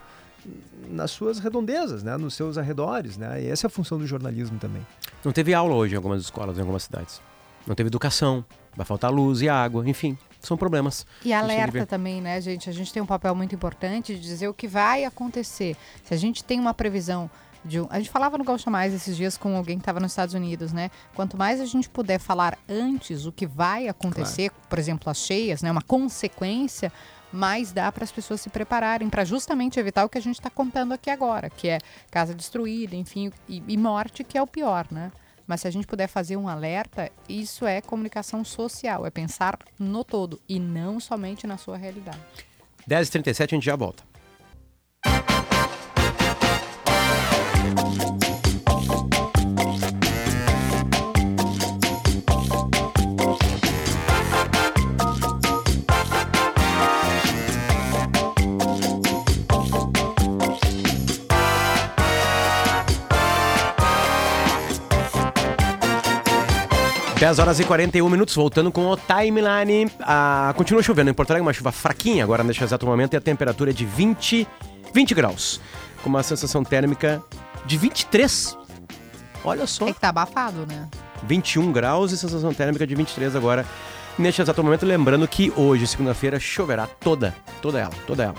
nas 0.88 1.10
suas 1.10 1.38
redondezas, 1.38 2.02
né? 2.02 2.16
nos 2.16 2.34
seus 2.34 2.56
arredores. 2.56 3.16
Né? 3.16 3.42
E 3.44 3.48
essa 3.48 3.66
é 3.66 3.68
a 3.68 3.70
função 3.70 3.98
do 3.98 4.06
jornalismo 4.06 4.58
também. 4.58 4.86
Não 5.24 5.32
teve 5.32 5.52
aula 5.54 5.74
hoje 5.74 5.94
em 5.94 5.96
algumas 5.96 6.22
escolas, 6.22 6.56
em 6.56 6.60
algumas 6.60 6.84
cidades. 6.84 7.20
Não 7.66 7.74
teve 7.74 7.88
educação, 7.88 8.44
vai 8.74 8.86
faltar 8.86 9.10
luz 9.10 9.42
e 9.42 9.48
água, 9.48 9.86
enfim. 9.88 10.16
são 10.40 10.56
problemas. 10.56 11.06
E 11.24 11.32
alerta 11.32 11.84
também, 11.84 12.20
né, 12.20 12.40
gente? 12.40 12.70
A 12.70 12.72
gente 12.72 12.92
tem 12.92 13.02
um 13.02 13.06
papel 13.06 13.34
muito 13.34 13.54
importante 13.54 14.14
de 14.14 14.20
dizer 14.20 14.48
o 14.48 14.54
que 14.54 14.66
vai 14.66 15.04
acontecer. 15.04 15.76
Se 16.02 16.14
a 16.14 16.16
gente 16.16 16.42
tem 16.42 16.58
uma 16.58 16.72
previsão 16.72 17.30
um... 17.64 17.86
A 17.90 17.98
gente 17.98 18.10
falava 18.10 18.38
no 18.38 18.44
Gaúcha 18.44 18.70
Mais 18.70 18.94
esses 18.94 19.16
dias 19.16 19.36
com 19.36 19.56
alguém 19.56 19.76
que 19.76 19.82
estava 19.82 20.00
nos 20.00 20.12
Estados 20.12 20.34
Unidos, 20.34 20.72
né? 20.72 20.90
Quanto 21.14 21.36
mais 21.36 21.60
a 21.60 21.66
gente 21.66 21.88
puder 21.88 22.18
falar 22.18 22.58
antes 22.68 23.26
o 23.26 23.32
que 23.32 23.46
vai 23.46 23.88
acontecer, 23.88 24.50
por 24.68 24.78
exemplo, 24.78 25.10
as 25.10 25.18
cheias, 25.18 25.62
né? 25.62 25.70
Uma 25.70 25.82
consequência, 25.82 26.92
mais 27.32 27.72
dá 27.72 27.90
para 27.92 28.04
as 28.04 28.12
pessoas 28.12 28.40
se 28.40 28.50
prepararem 28.50 29.08
para 29.08 29.24
justamente 29.24 29.78
evitar 29.78 30.04
o 30.04 30.08
que 30.08 30.18
a 30.18 30.22
gente 30.22 30.36
está 30.38 30.50
contando 30.50 30.92
aqui 30.92 31.10
agora, 31.10 31.48
que 31.48 31.68
é 31.68 31.78
casa 32.10 32.34
destruída, 32.34 32.96
enfim, 32.96 33.32
e, 33.48 33.62
e 33.66 33.76
morte, 33.76 34.24
que 34.24 34.36
é 34.36 34.42
o 34.42 34.46
pior, 34.46 34.86
né? 34.90 35.12
Mas 35.46 35.62
se 35.62 35.68
a 35.68 35.70
gente 35.70 35.86
puder 35.86 36.06
fazer 36.06 36.36
um 36.36 36.48
alerta, 36.48 37.10
isso 37.28 37.66
é 37.66 37.80
comunicação 37.80 38.44
social, 38.44 39.04
é 39.04 39.10
pensar 39.10 39.58
no 39.78 40.04
todo 40.04 40.40
e 40.48 40.60
não 40.60 41.00
somente 41.00 41.46
na 41.46 41.56
sua 41.56 41.76
realidade. 41.76 42.20
10h37, 42.88 43.42
a 43.42 43.46
gente 43.56 43.64
já 43.64 43.76
volta. 43.76 44.04
Dez 67.30 67.38
horas 67.38 67.60
e 67.60 67.64
41 67.64 68.08
minutos, 68.08 68.34
voltando 68.34 68.72
com 68.72 68.86
o 68.86 68.96
timeline. 68.96 69.88
Ah, 70.00 70.52
continua 70.56 70.82
chovendo 70.82 71.10
em 71.10 71.14
Porto 71.14 71.30
Alegre, 71.30 71.46
uma 71.46 71.52
chuva 71.52 71.70
fraquinha 71.70 72.24
agora 72.24 72.42
neste 72.42 72.64
exato 72.64 72.84
momento, 72.84 73.14
e 73.14 73.16
a 73.16 73.20
temperatura 73.20 73.70
é 73.70 73.72
de 73.72 73.84
20, 73.84 74.48
20 74.92 75.14
graus, 75.14 75.60
com 76.02 76.08
uma 76.08 76.24
sensação 76.24 76.64
térmica 76.64 77.22
de 77.64 77.78
23. 77.78 78.58
Olha 79.44 79.64
só. 79.64 79.86
É 79.86 79.92
que 79.92 80.00
tá 80.00 80.08
abafado, 80.08 80.66
né? 80.66 80.88
21 81.22 81.70
graus 81.70 82.10
e 82.10 82.18
sensação 82.18 82.52
térmica 82.52 82.84
de 82.84 82.96
23 82.96 83.36
agora. 83.36 83.64
Neste 84.18 84.42
exato 84.42 84.64
momento, 84.64 84.84
lembrando 84.84 85.28
que 85.28 85.52
hoje, 85.54 85.86
segunda-feira, 85.86 86.40
choverá 86.40 86.88
toda, 86.88 87.32
toda 87.62 87.78
ela, 87.78 87.94
toda 88.08 88.24
ela. 88.24 88.34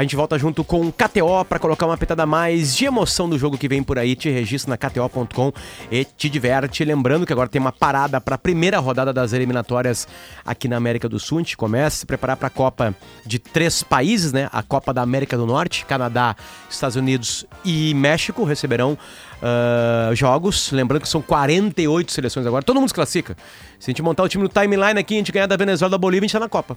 A 0.00 0.02
gente 0.02 0.16
volta 0.16 0.38
junto 0.38 0.64
com 0.64 0.86
o 0.86 0.90
KTO 0.90 1.44
para 1.46 1.58
colocar 1.58 1.84
uma 1.84 1.98
pitada 1.98 2.24
mais 2.24 2.74
de 2.74 2.86
emoção 2.86 3.28
do 3.28 3.38
jogo 3.38 3.58
que 3.58 3.68
vem 3.68 3.82
por 3.82 3.98
aí. 3.98 4.16
Te 4.16 4.30
registra 4.30 4.70
na 4.70 4.78
KTO.com 4.78 5.52
e 5.90 6.06
te 6.06 6.30
diverte. 6.30 6.82
Lembrando 6.86 7.26
que 7.26 7.34
agora 7.34 7.50
tem 7.50 7.60
uma 7.60 7.70
parada 7.70 8.18
para 8.18 8.36
a 8.36 8.38
primeira 8.38 8.78
rodada 8.78 9.12
das 9.12 9.34
eliminatórias 9.34 10.08
aqui 10.42 10.68
na 10.68 10.78
América 10.78 11.06
do 11.06 11.20
Sul. 11.20 11.36
A 11.36 11.40
gente 11.42 11.54
começa 11.54 11.98
a 11.98 11.98
se 11.98 12.06
preparar 12.06 12.38
para 12.38 12.46
a 12.46 12.50
Copa 12.50 12.94
de 13.26 13.38
três 13.38 13.82
países, 13.82 14.32
né? 14.32 14.48
A 14.54 14.62
Copa 14.62 14.94
da 14.94 15.02
América 15.02 15.36
do 15.36 15.44
Norte, 15.44 15.84
Canadá, 15.84 16.34
Estados 16.70 16.96
Unidos 16.96 17.44
e 17.62 17.92
México 17.92 18.42
receberão 18.44 18.96
ah, 19.42 20.10
jogos. 20.14 20.70
Lembrando 20.70 21.02
que 21.02 21.08
são 21.08 21.22
48 21.22 22.12
seleções 22.12 22.46
agora. 22.46 22.62
Todo 22.62 22.78
mundo 22.78 22.88
se 22.88 22.94
classifica. 22.94 23.36
Se 23.78 23.90
a 23.90 23.92
gente 23.92 24.02
montar 24.02 24.22
o 24.22 24.28
time 24.28 24.42
no 24.42 24.48
timeline 24.48 24.98
aqui, 24.98 25.14
a 25.14 25.18
gente 25.18 25.32
ganhar 25.32 25.46
da 25.46 25.56
Venezuela, 25.56 25.90
da 25.90 25.98
Bolívia, 25.98 26.26
a 26.26 26.28
gente 26.28 26.32
tá 26.32 26.40
na 26.40 26.48
Copa. 26.48 26.76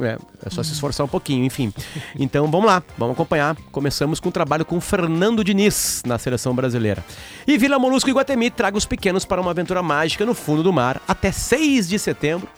É, 0.00 0.16
é 0.46 0.50
só 0.50 0.62
se 0.62 0.72
esforçar 0.72 1.04
um 1.04 1.08
pouquinho, 1.08 1.44
enfim. 1.44 1.72
Então 2.18 2.50
vamos 2.50 2.66
lá, 2.66 2.82
vamos 2.96 3.14
acompanhar. 3.14 3.56
Começamos 3.72 4.20
com 4.20 4.28
o 4.28 4.32
trabalho 4.32 4.64
com 4.64 4.80
Fernando 4.80 5.42
Diniz 5.42 6.02
na 6.06 6.18
seleção 6.18 6.54
brasileira. 6.54 7.04
E 7.46 7.58
Vila 7.58 7.78
Molusco 7.78 8.08
e 8.08 8.12
Guatemi 8.12 8.50
traga 8.50 8.76
os 8.76 8.86
pequenos 8.86 9.24
para 9.24 9.40
uma 9.40 9.50
aventura 9.50 9.82
mágica 9.82 10.24
no 10.24 10.34
fundo 10.34 10.62
do 10.62 10.72
mar 10.72 11.00
até 11.08 11.32
6 11.32 11.88
de 11.88 11.98
setembro. 11.98 12.48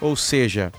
Ou 0.00 0.14
seja, 0.14 0.70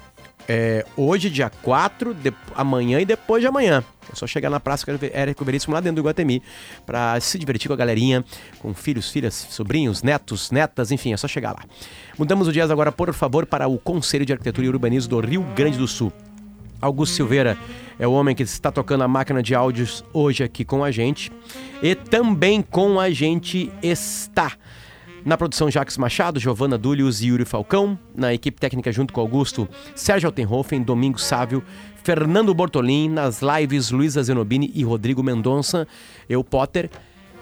é, 0.47 0.85
hoje, 0.95 1.29
dia 1.29 1.49
4, 1.61 2.13
de- 2.13 2.33
amanhã 2.55 2.99
e 2.99 3.05
depois 3.05 3.41
de 3.41 3.47
amanhã. 3.47 3.83
É 4.11 4.15
só 4.15 4.25
chegar 4.25 4.49
na 4.49 4.59
Praça 4.59 4.85
Érico 5.13 5.43
Veríssimo 5.43 5.73
lá 5.73 5.81
dentro 5.81 6.01
do 6.01 6.07
Guatemi 6.07 6.41
para 6.85 7.19
se 7.19 7.37
divertir 7.37 7.67
com 7.67 7.73
a 7.73 7.77
galerinha, 7.77 8.23
com 8.59 8.73
filhos, 8.73 9.11
filhas, 9.11 9.33
sobrinhos, 9.49 10.01
netos, 10.01 10.49
netas, 10.49 10.91
enfim, 10.91 11.11
é 11.11 11.17
só 11.17 11.27
chegar 11.27 11.51
lá. 11.51 11.63
Mudamos 12.17 12.47
o 12.47 12.53
dias 12.53 12.71
agora, 12.71 12.91
por 12.91 13.13
favor, 13.13 13.45
para 13.45 13.67
o 13.67 13.77
Conselho 13.77 14.25
de 14.25 14.31
Arquitetura 14.31 14.65
e 14.65 14.69
Urbanismo 14.69 15.09
do 15.09 15.19
Rio 15.19 15.43
Grande 15.55 15.77
do 15.77 15.87
Sul. 15.87 16.13
Augusto 16.79 17.15
Silveira 17.15 17.57
é 17.99 18.07
o 18.07 18.11
homem 18.13 18.35
que 18.35 18.43
está 18.43 18.71
tocando 18.71 19.03
a 19.03 19.07
máquina 19.07 19.41
de 19.41 19.55
áudios 19.55 20.05
hoje 20.13 20.43
aqui 20.43 20.63
com 20.63 20.83
a 20.83 20.91
gente. 20.91 21.31
E 21.81 21.95
também 21.95 22.61
com 22.61 22.99
a 22.99 23.09
gente 23.09 23.71
está 23.81 24.53
na 25.27 25.37
produção 25.37 25.69
Jacques 25.69 25.97
Machado, 25.97 26.39
Giovana 26.39 26.77
Dúlios 26.77 27.21
e 27.21 27.27
Yuri 27.27 27.43
Falcão. 27.43 27.99
Na 28.15 28.33
equipe 28.33 28.59
técnica 28.59 28.91
junto 28.91 29.13
com 29.13 29.19
Augusto, 29.19 29.67
Sérgio 29.93 30.27
Altenhofen, 30.27 30.81
Domingo 30.81 31.19
Sávio, 31.19 31.61
Fernando 32.03 32.53
Bortolim. 32.53 33.09
Nas 33.09 33.41
lives, 33.41 33.91
Luísa 33.91 34.23
Zenobini 34.23 34.71
e 34.73 34.83
Rodrigo 34.83 35.21
Mendonça. 35.21 35.85
Eu, 36.29 36.43
Potter, 36.43 36.89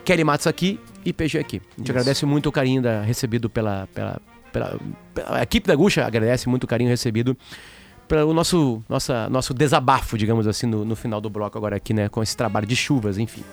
Kelly 0.04 0.24
Matos 0.24 0.48
aqui 0.48 0.80
e 1.06 1.14
PG 1.14 1.38
aqui. 1.38 1.62
A 1.76 1.80
gente 1.80 1.92
agradece 1.92 2.26
muito 2.26 2.50
o 2.50 2.52
carinho 2.52 2.82
da- 2.82 3.02
recebido 3.04 3.50
pela, 3.50 3.88
pela, 3.94 4.20
pela, 4.52 4.80
pela- 5.14 5.38
A 5.38 5.44
equipe 5.44 5.68
da 5.68 5.76
Guxa 5.76 6.04
agradece 6.06 6.50
muito 6.50 6.64
o 6.64 6.68
carinho 6.68 6.90
recebido 6.90 7.38
para 8.08 8.26
o 8.26 8.34
nosso, 8.34 8.84
nossa, 8.90 9.30
nosso 9.30 9.54
desabafo, 9.54 10.18
digamos 10.18 10.48
assim, 10.48 10.66
no, 10.68 10.84
no 10.86 10.96
final 10.96 11.20
do 11.22 11.30
bloco 11.30 11.58
agora 11.58 11.76
aqui, 11.76 11.94
né? 11.94 12.10
Com 12.10 12.22
esse 12.24 12.36
trabalho 12.36 12.66
de 12.68 12.76
chuvas, 12.76 13.18
enfim. 13.18 13.44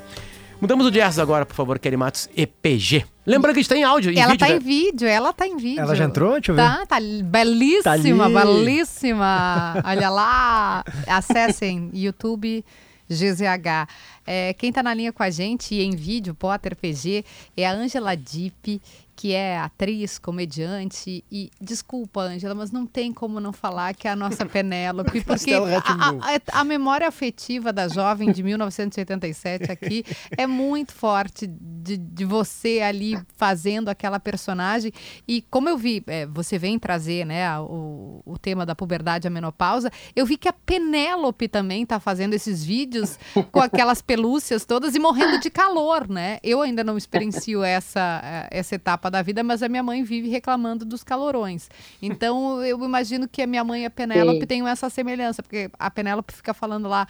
Mudamos 0.62 0.87
o 0.87 0.92
jazz 0.92 1.18
agora, 1.18 1.44
por 1.44 1.57
favor, 1.57 1.77
Kelly 1.77 1.96
Matos 1.96 2.31
e 2.37 2.46
PG. 2.46 3.05
Lembrando 3.27 3.53
que 3.55 3.59
a 3.59 3.62
gente 3.64 3.68
tá 3.68 3.77
em 3.77 3.83
áudio, 3.83 4.12
em 4.12 4.20
ela 4.20 4.31
vídeo, 4.31 4.38
tá 4.38 4.48
né? 4.48 4.55
em 4.55 4.59
vídeo, 4.61 5.09
ela 5.09 5.33
tá 5.33 5.44
em 5.44 5.57
vídeo. 5.57 5.81
Ela 5.81 5.96
já 5.96 6.05
entrou? 6.05 6.35
Deixa 6.35 6.53
eu 6.53 6.55
ver. 6.55 6.62
Tá, 6.62 6.87
tá 6.87 6.98
belíssima, 7.25 8.31
Tá 8.31 8.44
belíssima. 8.44 9.83
Olha 9.85 10.09
lá. 10.09 10.85
Acessem 11.09 11.90
YouTube 11.92 12.64
GZH. 13.11 13.88
É, 14.25 14.55
quem 14.55 14.70
tá 14.70 14.85
na 14.85 14.94
linha 14.94 15.12
com 15.12 15.25
a 15.25 15.31
gente 15.31 15.75
e 15.75 15.83
em 15.83 15.96
vídeo, 15.96 16.33
Potter 16.33 16.77
PG, 16.77 17.25
é 17.57 17.66
a 17.66 17.72
Ângela 17.72 18.16
Dipp, 18.16 18.81
que 19.23 19.33
é 19.35 19.57
atriz, 19.57 20.19
comediante 20.19 21.25
e 21.31 21.49
desculpa, 21.61 22.23
Ângela, 22.23 22.57
mas 22.57 22.73
não 22.73 22.85
tem 22.85 23.13
como 23.13 23.39
não 23.39 23.53
falar 23.53 23.95
que 23.95 24.09
é 24.09 24.11
a 24.11 24.17
nossa 24.17 24.45
Penélope, 24.51 25.21
porque 25.23 25.53
a, 25.55 26.09
a- 26.57 26.61
a 26.61 26.65
memória 26.65 27.07
afetiva 27.07 27.73
da 27.73 27.87
jovem 27.87 28.33
de 28.33 28.43
1987 28.43 29.71
aqui 29.71 30.05
é 30.37 30.45
muito 30.45 30.93
forte 30.93 31.47
de, 31.47 31.97
de 31.97 32.25
você 32.25 32.81
ali 32.81 33.17
fazendo 33.37 33.89
aquela 33.91 34.19
personagem. 34.19 34.91
E 35.29 35.43
como 35.49 35.69
eu 35.69 35.79
vi, 35.79 36.03
é, 36.09 36.27
você 36.27 36.59
vem 36.59 36.77
trazer 36.77 37.25
né, 37.25 37.49
o, 37.61 38.23
o 38.27 38.37
tema 38.37 38.67
da 38.67 38.75
puberdade 38.75 39.29
a 39.29 39.31
menopausa, 39.31 39.89
eu 40.17 40.27
vi 40.27 40.37
que 40.37 40.49
a 40.49 40.53
Penélope 40.53 41.47
também 41.47 41.85
está 41.85 42.01
fazendo 42.01 42.35
esses 42.35 42.65
vídeos 42.65 43.17
com 43.53 43.61
aquelas 43.61 44.03
pelúcias 44.03 44.65
todas 44.65 44.97
e 44.97 44.99
morrendo 44.99 45.39
de 45.39 45.49
calor, 45.49 46.09
né? 46.09 46.41
Eu 46.43 46.61
ainda 46.61 46.83
não 46.83 46.99
experiencio 46.99 47.63
essa, 47.63 48.21
eh, 48.25 48.49
essa 48.51 48.75
etapa 48.75 49.12
da 49.12 49.22
vida, 49.22 49.44
mas 49.44 49.62
a 49.62 49.68
minha 49.68 49.83
mãe 49.83 50.03
vive 50.03 50.29
reclamando 50.29 50.85
dos 50.85 51.05
calorões. 51.05 51.70
Então 52.01 52.64
eu 52.64 52.83
imagino 52.83 53.29
que 53.29 53.42
a 53.42 53.46
minha 53.46 53.62
mãe 53.62 53.83
e 53.83 53.87
a 53.87 53.90
Penélope 53.90 54.46
tenham 54.46 54.66
essa 54.66 54.90
semelhança, 54.90 55.42
porque 55.42 55.70
a 55.79 55.90
Penélope 55.90 56.33
fica 56.33 56.53
falando 56.53 56.88
lá. 56.88 57.07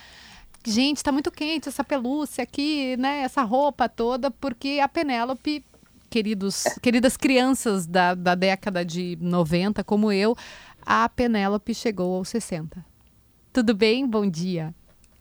Gente, 0.64 1.02
tá 1.02 1.10
muito 1.10 1.30
quente 1.30 1.68
essa 1.68 1.82
pelúcia 1.82 2.42
aqui, 2.44 2.96
né? 2.96 3.20
Essa 3.22 3.42
roupa 3.42 3.88
toda, 3.88 4.30
porque 4.30 4.78
a 4.82 4.88
Penélope, 4.88 5.64
queridos, 6.10 6.64
queridas 6.82 7.16
crianças 7.16 7.86
da, 7.86 8.14
da 8.14 8.34
década 8.34 8.84
de 8.84 9.16
90, 9.20 9.82
como 9.82 10.12
eu, 10.12 10.36
a 10.84 11.08
Penélope 11.08 11.74
chegou 11.74 12.16
aos 12.16 12.28
60. 12.28 12.84
Tudo 13.52 13.74
bem? 13.74 14.06
Bom 14.06 14.28
dia. 14.28 14.74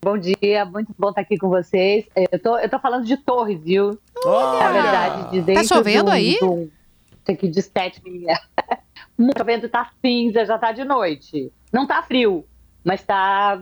Bom 0.03 0.17
dia, 0.17 0.65
muito 0.65 0.91
bom 0.97 1.09
estar 1.09 1.21
aqui 1.21 1.37
com 1.37 1.47
vocês. 1.47 2.05
Eu 2.31 2.39
tô, 2.41 2.57
eu 2.57 2.67
tô 2.67 2.79
falando 2.79 3.05
de 3.05 3.15
Torres, 3.17 3.61
viu? 3.61 3.99
Na 4.25 4.71
verdade, 4.71 5.29
de 5.29 5.41
dentro 5.43 5.67
Tá 5.69 5.75
chovendo 5.75 6.05
do- 6.05 6.11
aí? 6.11 6.37
do- 6.39 6.71
Isso 7.11 7.31
aqui 7.31 7.47
de 7.47 7.59
estética 7.59 8.09
minha. 8.09 8.35
Muito 9.15 9.37
chovendo, 9.37 9.69
tá 9.69 9.91
cinza, 10.03 10.43
já 10.43 10.57
tá 10.57 10.71
de 10.71 10.83
noite. 10.83 11.53
Não 11.71 11.85
tá 11.85 12.01
frio, 12.01 12.43
mas 12.83 13.03
tá 13.03 13.61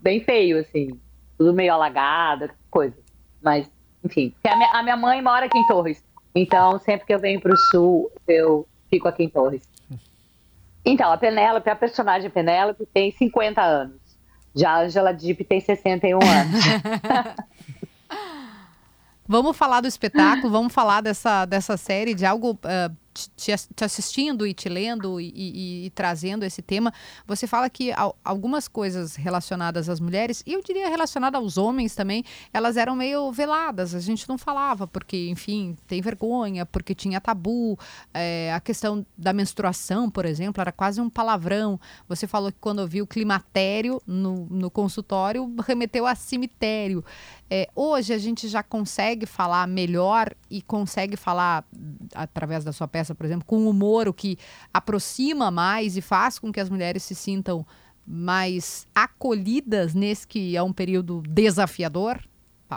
bem 0.00 0.20
feio, 0.20 0.60
assim. 0.60 0.90
Tudo 1.36 1.52
meio 1.52 1.72
alagado, 1.74 2.48
coisa. 2.70 2.94
Mas, 3.42 3.68
enfim. 4.04 4.32
A 4.44 4.54
minha, 4.54 4.70
a 4.70 4.82
minha 4.84 4.96
mãe 4.96 5.20
mora 5.20 5.46
aqui 5.46 5.58
em 5.58 5.66
Torres. 5.66 6.04
Então, 6.32 6.78
sempre 6.78 7.04
que 7.04 7.12
eu 7.12 7.18
venho 7.18 7.40
pro 7.40 7.56
sul, 7.72 8.12
eu 8.28 8.64
fico 8.88 9.08
aqui 9.08 9.24
em 9.24 9.28
Torres. 9.28 9.68
Então, 10.82 11.12
a 11.12 11.18
Penélope, 11.18 11.68
a 11.68 11.76
personagem 11.76 12.30
Penélope, 12.30 12.86
tem 12.86 13.12
50 13.12 13.60
anos. 13.60 13.99
Já 14.54 14.80
Angela 14.80 15.12
Dipp 15.12 15.44
tem 15.44 15.60
61 15.60 16.18
anos. 16.20 16.64
Vamos 19.26 19.56
falar 19.56 19.80
do 19.80 19.86
espetáculo, 19.86 20.50
vamos 20.50 20.72
falar 20.72 21.00
dessa, 21.00 21.44
dessa 21.44 21.76
série, 21.76 22.14
de 22.14 22.26
algo 22.26 22.58
ah, 22.64 22.90
te, 23.28 23.52
te 23.74 23.84
assistindo 23.84 24.46
e 24.46 24.54
te 24.54 24.68
lendo 24.68 25.20
e, 25.20 25.32
e, 25.34 25.86
e, 25.86 25.90
trazendo 25.90 26.44
esse 26.44 26.62
tema, 26.62 26.92
você 27.26 27.46
fala 27.46 27.68
que 27.68 27.92
algumas 28.24 28.68
coisas 28.68 29.16
relacionadas 29.16 29.88
às 29.88 30.00
mulheres, 30.00 30.42
e 30.46 30.52
eu 30.52 30.62
diria 30.62 30.88
relacionada 30.88 31.38
aos 31.38 31.56
homens 31.56 31.94
também, 31.94 32.24
elas 32.52 32.76
eram 32.76 32.94
meio 32.94 33.30
veladas, 33.32 33.94
a 33.94 34.00
gente 34.00 34.28
não 34.28 34.38
falava, 34.38 34.86
porque, 34.86 35.28
enfim, 35.28 35.76
tem 35.86 36.00
vergonha, 36.00 36.64
porque 36.64 36.94
tinha 36.94 37.20
tabu, 37.20 37.78
é, 38.12 38.52
a 38.52 38.60
questão 38.60 39.04
da 39.16 39.32
menstruação, 39.32 40.10
por 40.10 40.24
exemplo, 40.24 40.60
era 40.60 40.72
quase 40.72 41.00
um 41.00 41.10
palavrão. 41.10 41.78
Você 42.08 42.26
falou 42.26 42.50
que 42.50 42.58
quando 42.60 42.80
ouviu 42.80 43.06
climatério 43.06 44.00
no, 44.06 44.46
no 44.46 44.70
consultório, 44.70 45.52
remeteu 45.66 46.06
a 46.06 46.14
cemitério. 46.14 47.04
É, 47.52 47.68
hoje 47.74 48.12
a 48.12 48.18
gente 48.18 48.46
já 48.46 48.62
consegue 48.62 49.26
falar 49.26 49.66
melhor 49.66 50.32
e 50.48 50.62
consegue 50.62 51.16
falar, 51.16 51.64
através 52.14 52.64
da 52.64 52.72
sua 52.72 52.86
peça, 52.86 53.09
por 53.14 53.26
exemplo, 53.26 53.44
com 53.46 53.68
humor, 53.68 54.08
o 54.08 54.12
que 54.12 54.38
aproxima 54.72 55.50
mais 55.50 55.96
e 55.96 56.00
faz 56.00 56.38
com 56.38 56.52
que 56.52 56.60
as 56.60 56.70
mulheres 56.70 57.02
se 57.02 57.14
sintam 57.14 57.66
mais 58.06 58.86
acolhidas 58.94 59.94
nesse 59.94 60.26
que 60.26 60.56
é 60.56 60.62
um 60.62 60.72
período 60.72 61.22
desafiador? 61.28 62.20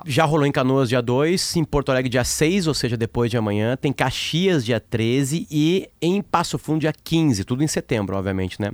Já 0.06 0.26
rolou 0.26 0.48
em 0.48 0.52
Canoas 0.52 0.90
dia 0.90 1.02
2, 1.02 1.56
em 1.56 1.64
Porto 1.64 1.90
Alegre 1.90 2.10
dia 2.10 2.24
6, 2.24 2.66
ou 2.66 2.74
seja, 2.74 2.98
depois 2.98 3.30
de 3.30 3.38
amanhã. 3.38 3.78
Tem 3.78 3.94
Caxias 3.94 4.66
dia 4.66 4.80
13 4.80 5.48
e 5.52 5.88
em 6.02 6.22
Passo 6.22 6.58
Fundo 6.58 6.80
dia 6.80 6.94
15, 6.94 7.44
tudo 7.44 7.64
em 7.64 7.68
setembro, 7.68 8.18
obviamente, 8.18 8.60
né? 8.60 8.72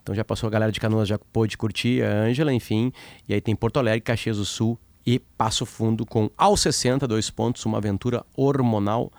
Então 0.00 0.14
já 0.14 0.24
passou 0.24 0.46
a 0.46 0.50
galera 0.50 0.70
de 0.70 0.78
Canoas, 0.78 1.08
já 1.08 1.18
pôde 1.18 1.58
curtir, 1.58 2.02
a 2.02 2.22
Ângela, 2.22 2.52
enfim. 2.52 2.92
E 3.28 3.34
aí 3.34 3.40
tem 3.40 3.56
Porto 3.56 3.78
Alegre, 3.78 4.00
Caxias 4.00 4.36
do 4.36 4.44
Sul 4.44 4.78
e 5.04 5.18
Passo 5.18 5.66
Fundo 5.66 6.06
com 6.06 6.30
Aos 6.36 6.60
60, 6.60 7.06
dois 7.08 7.30
pontos, 7.30 7.64
uma 7.66 7.78
aventura 7.78 8.24
hormonal 8.36 9.10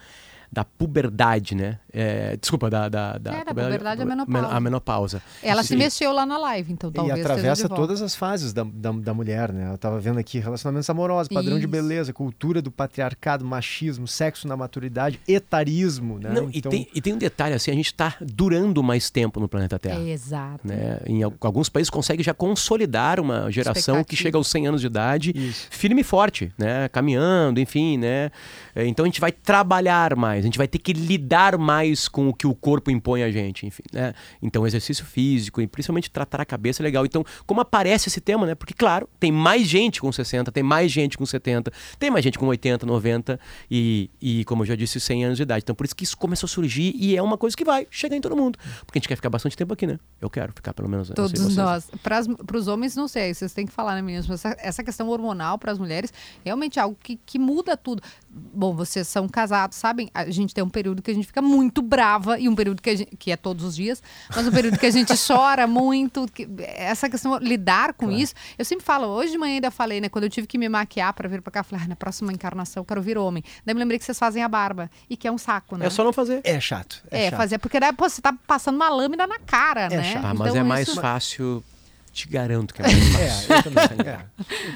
da 0.52 0.66
puberdade, 0.66 1.56
né? 1.56 1.80
É, 1.94 2.38
desculpa, 2.38 2.70
da, 2.70 2.88
da, 2.88 3.18
da, 3.18 3.34
é, 3.34 3.44
da 3.44 3.54
puberdade, 3.54 4.02
à 4.02 4.06
menopausa. 4.06 4.48
A 4.48 4.60
menopausa. 4.60 5.22
Ela 5.44 5.62
Sim. 5.62 5.70
se 5.70 5.76
mexeu 5.76 6.14
lá 6.14 6.26
na 6.26 6.38
live, 6.38 6.72
então 6.72 6.92
talvez 6.92 7.18
E 7.18 7.22
atravessa 7.22 7.68
todas 7.68 8.02
as 8.02 8.16
fases 8.16 8.54
da, 8.54 8.64
da, 8.64 8.92
da 8.92 9.14
mulher, 9.14 9.52
né? 9.52 9.70
Eu 9.70 9.76
estava 9.76 10.00
vendo 10.00 10.18
aqui 10.18 10.39
relacionamentos 10.39 10.89
amorosos, 10.89 11.28
padrão 11.28 11.54
Isso. 11.54 11.62
de 11.62 11.68
beleza, 11.68 12.14
cultura 12.14 12.62
do 12.62 12.72
patriarcado, 12.72 13.44
machismo, 13.44 14.08
sexo 14.08 14.48
na 14.48 14.56
maturidade, 14.56 15.20
etarismo, 15.28 16.18
né? 16.18 16.32
Não, 16.34 16.50
então... 16.54 16.72
e, 16.72 16.76
tem, 16.76 16.88
e 16.96 17.02
tem 17.02 17.14
um 17.14 17.18
detalhe, 17.18 17.54
assim, 17.54 17.72
a 17.72 17.76
gente 17.76 17.88
está 17.88 18.16
durando 18.22 18.82
mais 18.82 19.10
tempo 19.10 19.39
no 19.39 19.50
planeta 19.50 19.78
Terra. 19.78 20.00
É, 20.00 20.10
exato. 20.10 20.66
Né? 20.66 21.00
Em 21.06 21.24
alguns 21.24 21.68
países 21.68 21.89
consegue 21.89 22.24
já 22.24 22.34
consolidar 22.34 23.20
uma 23.20 23.52
geração 23.52 24.04
que 24.04 24.16
chega 24.16 24.38
aos 24.38 24.48
100 24.48 24.68
anos 24.68 24.82
de 24.82 24.88
idade, 24.88 25.34
Isso. 25.36 25.68
firme 25.70 26.02
e 26.02 26.04
forte, 26.04 26.52
né? 26.58 26.88
Caminhando, 26.89 27.60
enfim, 27.60 27.98
né? 27.98 28.32
É, 28.74 28.86
então 28.88 29.04
a 29.04 29.08
gente 29.08 29.20
vai 29.20 29.32
trabalhar 29.32 30.16
mais, 30.16 30.39
a 30.39 30.48
gente 30.48 30.58
vai 30.58 30.68
ter 30.68 30.80
que 30.80 30.94
lidar 30.94 31.58
mais 31.58 31.81
com 32.12 32.30
o 32.30 32.34
que 32.34 32.48
o 32.48 32.56
corpo 32.56 32.92
impõe 32.92 33.24
a 33.24 33.32
gente, 33.32 33.66
enfim, 33.66 33.84
né? 33.92 34.14
Então, 34.42 34.66
exercício 34.66 35.06
físico 35.06 35.62
e 35.62 35.68
principalmente 35.68 36.10
tratar 36.10 36.42
a 36.42 36.46
cabeça 36.46 36.82
é 36.82 36.84
legal. 36.84 37.06
Então, 37.06 37.24
como 37.46 37.62
aparece 37.62 38.10
esse 38.10 38.22
tema, 38.22 38.46
né? 38.46 38.56
Porque, 38.56 38.74
claro, 38.74 39.08
tem 39.20 39.32
mais 39.32 39.68
gente 39.68 40.02
com 40.02 40.12
60, 40.12 40.52
tem 40.52 40.64
mais 40.64 40.92
gente 40.92 41.18
com 41.18 41.26
70, 41.26 41.72
tem 42.00 42.10
mais 42.10 42.24
gente 42.24 42.38
com 42.38 42.46
80, 42.48 42.86
90 42.86 43.40
e, 43.70 44.10
e 44.22 44.46
como 44.46 44.64
eu 44.64 44.68
já 44.68 44.76
disse, 44.76 45.00
100 45.00 45.26
anos 45.26 45.38
de 45.38 45.44
idade. 45.44 45.64
Então, 45.64 45.76
por 45.76 45.86
isso 45.86 45.96
que 45.96 46.04
isso 46.04 46.18
começou 46.18 46.48
a 46.48 46.50
surgir 46.50 46.94
e 46.98 47.16
é 47.16 47.22
uma 47.22 47.38
coisa 47.38 47.56
que 47.56 47.66
vai 47.66 47.88
chegar 47.90 48.16
em 48.16 48.22
todo 48.22 48.36
mundo. 48.36 48.58
Porque 48.86 48.98
a 48.98 49.00
gente 49.00 49.08
quer 49.08 49.16
ficar 49.16 49.30
bastante 49.30 49.56
tempo 49.58 49.74
aqui, 49.74 49.88
né? 49.88 50.00
Eu 50.20 50.30
quero 50.30 50.52
ficar 50.54 50.74
pelo 50.74 50.90
menos. 50.90 51.10
Todos 51.10 51.56
nós. 51.56 51.90
Para 52.02 52.58
os 52.58 52.68
homens, 52.68 52.96
não 52.96 53.08
sei, 53.08 53.34
vocês 53.34 53.54
têm 53.54 53.66
que 53.66 53.72
falar, 53.72 53.96
né, 53.96 54.02
meninas? 54.02 54.30
Essa, 54.30 54.56
essa 54.60 54.84
questão 54.84 55.08
hormonal 55.10 55.58
para 55.58 55.72
as 55.72 55.80
mulheres 55.80 56.14
realmente 56.44 56.80
é 56.80 56.82
algo 56.82 56.98
que, 57.02 57.18
que 57.26 57.40
muda 57.40 57.76
tudo. 57.76 58.02
Bom, 58.34 58.74
vocês 58.74 59.10
são 59.10 59.28
casados, 59.28 59.78
sabem? 59.78 60.10
A 60.14 60.30
gente 60.30 60.54
tem 60.54 60.64
um 60.64 60.70
período 60.70 61.02
que 61.02 61.12
a 61.12 61.14
gente 61.14 61.28
fica 61.28 61.42
muito 61.42 61.82
brava 61.82 62.40
e 62.40 62.48
um 62.48 62.56
período 62.56 62.82
que, 62.82 62.96
gente, 62.96 63.18
que 63.18 63.30
é 63.30 63.36
todos 63.36 63.66
os 63.66 63.76
dias, 63.76 64.02
mas 64.34 64.48
um 64.48 64.52
período 64.52 64.80
que 64.80 64.86
a 64.86 64.92
gente 64.92 65.14
chora 65.28 65.68
muito. 65.68 66.26
Que, 66.34 66.48
essa 66.60 67.10
questão, 67.10 67.38
lidar 67.40 67.94
com 67.94 68.06
claro. 68.06 68.22
isso. 68.22 68.34
Eu 68.58 68.64
sempre 68.64 68.86
falo, 68.86 69.08
hoje 69.08 69.34
de 69.34 69.38
manhã 69.38 69.56
ainda 69.56 69.70
falei, 69.70 70.00
né? 70.00 70.08
Quando 70.08 70.24
eu 70.24 70.30
tive 70.30 70.48
que 70.48 70.58
me 70.58 70.70
maquiar 70.70 71.14
para 71.14 71.28
vir 71.28 71.42
para 71.42 71.52
cá, 71.52 71.60
eu 71.60 71.64
falei, 71.66 71.84
ah, 71.84 71.88
na 71.90 71.96
próxima 71.96 72.32
encarnação 72.32 72.82
eu 72.82 72.86
quero 72.86 73.02
vir 73.02 73.18
homem. 73.18 73.44
Daí 73.66 73.76
me 73.76 73.80
lembrei 73.80 74.00
que 74.00 74.06
vocês 74.06 74.18
fazem 74.18 74.42
a 74.42 74.48
barba 74.48 74.90
e 75.10 75.18
que 75.18 75.28
é 75.28 75.32
um 75.32 75.38
saco, 75.38 75.76
né? 75.76 75.88
É 75.88 75.90
só 75.90 76.02
não 76.02 76.14
fazer. 76.14 76.40
É 76.46 76.58
chato. 76.60 77.04
É, 77.12 77.26
é 77.26 77.30
chato. 77.30 77.38
fazer, 77.38 77.58
porque 77.58 77.82
daí, 77.82 77.92
pô, 77.92 78.08
você 78.08 78.22
tá 78.22 78.34
passando 78.48 78.76
uma 78.76 78.88
lâmina 78.88 79.28
na 79.28 79.40
cara, 79.40 79.88
é 79.88 79.98
né? 79.98 80.14
Chato. 80.14 80.26
Ah, 80.26 80.34
mas 80.34 80.52
então, 80.52 80.62
é 80.62 80.64
mais 80.64 80.88
isso... 80.88 81.02
fácil 81.02 81.62
te 82.12 82.28
garanto 82.28 82.74
que 82.74 82.82
é 82.82 82.86
mais 82.86 83.07
fácil. 83.09 83.53
é, 83.53 83.57
eu 83.57 83.64
também. 83.64 83.84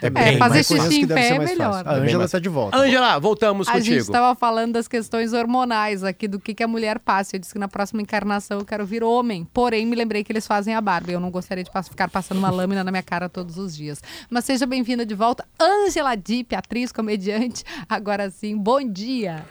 É, 0.01 0.05
é, 0.05 0.09
bem, 0.09 0.23
é 0.23 0.37
fazer 0.37 0.63
xixi 0.63 1.01
em 1.01 1.07
pé 1.07 1.29
é 1.29 1.39
melhor. 1.39 1.85
A 1.85 1.95
Ângela 1.95 2.25
está 2.25 2.39
de 2.39 2.47
volta. 2.47 2.77
Ângela, 2.77 3.19
voltamos 3.19 3.67
a 3.67 3.73
contigo. 3.73 3.93
A 3.93 3.97
gente 3.97 4.03
estava 4.03 4.35
falando 4.35 4.73
das 4.73 4.87
questões 4.87 5.33
hormonais 5.33 6.03
aqui, 6.03 6.27
do 6.27 6.39
que, 6.39 6.53
que 6.53 6.63
a 6.63 6.67
mulher 6.67 6.97
passa. 6.99 7.35
Eu 7.35 7.39
disse 7.39 7.51
que 7.51 7.59
na 7.59 7.67
próxima 7.67 8.01
encarnação 8.01 8.59
eu 8.59 8.65
quero 8.65 8.85
vir 8.85 9.03
homem. 9.03 9.45
Porém, 9.53 9.85
me 9.85 9.95
lembrei 9.95 10.23
que 10.23 10.31
eles 10.31 10.47
fazem 10.47 10.73
a 10.73 10.81
barba. 10.81 11.11
Eu 11.11 11.19
não 11.19 11.29
gostaria 11.29 11.63
de 11.63 11.69
ficar 11.89 12.09
passando 12.09 12.37
uma 12.37 12.49
lâmina 12.49 12.83
na 12.83 12.91
minha 12.91 13.03
cara 13.03 13.27
todos 13.27 13.57
os 13.57 13.75
dias. 13.75 14.01
Mas 14.29 14.45
seja 14.45 14.65
bem-vinda 14.65 15.05
de 15.05 15.13
volta, 15.13 15.45
Ângela 15.59 16.15
Dipp, 16.15 16.55
atriz, 16.55 16.91
comediante. 16.91 17.63
Agora 17.89 18.29
sim, 18.29 18.57
bom 18.57 18.81
dia. 18.81 19.43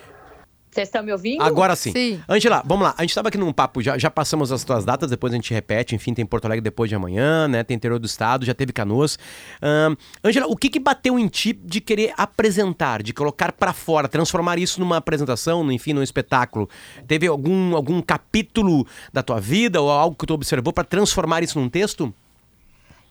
Vocês 0.75 0.89
estão 0.89 1.05
me 1.05 1.13
ouvindo? 1.13 1.41
Agora 1.41 1.77
sim. 1.77 1.93
Sim. 1.93 2.21
Angela, 2.29 2.61
vamos 2.67 2.83
lá. 2.85 2.95
A 2.99 3.03
gente 3.03 3.11
estava 3.11 3.29
aqui 3.29 3.39
num 3.39 3.53
papo, 3.53 3.81
já, 3.81 3.97
já 3.97 4.11
passamos 4.11 4.51
as 4.51 4.65
tuas 4.65 4.85
datas, 4.85 5.09
depois 5.09 5.33
a 5.33 5.37
gente 5.37 5.55
repete. 5.55 5.95
Enfim, 5.95 6.13
tem 6.13 6.27
Porto 6.27 6.47
Alegre 6.47 6.63
depois 6.63 6.89
de 6.89 6.97
amanhã, 6.97 7.47
né? 7.47 7.63
Tem 7.63 7.77
interior 7.77 8.01
do 8.01 8.07
estado, 8.07 8.45
já 8.45 8.53
teve 8.53 8.73
Canoas. 8.73 9.17
Um, 9.63 9.95
Angela, 10.25 10.49
o 10.49 10.57
que 10.57 10.69
que 10.69 10.81
bateu 10.81 11.17
em 11.17 11.29
ti 11.29 11.53
de 11.53 11.81
querer 11.81 12.13
apresentar, 12.17 13.05
de 13.05 13.13
colocar 13.13 13.53
para 13.53 13.73
fora, 13.73 14.09
transformar 14.09 14.59
isso 14.59 14.81
numa 14.81 14.97
apresentação, 14.97 15.71
enfim, 15.71 15.93
num 15.93 16.03
espetáculo? 16.03 16.69
Teve 17.07 17.29
algum, 17.29 17.77
algum 17.77 18.03
capítulo 18.03 18.85
da 19.13 19.23
tua 19.23 19.39
vida 19.39 19.81
ou 19.81 19.89
algo 19.89 20.17
que 20.17 20.27
tu 20.27 20.35
observou 20.35 20.73
para 20.73 20.83
transformar 20.83 21.45
isso 21.45 21.57
num 21.61 21.69
texto? 21.69 22.13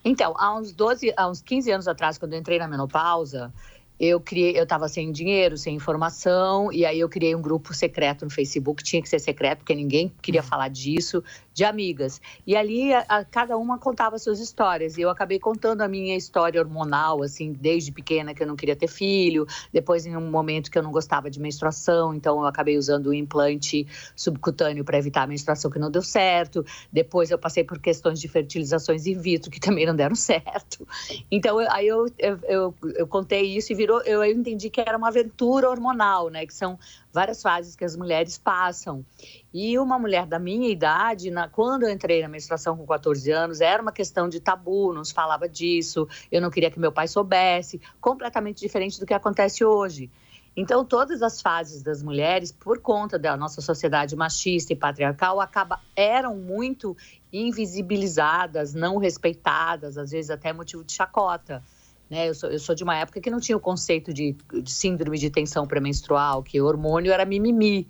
Então, 0.04 0.34
há 0.36 0.54
uns 0.54 0.70
12, 0.70 1.14
há 1.16 1.26
uns 1.26 1.40
15 1.40 1.70
anos 1.70 1.88
atrás, 1.88 2.18
quando 2.18 2.34
eu 2.34 2.38
entrei 2.38 2.58
na 2.58 2.68
menopausa, 2.68 3.50
eu 3.98 4.20
criei, 4.20 4.58
eu 4.58 4.64
estava 4.64 4.88
sem 4.88 5.12
dinheiro, 5.12 5.56
sem 5.56 5.74
informação, 5.74 6.72
e 6.72 6.84
aí 6.84 6.98
eu 6.98 7.08
criei 7.08 7.34
um 7.34 7.40
grupo 7.40 7.72
secreto 7.72 8.24
no 8.24 8.30
Facebook, 8.30 8.82
tinha 8.82 9.00
que 9.00 9.08
ser 9.08 9.20
secreto, 9.20 9.58
porque 9.58 9.74
ninguém 9.74 10.12
queria 10.20 10.40
uhum. 10.40 10.46
falar 10.46 10.68
disso 10.68 11.22
de 11.54 11.64
amigas. 11.64 12.20
E 12.44 12.56
ali 12.56 12.92
a, 12.92 13.04
a, 13.08 13.24
cada 13.24 13.56
uma 13.56 13.78
contava 13.78 14.18
suas 14.18 14.40
histórias. 14.40 14.98
E 14.98 15.02
eu 15.02 15.08
acabei 15.08 15.38
contando 15.38 15.82
a 15.82 15.88
minha 15.88 16.16
história 16.16 16.60
hormonal, 16.60 17.22
assim, 17.22 17.52
desde 17.52 17.92
pequena 17.92 18.34
que 18.34 18.42
eu 18.42 18.46
não 18.46 18.56
queria 18.56 18.74
ter 18.74 18.88
filho, 18.88 19.46
depois 19.72 20.04
em 20.04 20.16
um 20.16 20.30
momento 20.30 20.70
que 20.70 20.76
eu 20.76 20.82
não 20.82 20.90
gostava 20.90 21.30
de 21.30 21.40
menstruação, 21.40 22.12
então 22.12 22.40
eu 22.40 22.46
acabei 22.46 22.76
usando 22.76 23.06
o 23.06 23.14
implante 23.14 23.86
subcutâneo 24.16 24.84
para 24.84 24.98
evitar 24.98 25.22
a 25.22 25.26
menstruação 25.28 25.70
que 25.70 25.78
não 25.78 25.90
deu 25.90 26.02
certo. 26.02 26.66
Depois 26.92 27.30
eu 27.30 27.38
passei 27.38 27.62
por 27.62 27.78
questões 27.78 28.20
de 28.20 28.26
fertilizações 28.26 29.06
in 29.06 29.14
vitro 29.14 29.50
que 29.50 29.60
também 29.60 29.86
não 29.86 29.94
deram 29.94 30.16
certo. 30.16 30.86
Então 31.30 31.60
eu, 31.60 31.70
aí 31.70 31.86
eu, 31.86 32.06
eu, 32.18 32.38
eu, 32.48 32.74
eu 32.96 33.06
contei 33.06 33.56
isso 33.56 33.72
e 33.72 33.76
virou, 33.76 34.02
eu 34.02 34.24
entendi 34.24 34.68
que 34.68 34.80
era 34.80 34.98
uma 34.98 35.08
aventura 35.08 35.70
hormonal, 35.70 36.28
né? 36.30 36.44
Que 36.44 36.52
são 36.52 36.76
várias 37.14 37.40
fases 37.40 37.76
que 37.76 37.84
as 37.84 37.94
mulheres 37.94 38.36
passam. 38.36 39.06
E 39.52 39.78
uma 39.78 39.98
mulher 39.98 40.26
da 40.26 40.38
minha 40.38 40.68
idade, 40.68 41.30
na, 41.30 41.48
quando 41.48 41.84
eu 41.84 41.90
entrei 41.90 42.20
na 42.20 42.28
menstruação 42.28 42.76
com 42.76 42.84
14 42.84 43.30
anos, 43.30 43.60
era 43.60 43.80
uma 43.80 43.92
questão 43.92 44.28
de 44.28 44.40
tabu, 44.40 44.92
não 44.92 45.04
se 45.04 45.14
falava 45.14 45.48
disso, 45.48 46.08
eu 46.30 46.42
não 46.42 46.50
queria 46.50 46.70
que 46.70 46.80
meu 46.80 46.90
pai 46.90 47.06
soubesse, 47.06 47.80
completamente 48.00 48.58
diferente 48.58 48.98
do 48.98 49.06
que 49.06 49.14
acontece 49.14 49.64
hoje. 49.64 50.10
Então, 50.56 50.84
todas 50.84 51.20
as 51.22 51.40
fases 51.40 51.82
das 51.82 52.02
mulheres, 52.02 52.52
por 52.52 52.78
conta 52.78 53.18
da 53.18 53.36
nossa 53.36 53.60
sociedade 53.60 54.14
machista 54.14 54.72
e 54.72 54.76
patriarcal, 54.76 55.40
acaba, 55.40 55.80
eram 55.96 56.36
muito 56.36 56.96
invisibilizadas, 57.32 58.72
não 58.72 58.96
respeitadas, 58.96 59.98
às 59.98 60.12
vezes 60.12 60.30
até 60.30 60.52
motivo 60.52 60.84
de 60.84 60.92
chacota. 60.92 61.62
Né? 62.08 62.28
Eu, 62.28 62.34
sou, 62.34 62.50
eu 62.50 62.58
sou 62.58 62.74
de 62.74 62.84
uma 62.84 62.96
época 62.96 63.20
que 63.20 63.30
não 63.30 63.40
tinha 63.40 63.56
o 63.56 63.60
conceito 63.60 64.12
de, 64.12 64.36
de 64.62 64.70
síndrome 64.70 65.18
de 65.18 65.30
tensão 65.30 65.66
pré-menstrual, 65.66 66.42
que 66.42 66.60
hormônio 66.60 67.12
era 67.12 67.24
mimimi. 67.24 67.88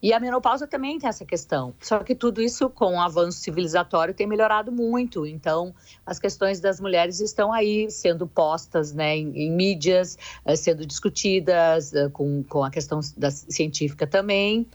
E 0.00 0.12
a 0.12 0.20
menopausa 0.20 0.66
também 0.66 0.98
tem 0.98 1.08
essa 1.08 1.24
questão. 1.24 1.74
Só 1.80 1.98
que 2.00 2.14
tudo 2.14 2.40
isso, 2.40 2.70
com 2.70 2.94
o 2.94 3.00
avanço 3.00 3.38
civilizatório, 3.38 4.14
tem 4.14 4.26
melhorado 4.26 4.70
muito. 4.70 5.26
Então, 5.26 5.74
as 6.06 6.20
questões 6.20 6.60
das 6.60 6.80
mulheres 6.80 7.20
estão 7.20 7.52
aí 7.52 7.90
sendo 7.90 8.26
postas 8.26 8.92
né, 8.92 9.16
em, 9.16 9.36
em 9.36 9.50
mídias, 9.50 10.16
eh, 10.44 10.54
sendo 10.54 10.86
discutidas, 10.86 11.92
eh, 11.92 12.08
com, 12.10 12.44
com 12.44 12.62
a 12.62 12.70
questão 12.70 13.00
da 13.16 13.30
científica 13.30 14.06
também. 14.06 14.66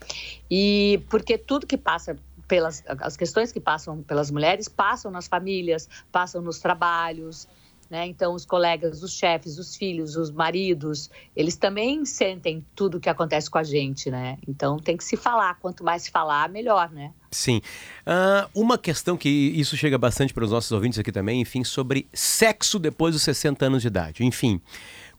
E 0.51 1.01
porque 1.09 1.37
tudo 1.37 1.65
que 1.65 1.77
passa 1.77 2.17
pelas 2.45 2.83
as 2.85 3.15
questões 3.15 3.53
que 3.53 3.59
passam 3.59 4.03
pelas 4.03 4.29
mulheres 4.29 4.67
passam 4.67 5.09
nas 5.09 5.27
famílias, 5.27 5.87
passam 6.11 6.41
nos 6.41 6.59
trabalhos. 6.59 7.47
Né? 7.93 8.07
Então, 8.07 8.33
os 8.33 8.43
colegas, 8.43 9.03
os 9.03 9.13
chefes, 9.13 9.59
os 9.59 9.75
filhos, 9.75 10.15
os 10.15 10.31
maridos, 10.31 11.11
eles 11.35 11.55
também 11.55 12.03
sentem 12.05 12.65
tudo 12.73 12.97
o 12.97 12.99
que 12.99 13.07
acontece 13.07 13.47
com 13.47 13.59
a 13.59 13.63
gente, 13.63 14.09
né? 14.09 14.39
Então, 14.47 14.79
tem 14.79 14.97
que 14.97 15.03
se 15.03 15.15
falar. 15.15 15.59
Quanto 15.59 15.83
mais 15.83 16.01
se 16.01 16.09
falar, 16.09 16.49
melhor, 16.49 16.89
né? 16.89 17.11
Sim. 17.29 17.61
Uh, 17.99 18.49
uma 18.59 18.79
questão 18.79 19.15
que 19.15 19.29
isso 19.29 19.77
chega 19.77 19.95
bastante 19.95 20.33
para 20.33 20.43
os 20.43 20.49
nossos 20.49 20.71
ouvintes 20.71 20.97
aqui 20.97 21.11
também, 21.11 21.39
enfim, 21.39 21.63
sobre 21.63 22.07
sexo 22.11 22.79
depois 22.79 23.13
dos 23.13 23.21
60 23.21 23.63
anos 23.63 23.83
de 23.83 23.89
idade. 23.89 24.25
Enfim, 24.25 24.59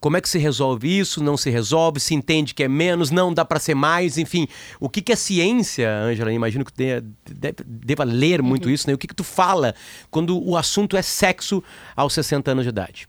Como 0.05 0.19
é 0.19 0.21
que 0.21 0.29
se 0.29 0.37
resolve 0.37 0.99
isso? 0.99 1.25
Não 1.25 1.35
se 1.35 1.49
resolve? 1.49 1.99
Se 1.99 2.15
entende 2.15 2.53
que 2.53 2.63
é 2.63 2.69
menos? 2.69 3.11
Não 3.11 3.33
dá 3.33 3.43
para 3.43 3.59
ser 3.59 3.75
mais? 3.75 4.19
Enfim, 4.19 4.47
o 4.79 4.87
que, 4.87 5.01
que 5.01 5.11
é 5.11 5.17
ciência, 5.17 5.91
Ângela? 5.91 6.31
Imagino 6.31 6.63
que 6.63 6.75
deve- 6.75 7.65
deva 7.65 8.05
ler 8.05 8.43
muito 8.43 8.69
isso, 8.69 8.87
né? 8.87 8.93
O 8.93 8.99
que, 8.99 9.07
que 9.07 9.15
tu 9.15 9.25
fala 9.25 9.75
quando 10.11 10.39
o 10.47 10.59
assunto 10.59 10.95
é 10.95 11.01
sexo 11.01 11.65
aos 11.97 12.13
60 12.13 12.51
anos 12.51 12.65
de 12.65 12.69
idade? 12.69 13.09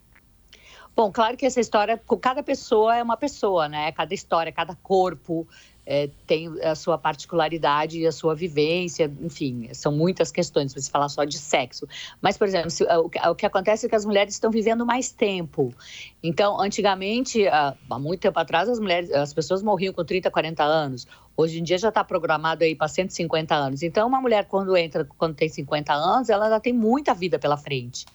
Bom, 0.96 1.12
claro 1.12 1.36
que 1.36 1.46
essa 1.46 1.60
história, 1.60 2.02
com 2.08 2.16
cada 2.16 2.42
pessoa 2.42 2.96
é 2.96 3.04
uma 3.04 3.18
pessoa, 3.18 3.68
né? 3.68 3.92
Cada 3.92 4.14
história, 4.14 4.50
cada 4.54 4.74
corpo 4.76 5.46
é, 5.86 6.10
tem 6.26 6.48
a 6.64 6.74
sua 6.76 6.98
particularidade 6.98 8.00
e 8.00 8.08
a 8.08 8.12
sua 8.12 8.34
vivência, 8.34 9.12
enfim, 9.22 9.70
são 9.74 9.92
muitas 9.92 10.32
questões 10.32 10.74
para 10.74 10.82
se 10.82 10.90
falar 10.90 11.10
só 11.10 11.24
de 11.24 11.38
sexo. 11.38 11.88
Mas, 12.22 12.38
por 12.38 12.48
exemplo, 12.48 12.70
se- 12.72 12.84
o, 12.84 13.10
que, 13.10 13.20
o 13.20 13.36
que 13.36 13.46
acontece 13.46 13.86
é 13.86 13.90
que 13.90 13.96
as 13.96 14.06
mulheres 14.06 14.34
estão 14.34 14.50
vivendo 14.50 14.86
mais 14.86 15.12
tempo. 15.12 15.74
Então, 16.24 16.60
antigamente, 16.60 17.48
há 17.48 17.76
há 17.90 18.00
muito 18.00 18.22
tempo 18.22 18.40
atrás, 18.40 18.68
as 18.68 18.80
mulheres, 18.80 19.12
as 19.12 19.34
pessoas 19.34 19.62
morriam 19.62 19.94
com 19.94 20.04
30, 20.04 20.32
40 20.32 20.64
anos. 20.64 21.08
Hoje 21.38 21.60
em 21.60 21.64
dia 21.64 21.78
já 21.78 21.90
está 21.90 22.04
programado 22.04 22.64
aí 22.64 22.76
para 22.76 22.88
150 22.88 23.54
anos. 23.54 23.84
Então, 23.84 24.08
uma 24.08 24.22
mulher 24.22 24.46
quando 24.46 24.76
entra, 24.76 25.06
quando 25.18 25.36
tem 25.36 25.50
50 25.50 25.94
anos, 25.94 26.30
ela 26.30 26.50
já 26.50 26.60
tem 26.60 26.74
muita 26.74 27.14
vida 27.14 27.38
pela 27.38 27.58
frente. 27.58 28.06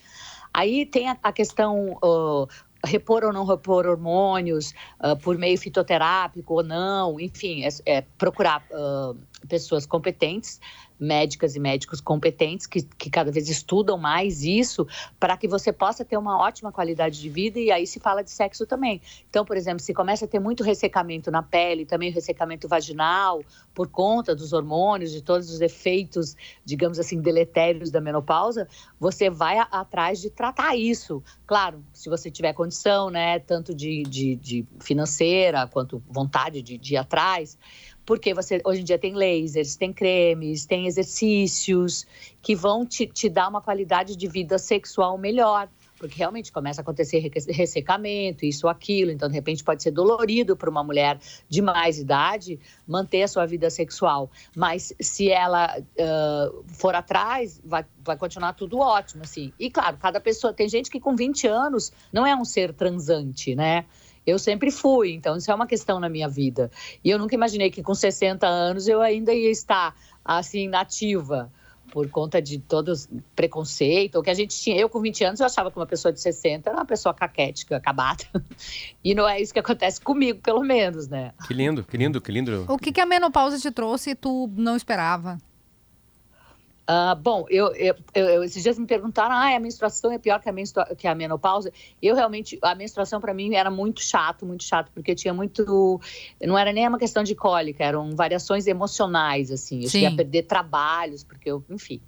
Aí 0.53 0.85
tem 0.87 1.09
a, 1.09 1.17
a 1.23 1.33
questão 1.33 1.97
ah, 2.03 2.47
repor 2.85 3.25
ou 3.25 3.33
não 3.33 3.45
repor 3.45 3.87
hormônios 3.87 4.75
ah, 4.99 5.17
por 5.17 5.37
meio 5.37 5.59
fitoterápico 5.59 6.55
ou 6.55 6.63
não, 6.63 7.21
enfim, 7.21 7.65
é, 7.65 7.69
é 7.87 8.01
procurar 8.19 8.65
ah, 8.73 9.15
pessoas 9.49 9.87
competentes, 9.87 10.61
médicas 11.01 11.57
e 11.57 11.61
médicos 11.61 12.01
competentes 12.01 12.67
que, 12.67 12.83
que 12.83 13.09
cada 13.09 13.33
vez 13.33 13.49
estudam 13.49 13.97
mais 13.97 14.43
isso 14.45 14.87
para 15.19 15.37
que 15.37 15.49
você 15.49 15.73
possa 15.73 16.05
ter 16.05 16.19
uma 16.19 16.39
ótima 16.39 16.71
qualidade 16.71 17.19
de 17.19 17.29
vida 17.31 17.59
e 17.59 17.71
aí 17.71 17.87
se 17.87 17.99
fala 17.99 18.23
de 18.23 18.31
sexo 18.31 18.67
também. 18.67 19.01
Então, 19.29 19.45
por 19.45 19.57
exemplo, 19.57 19.81
se 19.81 19.95
começa 19.95 20.27
a 20.27 20.29
ter 20.29 20.39
muito 20.39 20.63
ressecamento 20.63 21.31
na 21.31 21.43
pele, 21.43 21.87
também 21.87 22.11
ressecamento 22.11 22.69
vaginal 22.69 23.43
por 23.75 23.89
conta 23.89 24.35
dos 24.35 24.53
hormônios, 24.53 25.11
de 25.11 25.23
todos 25.23 25.51
os 25.51 25.61
efeitos, 25.63 26.37
digamos 26.65 26.99
assim, 26.99 27.21
deletérios 27.21 27.91
da 27.91 28.01
menopausa, 28.01 28.69
você 28.99 29.31
vai 29.31 29.59
atrás 29.59 30.21
de 30.21 30.29
tratar 30.29 30.77
isso. 30.77 31.23
Claro, 31.47 31.83
se 31.95 32.11
você 32.11 32.31
tiver 32.31 32.53
condição, 32.53 33.09
né, 33.09 33.39
tanto 33.39 33.75
de, 33.75 34.03
de, 34.03 34.37
de 34.37 34.67
financeira 34.81 35.67
quanto 35.67 36.03
vontade 36.09 36.61
de, 36.61 36.77
de 36.77 36.95
ir 36.95 36.97
atrás, 36.99 37.57
porque 38.11 38.35
você 38.35 38.61
hoje 38.65 38.81
em 38.81 38.85
dia 38.85 38.99
tem 38.99 39.15
lasers, 39.15 39.77
tem 39.77 39.93
cremes, 39.93 40.67
tem 40.67 40.89
exercícios 40.89 42.05
que 42.43 42.57
vão 42.57 42.85
te, 42.85 43.07
te 43.07 43.29
dar 43.29 43.47
uma 43.47 43.61
qualidade 43.61 44.17
de 44.17 44.27
vida 44.27 44.59
sexual 44.59 45.17
melhor. 45.17 45.69
Porque 45.97 46.19
realmente 46.19 46.51
começa 46.51 46.81
a 46.81 46.83
acontecer 46.83 47.21
ressecamento, 47.51 48.45
isso 48.45 48.67
aquilo. 48.67 49.13
Então, 49.13 49.29
de 49.29 49.35
repente, 49.35 49.63
pode 49.63 49.85
ser 49.85 49.93
dolorido 49.93 50.57
para 50.57 50.69
uma 50.69 50.83
mulher 50.83 51.21
de 51.49 51.63
mais 51.63 52.01
idade 52.01 52.59
manter 52.85 53.23
a 53.23 53.29
sua 53.29 53.47
vida 53.47 53.71
sexual. 53.71 54.29
Mas 54.57 54.93
se 55.01 55.31
ela 55.31 55.81
ah, 55.97 56.53
for 56.67 56.97
atrás, 56.97 57.61
vai, 57.65 57.85
vai 58.03 58.17
continuar 58.17 58.55
tudo 58.55 58.81
ótimo, 58.81 59.23
assim. 59.23 59.53
E, 59.57 59.71
claro, 59.71 59.99
cada 59.99 60.19
pessoa... 60.19 60.53
Tem 60.53 60.69
gente 60.69 60.91
que 60.91 60.99
com 60.99 61.15
20 61.15 61.47
anos 61.47 61.93
não 62.13 62.27
é 62.27 62.35
um 62.35 62.45
ser 62.45 62.75
transante, 62.75 63.55
né? 63.55 63.85
Eu 64.27 64.39
sempre 64.39 64.71
fui, 64.71 65.13
então 65.13 65.37
isso 65.37 65.51
é 65.51 65.55
uma 65.55 65.67
questão 65.67 65.99
na 65.99 66.09
minha 66.09 66.29
vida. 66.29 66.71
E 67.03 67.11
eu 67.11 67.19
nunca 67.19 67.35
imaginei 67.35 67.71
que 67.71 67.83
com 67.83 67.95
60 67.95 68.47
anos 68.47 68.87
eu 68.87 69.01
ainda 69.01 69.33
ia 69.33 69.51
estar 69.51 69.95
assim 70.25 70.69
nativa 70.69 71.51
por 71.91 72.09
conta 72.09 72.41
de 72.41 72.59
todos 72.59 73.09
preconceito, 73.35 74.19
o 74.19 74.23
que 74.23 74.31
a 74.31 74.35
gente 74.35 74.57
tinha. 74.57 74.77
Eu 74.77 74.89
com 74.89 75.01
20 75.01 75.25
anos 75.25 75.41
eu 75.41 75.47
achava 75.47 75.71
que 75.71 75.77
uma 75.77 75.87
pessoa 75.87 76.13
de 76.13 76.21
60 76.21 76.71
era 76.71 76.79
uma 76.79 76.87
pessoa 76.87 77.13
caquética, 77.13 77.77
acabada. 77.77 78.25
E 79.03 79.15
não 79.15 79.27
é 79.27 79.41
isso 79.41 79.53
que 79.53 79.59
acontece 79.59 79.99
comigo, 79.99 80.41
pelo 80.43 80.61
menos, 80.61 81.09
né? 81.09 81.33
Que 81.47 81.55
lindo, 81.55 81.83
que 81.83 81.97
lindo, 81.97 82.21
que 82.21 82.31
lindo. 82.31 82.67
O 82.69 82.77
que, 82.77 82.93
que 82.93 83.01
a 83.01 83.07
menopausa 83.07 83.59
te 83.59 83.71
trouxe 83.71 84.11
e 84.11 84.15
tu 84.15 84.51
não 84.55 84.77
esperava? 84.77 85.39
Ah, 86.93 87.15
bom, 87.15 87.47
eu, 87.49 87.73
eu- 87.77 87.95
eu- 88.13 88.43
esses 88.43 88.65
dias 88.65 88.77
me 88.77 88.85
perguntaram, 88.85 89.33
ah, 89.33 89.55
a 89.55 89.61
menstruação 89.61 90.11
é 90.11 90.19
pior 90.19 90.41
que 90.41 90.49
a, 90.49 90.53
menstrua- 90.53 90.93
que 90.97 91.07
a 91.07 91.15
menopausa. 91.15 91.73
Eu 92.03 92.17
realmente, 92.17 92.59
a 92.61 92.75
menstruação 92.75 93.21
para 93.21 93.33
mim 93.33 93.55
era 93.55 93.71
muito 93.71 94.03
chato, 94.03 94.45
muito 94.45 94.65
chato, 94.65 94.91
porque 94.93 95.15
tinha 95.15 95.33
muito, 95.33 96.01
não 96.43 96.59
era 96.59 96.73
nem 96.73 96.89
uma 96.89 96.99
questão 96.99 97.23
de 97.23 97.33
cólica, 97.37 97.85
eram 97.85 98.11
variações 98.17 98.67
emocionais, 98.67 99.53
assim. 99.53 99.85
Eu 99.85 99.89
Sim. 99.89 100.05
a 100.07 100.11
perder 100.11 100.43
trabalhos, 100.43 101.23
porque 101.23 101.49
eu, 101.49 101.65
enfim, 101.71 102.01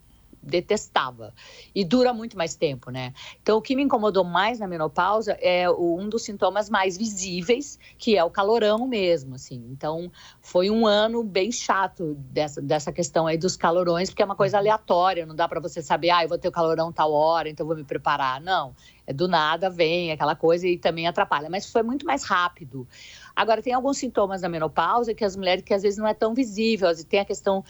detestava. 0.43 1.33
E 1.75 1.85
dura 1.85 2.13
muito 2.13 2.37
mais 2.37 2.55
tempo, 2.55 2.91
né? 2.91 3.13
Então, 3.41 3.59
o 3.59 3.63
que 3.63 3.77
me 3.77 3.83
incomodou 3.83 4.25
mais 4.25 4.59
na 4.59 4.67
menopausa 4.67 5.33
é 5.41 5.71
um 5.71 6.09
dos 6.09 6.25
sintomas 6.25 6.69
mais 6.69 6.97
visíveis, 6.97 7.79
que 7.97 8.17
é 8.17 8.25
o 8.25 8.31
calorão 8.31 8.87
mesmo, 8.87 9.37
assim. 9.37 9.65
Então, 9.71 10.11
foi 10.41 10.71
um 10.71 10.87
ano 10.87 11.23
bem 11.23 11.53
chato 11.53 12.15
dessa, 12.15 12.61
dessa 12.61 12.93
questão 12.93 13.27
aí 13.27 13.39
dos 13.39 13.57
calorões, 13.57 14.11
porque 14.11 14.23
é 14.23 14.25
uma 14.25 14.37
coisa 14.37 14.59
aleatória, 14.59 15.25
não 15.25 15.37
dá 15.37 15.47
para 15.47 15.61
você 15.61 15.81
saber, 15.81 16.11
ah, 16.11 16.25
eu 16.25 16.29
vou 16.29 16.39
ter 16.39 16.49
o 16.49 16.53
calorão 16.53 16.93
tal 16.93 17.13
hora, 17.13 17.49
então 17.49 17.67
vou 17.67 17.77
me 17.77 17.85
preparar. 17.85 18.41
Não, 18.41 18.75
é 19.07 19.13
do 19.13 19.29
nada, 19.29 19.71
vem 19.71 20.13
aquela 20.13 20.35
coisa 20.35 20.67
e 20.67 20.79
também 20.79 21.07
atrapalha. 21.07 21.49
Mas 21.49 21.71
foi 21.71 21.83
muito 21.83 22.05
mais 22.05 22.25
rápido. 22.25 22.87
Agora, 23.35 23.63
tem 23.63 23.73
alguns 23.73 23.99
sintomas 23.99 24.41
da 24.41 24.49
menopausa 24.49 25.15
que 25.15 25.25
as 25.25 25.37
mulheres 25.37 25.65
que 25.65 25.75
às 25.75 25.83
vezes 25.83 25.99
não 25.99 26.07
é 26.07 26.15
tão 26.15 26.35
visível, 26.35 26.89
tem 27.09 27.21
a 27.21 27.25
questão 27.25 27.65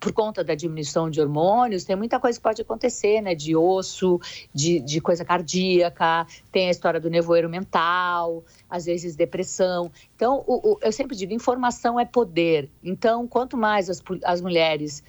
por 0.00 0.12
conta 0.12 0.44
da 0.44 0.54
diminuição 0.54 1.10
de 1.10 1.20
hormônios, 1.20 1.84
tem 1.84 1.96
muita 1.96 2.20
coisa 2.20 2.38
que 2.38 2.42
pode 2.42 2.62
acontecer, 2.62 3.20
né? 3.20 3.34
De 3.34 3.56
osso, 3.56 4.20
de, 4.54 4.80
de 4.80 5.00
coisa 5.00 5.24
cardíaca, 5.24 6.26
tem 6.52 6.68
a 6.68 6.70
história 6.70 7.00
do 7.00 7.10
nevoeiro 7.10 7.48
mental, 7.48 8.44
às 8.70 8.84
vezes 8.86 9.16
depressão. 9.16 9.90
Então, 10.14 10.44
o- 10.46 10.72
o- 10.74 10.78
eu 10.82 10.92
sempre 10.92 11.16
digo, 11.16 11.32
informação 11.32 11.98
é 11.98 12.04
poder. 12.04 12.70
Então, 12.82 13.26
quanto 13.26 13.56
mais 13.56 13.90
as, 13.90 14.02
as 14.24 14.40
mulheres, 14.40 15.02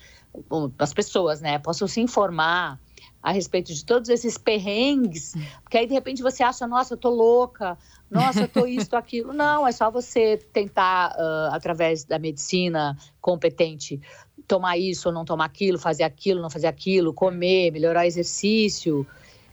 as 0.77 0.93
pessoas, 0.93 1.41
né, 1.41 1.59
possam 1.59 1.87
se 1.87 2.01
informar 2.01 2.79
a 3.21 3.31
respeito 3.31 3.73
de 3.73 3.83
todos 3.83 4.07
esses 4.09 4.37
perrengues, 4.37 5.33
porque 5.61 5.77
aí 5.77 5.85
de 5.85 5.93
repente 5.93 6.21
você 6.21 6.41
acha, 6.41 6.65
nossa, 6.65 6.93
eu 6.93 6.97
tô 6.97 7.09
louca, 7.09 7.77
nossa, 8.09 8.41
eu 8.43 8.47
tô 8.47 8.65
isso, 8.65 8.89
tô 8.89 8.95
aquilo. 8.95 9.33
Não, 9.33 9.67
é 9.67 9.73
só 9.73 9.91
você 9.91 10.37
tentar, 10.53 11.13
ah, 11.17 11.49
através 11.51 12.05
da 12.05 12.17
medicina 12.17 12.97
competente, 13.19 13.99
tomar 14.49 14.77
isso 14.77 15.07
ou 15.07 15.13
não 15.13 15.23
tomar 15.23 15.45
aquilo, 15.45 15.77
fazer 15.77 16.03
aquilo, 16.03 16.41
não 16.41 16.49
fazer 16.49 16.67
aquilo, 16.67 17.13
comer, 17.13 17.71
melhorar 17.71 18.01
o 18.01 18.07
exercício, 18.07 19.05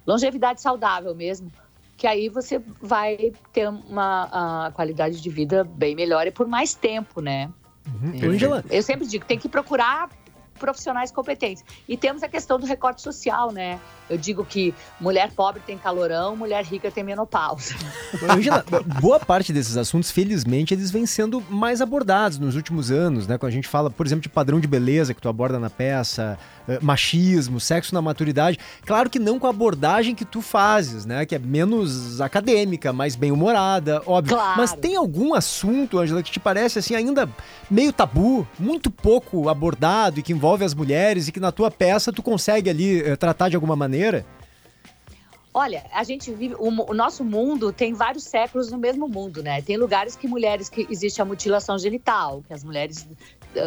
longevidade 0.07 0.61
saudável 0.61 1.15
mesmo, 1.15 1.53
que 1.97 2.07
aí 2.07 2.29
você 2.29 2.61
vai 2.81 3.33
ter 3.53 3.69
uma 3.69 4.67
a 4.67 4.71
qualidade 4.73 5.21
de 5.21 5.31
vida 5.31 5.63
bem 5.63 5.95
melhor 5.95 6.27
e 6.27 6.31
por 6.31 6.49
mais 6.49 6.75
tempo, 6.75 7.21
né? 7.21 7.51
Uhum. 7.87 8.31
Ângela, 8.31 8.65
Eu 8.69 8.83
sempre 8.83 9.07
digo, 9.07 9.25
tem 9.25 9.39
que 9.39 9.49
procurar 9.49 10.09
profissionais 10.57 11.11
competentes. 11.11 11.65
E 11.89 11.97
temos 11.97 12.23
a 12.23 12.29
questão 12.29 12.59
do 12.59 12.67
recorte 12.67 13.03
social, 13.03 13.53
né? 13.53 13.79
Eu 14.09 14.17
digo 14.17 14.45
que 14.45 14.73
mulher 15.01 15.33
pobre 15.33 15.61
tem 15.67 15.77
calorão, 15.77 16.37
mulher 16.37 16.65
rica 16.65 16.91
tem 16.91 17.03
menopausa. 17.03 17.75
Angela, 18.29 18.65
boa 19.01 19.19
parte 19.19 19.53
desses 19.53 19.77
assuntos, 19.77 20.11
felizmente, 20.11 20.73
eles 20.73 20.91
vêm 20.91 21.07
sendo 21.07 21.43
mais 21.51 21.81
abordados 21.81 22.39
nos 22.39 22.55
últimos 22.55 22.91
anos, 22.91 23.27
né? 23.27 23.37
Quando 23.37 23.51
a 23.51 23.55
gente 23.55 23.69
fala, 23.69 23.91
por 23.91 24.07
exemplo, 24.07 24.23
de 24.23 24.29
padrão 24.29 24.61
de 24.61 24.67
beleza 24.67 25.13
que 25.13 25.21
tu 25.21 25.29
aborda 25.29 25.59
na 25.59 25.69
peça, 25.69 26.39
eh, 26.69 26.79
machismo, 26.81 27.59
sexo 27.59 27.95
na 27.95 28.01
maturidade. 28.01 28.59
Claro 28.85 29.11
que 29.11 29.19
não 29.19 29.39
com 29.39 29.47
a 29.47 29.51
abordagem 29.51 30.15
que 30.15 30.25
tu 30.25 30.41
fazes, 30.41 31.05
né? 31.05 31.27
Que 31.27 31.35
é 31.35 31.39
menos 31.39 32.21
acadêmica, 32.21 32.93
mais 32.93 33.17
bem-humorada, 33.17 34.03
óbvio. 34.07 34.37
Claro. 34.37 34.55
Mas 34.57 34.73
tem 34.73 34.97
algum 34.97 35.35
assunto, 35.35 35.99
Angela, 35.99 36.23
que 36.23 36.31
te 36.31 36.41
parece 36.41 36.79
assim 36.79 36.95
ainda 36.95 37.29
meio 37.71 37.93
tabu, 37.93 38.47
muito 38.59 38.91
pouco 38.91 39.49
abordado 39.49 40.21
e 40.21 40.23
que 40.23 40.33
envolve 40.33 40.46
as 40.55 40.75
mulheres 40.75 41.29
e 41.29 41.33
que 41.33 41.41
na 41.41 41.51
tua 41.53 41.71
peça 41.71 42.13
tu 42.13 42.23
consegue 42.23 42.71
ali 42.71 43.01
eh, 43.03 43.17
tratar 43.17 43.49
de 43.49 43.57
alguma 43.57 43.75
maneira? 43.77 44.25
Olha, 45.53 45.85
a 45.93 46.05
gente 46.05 46.31
vive. 46.33 46.55
O, 46.59 46.69
o 46.91 46.95
nosso 46.95 47.25
mundo 47.25 47.73
tem 47.73 47.95
vários 47.95 48.25
séculos 48.25 48.71
no 48.71 48.77
mesmo 48.77 49.09
mundo, 49.09 49.43
né? 49.43 49.63
Tem 49.63 49.79
lugares 49.79 50.15
que 50.15 50.29
mulheres 50.29 50.69
que 50.69 50.87
existe 50.91 51.23
a 51.23 51.25
mutilação 51.25 51.79
genital, 51.79 52.43
que 52.47 52.53
as 52.53 52.63
mulheres. 52.63 53.07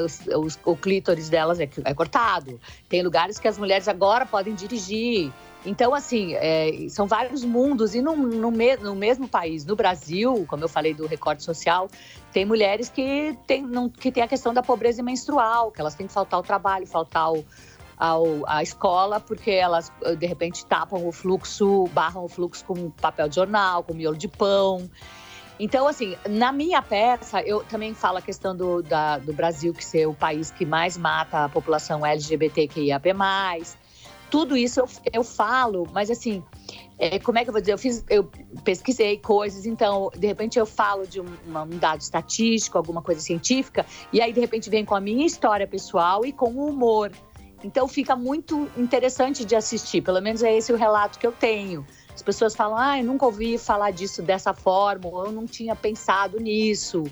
os- 0.05 0.19
os- 0.27 0.59
o 0.65 0.75
clítoris 0.75 1.29
delas 1.29 1.59
é, 1.59 1.67
é 1.83 1.93
cortado. 1.95 2.59
Tem 2.87 3.01
lugares 3.01 3.39
que 3.39 3.47
as 3.47 3.57
mulheres 3.57 3.87
agora 3.87 4.23
podem 4.23 4.53
dirigir. 4.53 5.31
Então, 5.65 5.93
assim, 5.95 6.35
é, 6.35 6.85
são 6.89 7.07
vários 7.07 7.43
mundos. 7.43 7.95
E 7.95 8.01
no, 8.01 8.15
no, 8.15 8.51
me- 8.51 8.77
no 8.77 8.95
mesmo 8.95 9.27
país, 9.27 9.65
no 9.65 9.75
Brasil, 9.75 10.45
como 10.47 10.63
eu 10.63 10.69
falei 10.69 10.93
do 10.93 11.07
recorte 11.07 11.43
social, 11.43 11.89
tem 12.31 12.45
mulheres 12.45 12.89
que 12.89 13.37
têm 13.47 13.61
não, 13.63 13.89
que 13.89 14.11
tem 14.11 14.23
a 14.23 14.27
questão 14.27 14.53
da 14.53 14.61
pobreza 14.63 15.01
menstrual, 15.03 15.71
que 15.71 15.81
elas 15.81 15.95
têm 15.95 16.07
que 16.07 16.13
faltar 16.13 16.37
ao 16.37 16.43
trabalho, 16.43 16.85
faltar 16.85 17.23
ao, 17.23 17.43
ao, 17.97 18.25
à 18.47 18.61
escola, 18.63 19.19
porque 19.19 19.51
elas, 19.51 19.91
eh, 20.03 20.15
de 20.15 20.25
repente, 20.25 20.65
tapam 20.65 21.05
o 21.07 21.11
fluxo, 21.11 21.85
barram 21.93 22.23
o 22.23 22.29
fluxo 22.29 22.63
com 22.65 22.89
papel 22.91 23.27
de 23.27 23.35
jornal, 23.35 23.83
com 23.83 23.93
miolo 23.93 24.17
de 24.17 24.27
pão. 24.27 24.89
Então, 25.59 25.87
assim, 25.87 26.15
na 26.29 26.53
minha 26.53 26.81
peça, 26.81 27.41
eu 27.41 27.63
também 27.65 27.93
falo 27.93 28.17
a 28.17 28.21
questão 28.21 28.55
do, 28.55 28.81
da- 28.81 29.17
do 29.17 29.33
Brasil 29.33 29.73
que 29.73 29.83
ser 29.83 30.05
o 30.07 30.13
país 30.13 30.51
que 30.51 30.65
mais 30.65 30.97
mata 30.97 31.43
a 31.45 31.49
população 31.49 32.05
LGBTQIAP+. 32.05 33.09
Tudo 34.29 34.55
isso 34.55 34.79
eu, 34.79 34.89
eu 35.13 35.23
falo, 35.23 35.87
mas 35.91 36.09
assim, 36.09 36.43
é, 36.97 37.19
como 37.19 37.37
é 37.37 37.43
que 37.43 37.49
eu 37.49 37.53
vou 37.53 37.61
dizer? 37.61 37.73
Eu 37.73 37.77
fiz, 37.77 38.03
eu 38.09 38.29
pesquisei 38.63 39.17
coisas, 39.17 39.65
então 39.65 40.09
de 40.15 40.27
repente 40.27 40.59
eu 40.59 40.65
falo 40.65 41.07
de 41.07 41.21
um, 41.21 41.25
um 41.25 41.77
dado 41.77 42.01
estatístico, 42.01 42.77
alguma 42.77 43.01
coisa 43.01 43.21
científica, 43.21 43.85
e 44.11 44.21
aí 44.21 44.33
de 44.33 44.39
repente 44.39 44.69
vem 44.69 44.83
com 44.83 44.95
a 44.95 45.01
minha 45.01 45.25
história 45.25 45.67
pessoal 45.67 46.25
e 46.25 46.31
com 46.31 46.51
o 46.51 46.67
humor. 46.67 47.11
Então 47.63 47.87
fica 47.87 48.15
muito 48.15 48.69
interessante 48.77 49.43
de 49.43 49.55
assistir, 49.55 50.01
pelo 50.01 50.21
menos 50.21 50.43
é 50.43 50.55
esse 50.55 50.71
o 50.71 50.77
relato 50.77 51.19
que 51.19 51.27
eu 51.27 51.31
tenho. 51.31 51.85
As 52.19 52.23
pessoas 52.23 52.53
falam, 52.53 52.77
ah, 52.77 52.99
eu 52.99 53.05
nunca 53.05 53.25
ouvi 53.25 53.57
falar 53.57 53.91
disso 53.91 54.21
dessa 54.21 54.53
forma, 54.53 55.07
ou 55.07 55.27
eu 55.27 55.31
não 55.31 55.45
tinha 55.45 55.73
pensado 55.73 56.37
nisso. 56.37 57.05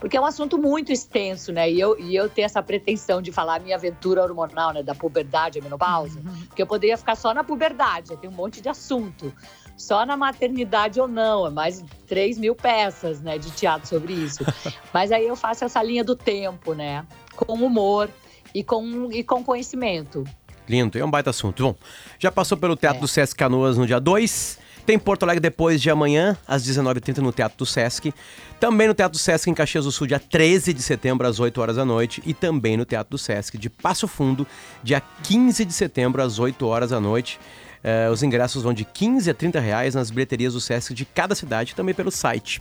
Porque 0.00 0.16
é 0.16 0.20
um 0.20 0.24
assunto 0.24 0.56
muito 0.56 0.90
extenso, 0.90 1.52
né? 1.52 1.70
E 1.70 1.78
eu, 1.78 2.00
e 2.00 2.16
eu 2.16 2.30
ter 2.30 2.42
essa 2.42 2.62
pretensão 2.62 3.20
de 3.20 3.30
falar 3.30 3.56
a 3.56 3.58
minha 3.58 3.76
aventura 3.76 4.22
hormonal, 4.22 4.72
né? 4.72 4.82
Da 4.82 4.94
puberdade 4.94 5.58
à 5.58 5.62
menopausa. 5.62 6.18
Porque 6.46 6.62
eu 6.62 6.66
poderia 6.66 6.96
ficar 6.96 7.14
só 7.14 7.34
na 7.34 7.44
puberdade, 7.44 8.16
tem 8.16 8.30
um 8.30 8.32
monte 8.32 8.62
de 8.62 8.70
assunto. 8.70 9.30
Só 9.76 10.06
na 10.06 10.16
maternidade 10.16 10.98
ou 10.98 11.06
não, 11.06 11.46
é 11.46 11.50
mais 11.50 11.82
de 11.82 11.88
3 12.06 12.38
mil 12.38 12.54
peças, 12.54 13.20
né? 13.20 13.36
De 13.36 13.50
teatro 13.50 13.86
sobre 13.86 14.14
isso. 14.14 14.42
Mas 14.94 15.12
aí 15.12 15.26
eu 15.26 15.36
faço 15.36 15.66
essa 15.66 15.82
linha 15.82 16.02
do 16.02 16.16
tempo, 16.16 16.72
né? 16.72 17.06
Com 17.36 17.52
humor 17.52 18.08
e 18.54 18.64
com, 18.64 19.12
e 19.12 19.22
com 19.22 19.44
conhecimento. 19.44 20.24
Lindo, 20.68 20.98
é 20.98 21.04
um 21.04 21.10
baita 21.10 21.30
assunto. 21.30 21.62
Bom, 21.62 21.76
já 22.18 22.32
passou 22.32 22.56
pelo 22.56 22.76
Teatro 22.76 23.00
do 23.00 23.08
Sesc 23.08 23.36
Canoas 23.36 23.76
no 23.76 23.86
dia 23.86 24.00
2. 24.00 24.58
Tem 24.86 24.98
Porto 24.98 25.22
Alegre 25.22 25.40
depois 25.40 25.80
de 25.80 25.88
amanhã, 25.88 26.36
às 26.46 26.62
19h30, 26.66 27.18
no 27.18 27.32
Teatro 27.32 27.56
do 27.56 27.64
Sesc. 27.64 28.12
Também 28.60 28.86
no 28.86 28.94
Teatro 28.94 29.18
do 29.18 29.20
Sesc 29.20 29.48
em 29.48 29.54
Caxias 29.54 29.84
do 29.84 29.92
Sul, 29.92 30.06
dia 30.06 30.20
13 30.20 30.74
de 30.74 30.82
setembro, 30.82 31.26
às 31.26 31.40
8 31.40 31.58
horas 31.60 31.76
da 31.76 31.84
noite. 31.84 32.22
E 32.26 32.34
também 32.34 32.76
no 32.76 32.84
Teatro 32.84 33.12
do 33.12 33.18
Sesc 33.18 33.56
de 33.56 33.70
Passo 33.70 34.06
Fundo, 34.06 34.46
dia 34.82 35.02
15 35.22 35.64
de 35.64 35.72
setembro, 35.72 36.22
às 36.22 36.38
8 36.38 36.66
horas 36.66 36.90
da 36.90 37.00
noite. 37.00 37.40
Eh, 37.82 38.08
os 38.10 38.22
ingressos 38.22 38.62
vão 38.62 38.72
de 38.72 38.84
15 38.84 39.30
a 39.30 39.34
30 39.34 39.60
reais 39.60 39.94
nas 39.94 40.10
bilheterias 40.10 40.52
do 40.52 40.60
Sesc 40.60 40.94
de 40.94 41.04
cada 41.04 41.34
cidade 41.34 41.74
também 41.74 41.94
pelo 41.94 42.10
site 42.10 42.60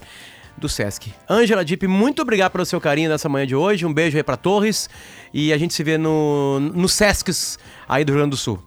do 0.58 0.70
Sesc. 0.70 1.14
Ângela 1.30 1.64
Dipp, 1.64 1.88
muito 1.88 2.22
obrigado 2.22 2.52
pelo 2.52 2.66
seu 2.66 2.80
carinho 2.80 3.10
nessa 3.10 3.28
manhã 3.28 3.46
de 3.46 3.56
hoje. 3.56 3.86
Um 3.86 3.94
beijo 3.94 4.18
aí 4.18 4.24
pra 4.24 4.38
Torres. 4.38 4.90
E 5.34 5.52
a 5.52 5.58
gente 5.58 5.74
se 5.74 5.84
vê 5.84 5.98
no, 5.98 6.60
no 6.60 6.88
Sescs 6.88 7.58
aí 7.88 8.04
do 8.06 8.12
Rio 8.12 8.20
Grande 8.20 8.32
do 8.32 8.38
Sul. 8.38 8.62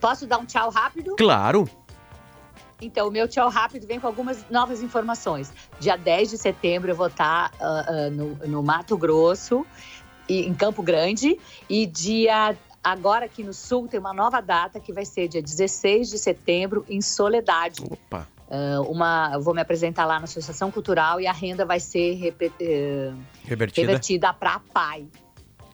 Posso 0.00 0.26
dar 0.26 0.38
um 0.38 0.44
tchau 0.44 0.70
rápido? 0.70 1.16
Claro. 1.16 1.68
Então, 2.80 3.08
o 3.08 3.10
meu 3.10 3.26
tchau 3.26 3.48
rápido 3.48 3.86
vem 3.86 3.98
com 3.98 4.06
algumas 4.06 4.44
novas 4.50 4.82
informações. 4.82 5.52
Dia 5.80 5.96
10 5.96 6.30
de 6.30 6.38
setembro 6.38 6.90
eu 6.90 6.96
vou 6.96 7.06
estar 7.06 7.50
ah, 7.58 7.84
ah, 7.88 8.10
no, 8.10 8.34
no 8.46 8.62
Mato 8.62 8.96
Grosso, 8.98 9.64
e, 10.28 10.40
em 10.42 10.54
Campo 10.54 10.82
Grande. 10.82 11.38
E 11.68 11.86
dia. 11.86 12.56
Agora 12.84 13.24
aqui 13.24 13.42
no 13.42 13.52
Sul 13.52 13.88
tem 13.88 13.98
uma 13.98 14.14
nova 14.14 14.40
data 14.40 14.78
que 14.78 14.92
vai 14.92 15.04
ser 15.04 15.26
dia 15.26 15.42
16 15.42 16.08
de 16.08 16.18
setembro 16.18 16.84
em 16.88 17.00
Soledade. 17.00 17.82
Opa. 17.90 18.28
Ah, 18.50 18.80
uma, 18.88 19.30
eu 19.34 19.40
vou 19.42 19.54
me 19.54 19.60
apresentar 19.60 20.04
lá 20.06 20.18
na 20.18 20.24
Associação 20.24 20.70
Cultural 20.70 21.20
e 21.20 21.26
a 21.26 21.32
renda 21.32 21.64
vai 21.64 21.80
ser 21.80 22.34
eh, 22.60 23.12
Revertida. 23.44 23.86
revertida 23.86 24.32
para 24.32 24.54
a 24.54 24.60
PAI. 24.60 25.06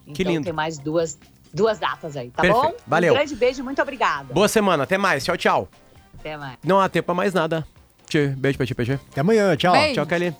Então 0.01 0.13
Que 0.13 0.23
lindo. 0.23 0.43
tem 0.43 0.53
mais 0.53 0.77
duas, 0.77 1.17
duas 1.53 1.79
datas 1.79 2.17
aí, 2.17 2.29
tá 2.31 2.41
Perfeito. 2.41 2.67
bom? 2.67 2.73
Valeu. 2.87 3.13
Um 3.13 3.15
grande 3.17 3.35
beijo, 3.35 3.63
muito 3.63 3.81
obrigada. 3.81 4.33
Boa 4.33 4.47
semana, 4.47 4.83
até 4.83 4.97
mais. 4.97 5.23
Tchau, 5.23 5.37
tchau. 5.37 5.69
Até 6.19 6.35
mais. 6.35 6.57
Não 6.63 6.79
há 6.79 6.89
tempo 6.89 7.05
pra 7.07 7.15
mais 7.15 7.33
nada. 7.33 7.65
Beijo 8.37 8.57
pra 8.57 8.67
ti, 8.67 8.75
PG. 8.75 8.93
Até 9.11 9.21
amanhã, 9.21 9.55
tchau. 9.55 9.71
Beijo. 9.73 9.95
Tchau, 9.95 10.05
Kelly. 10.05 10.35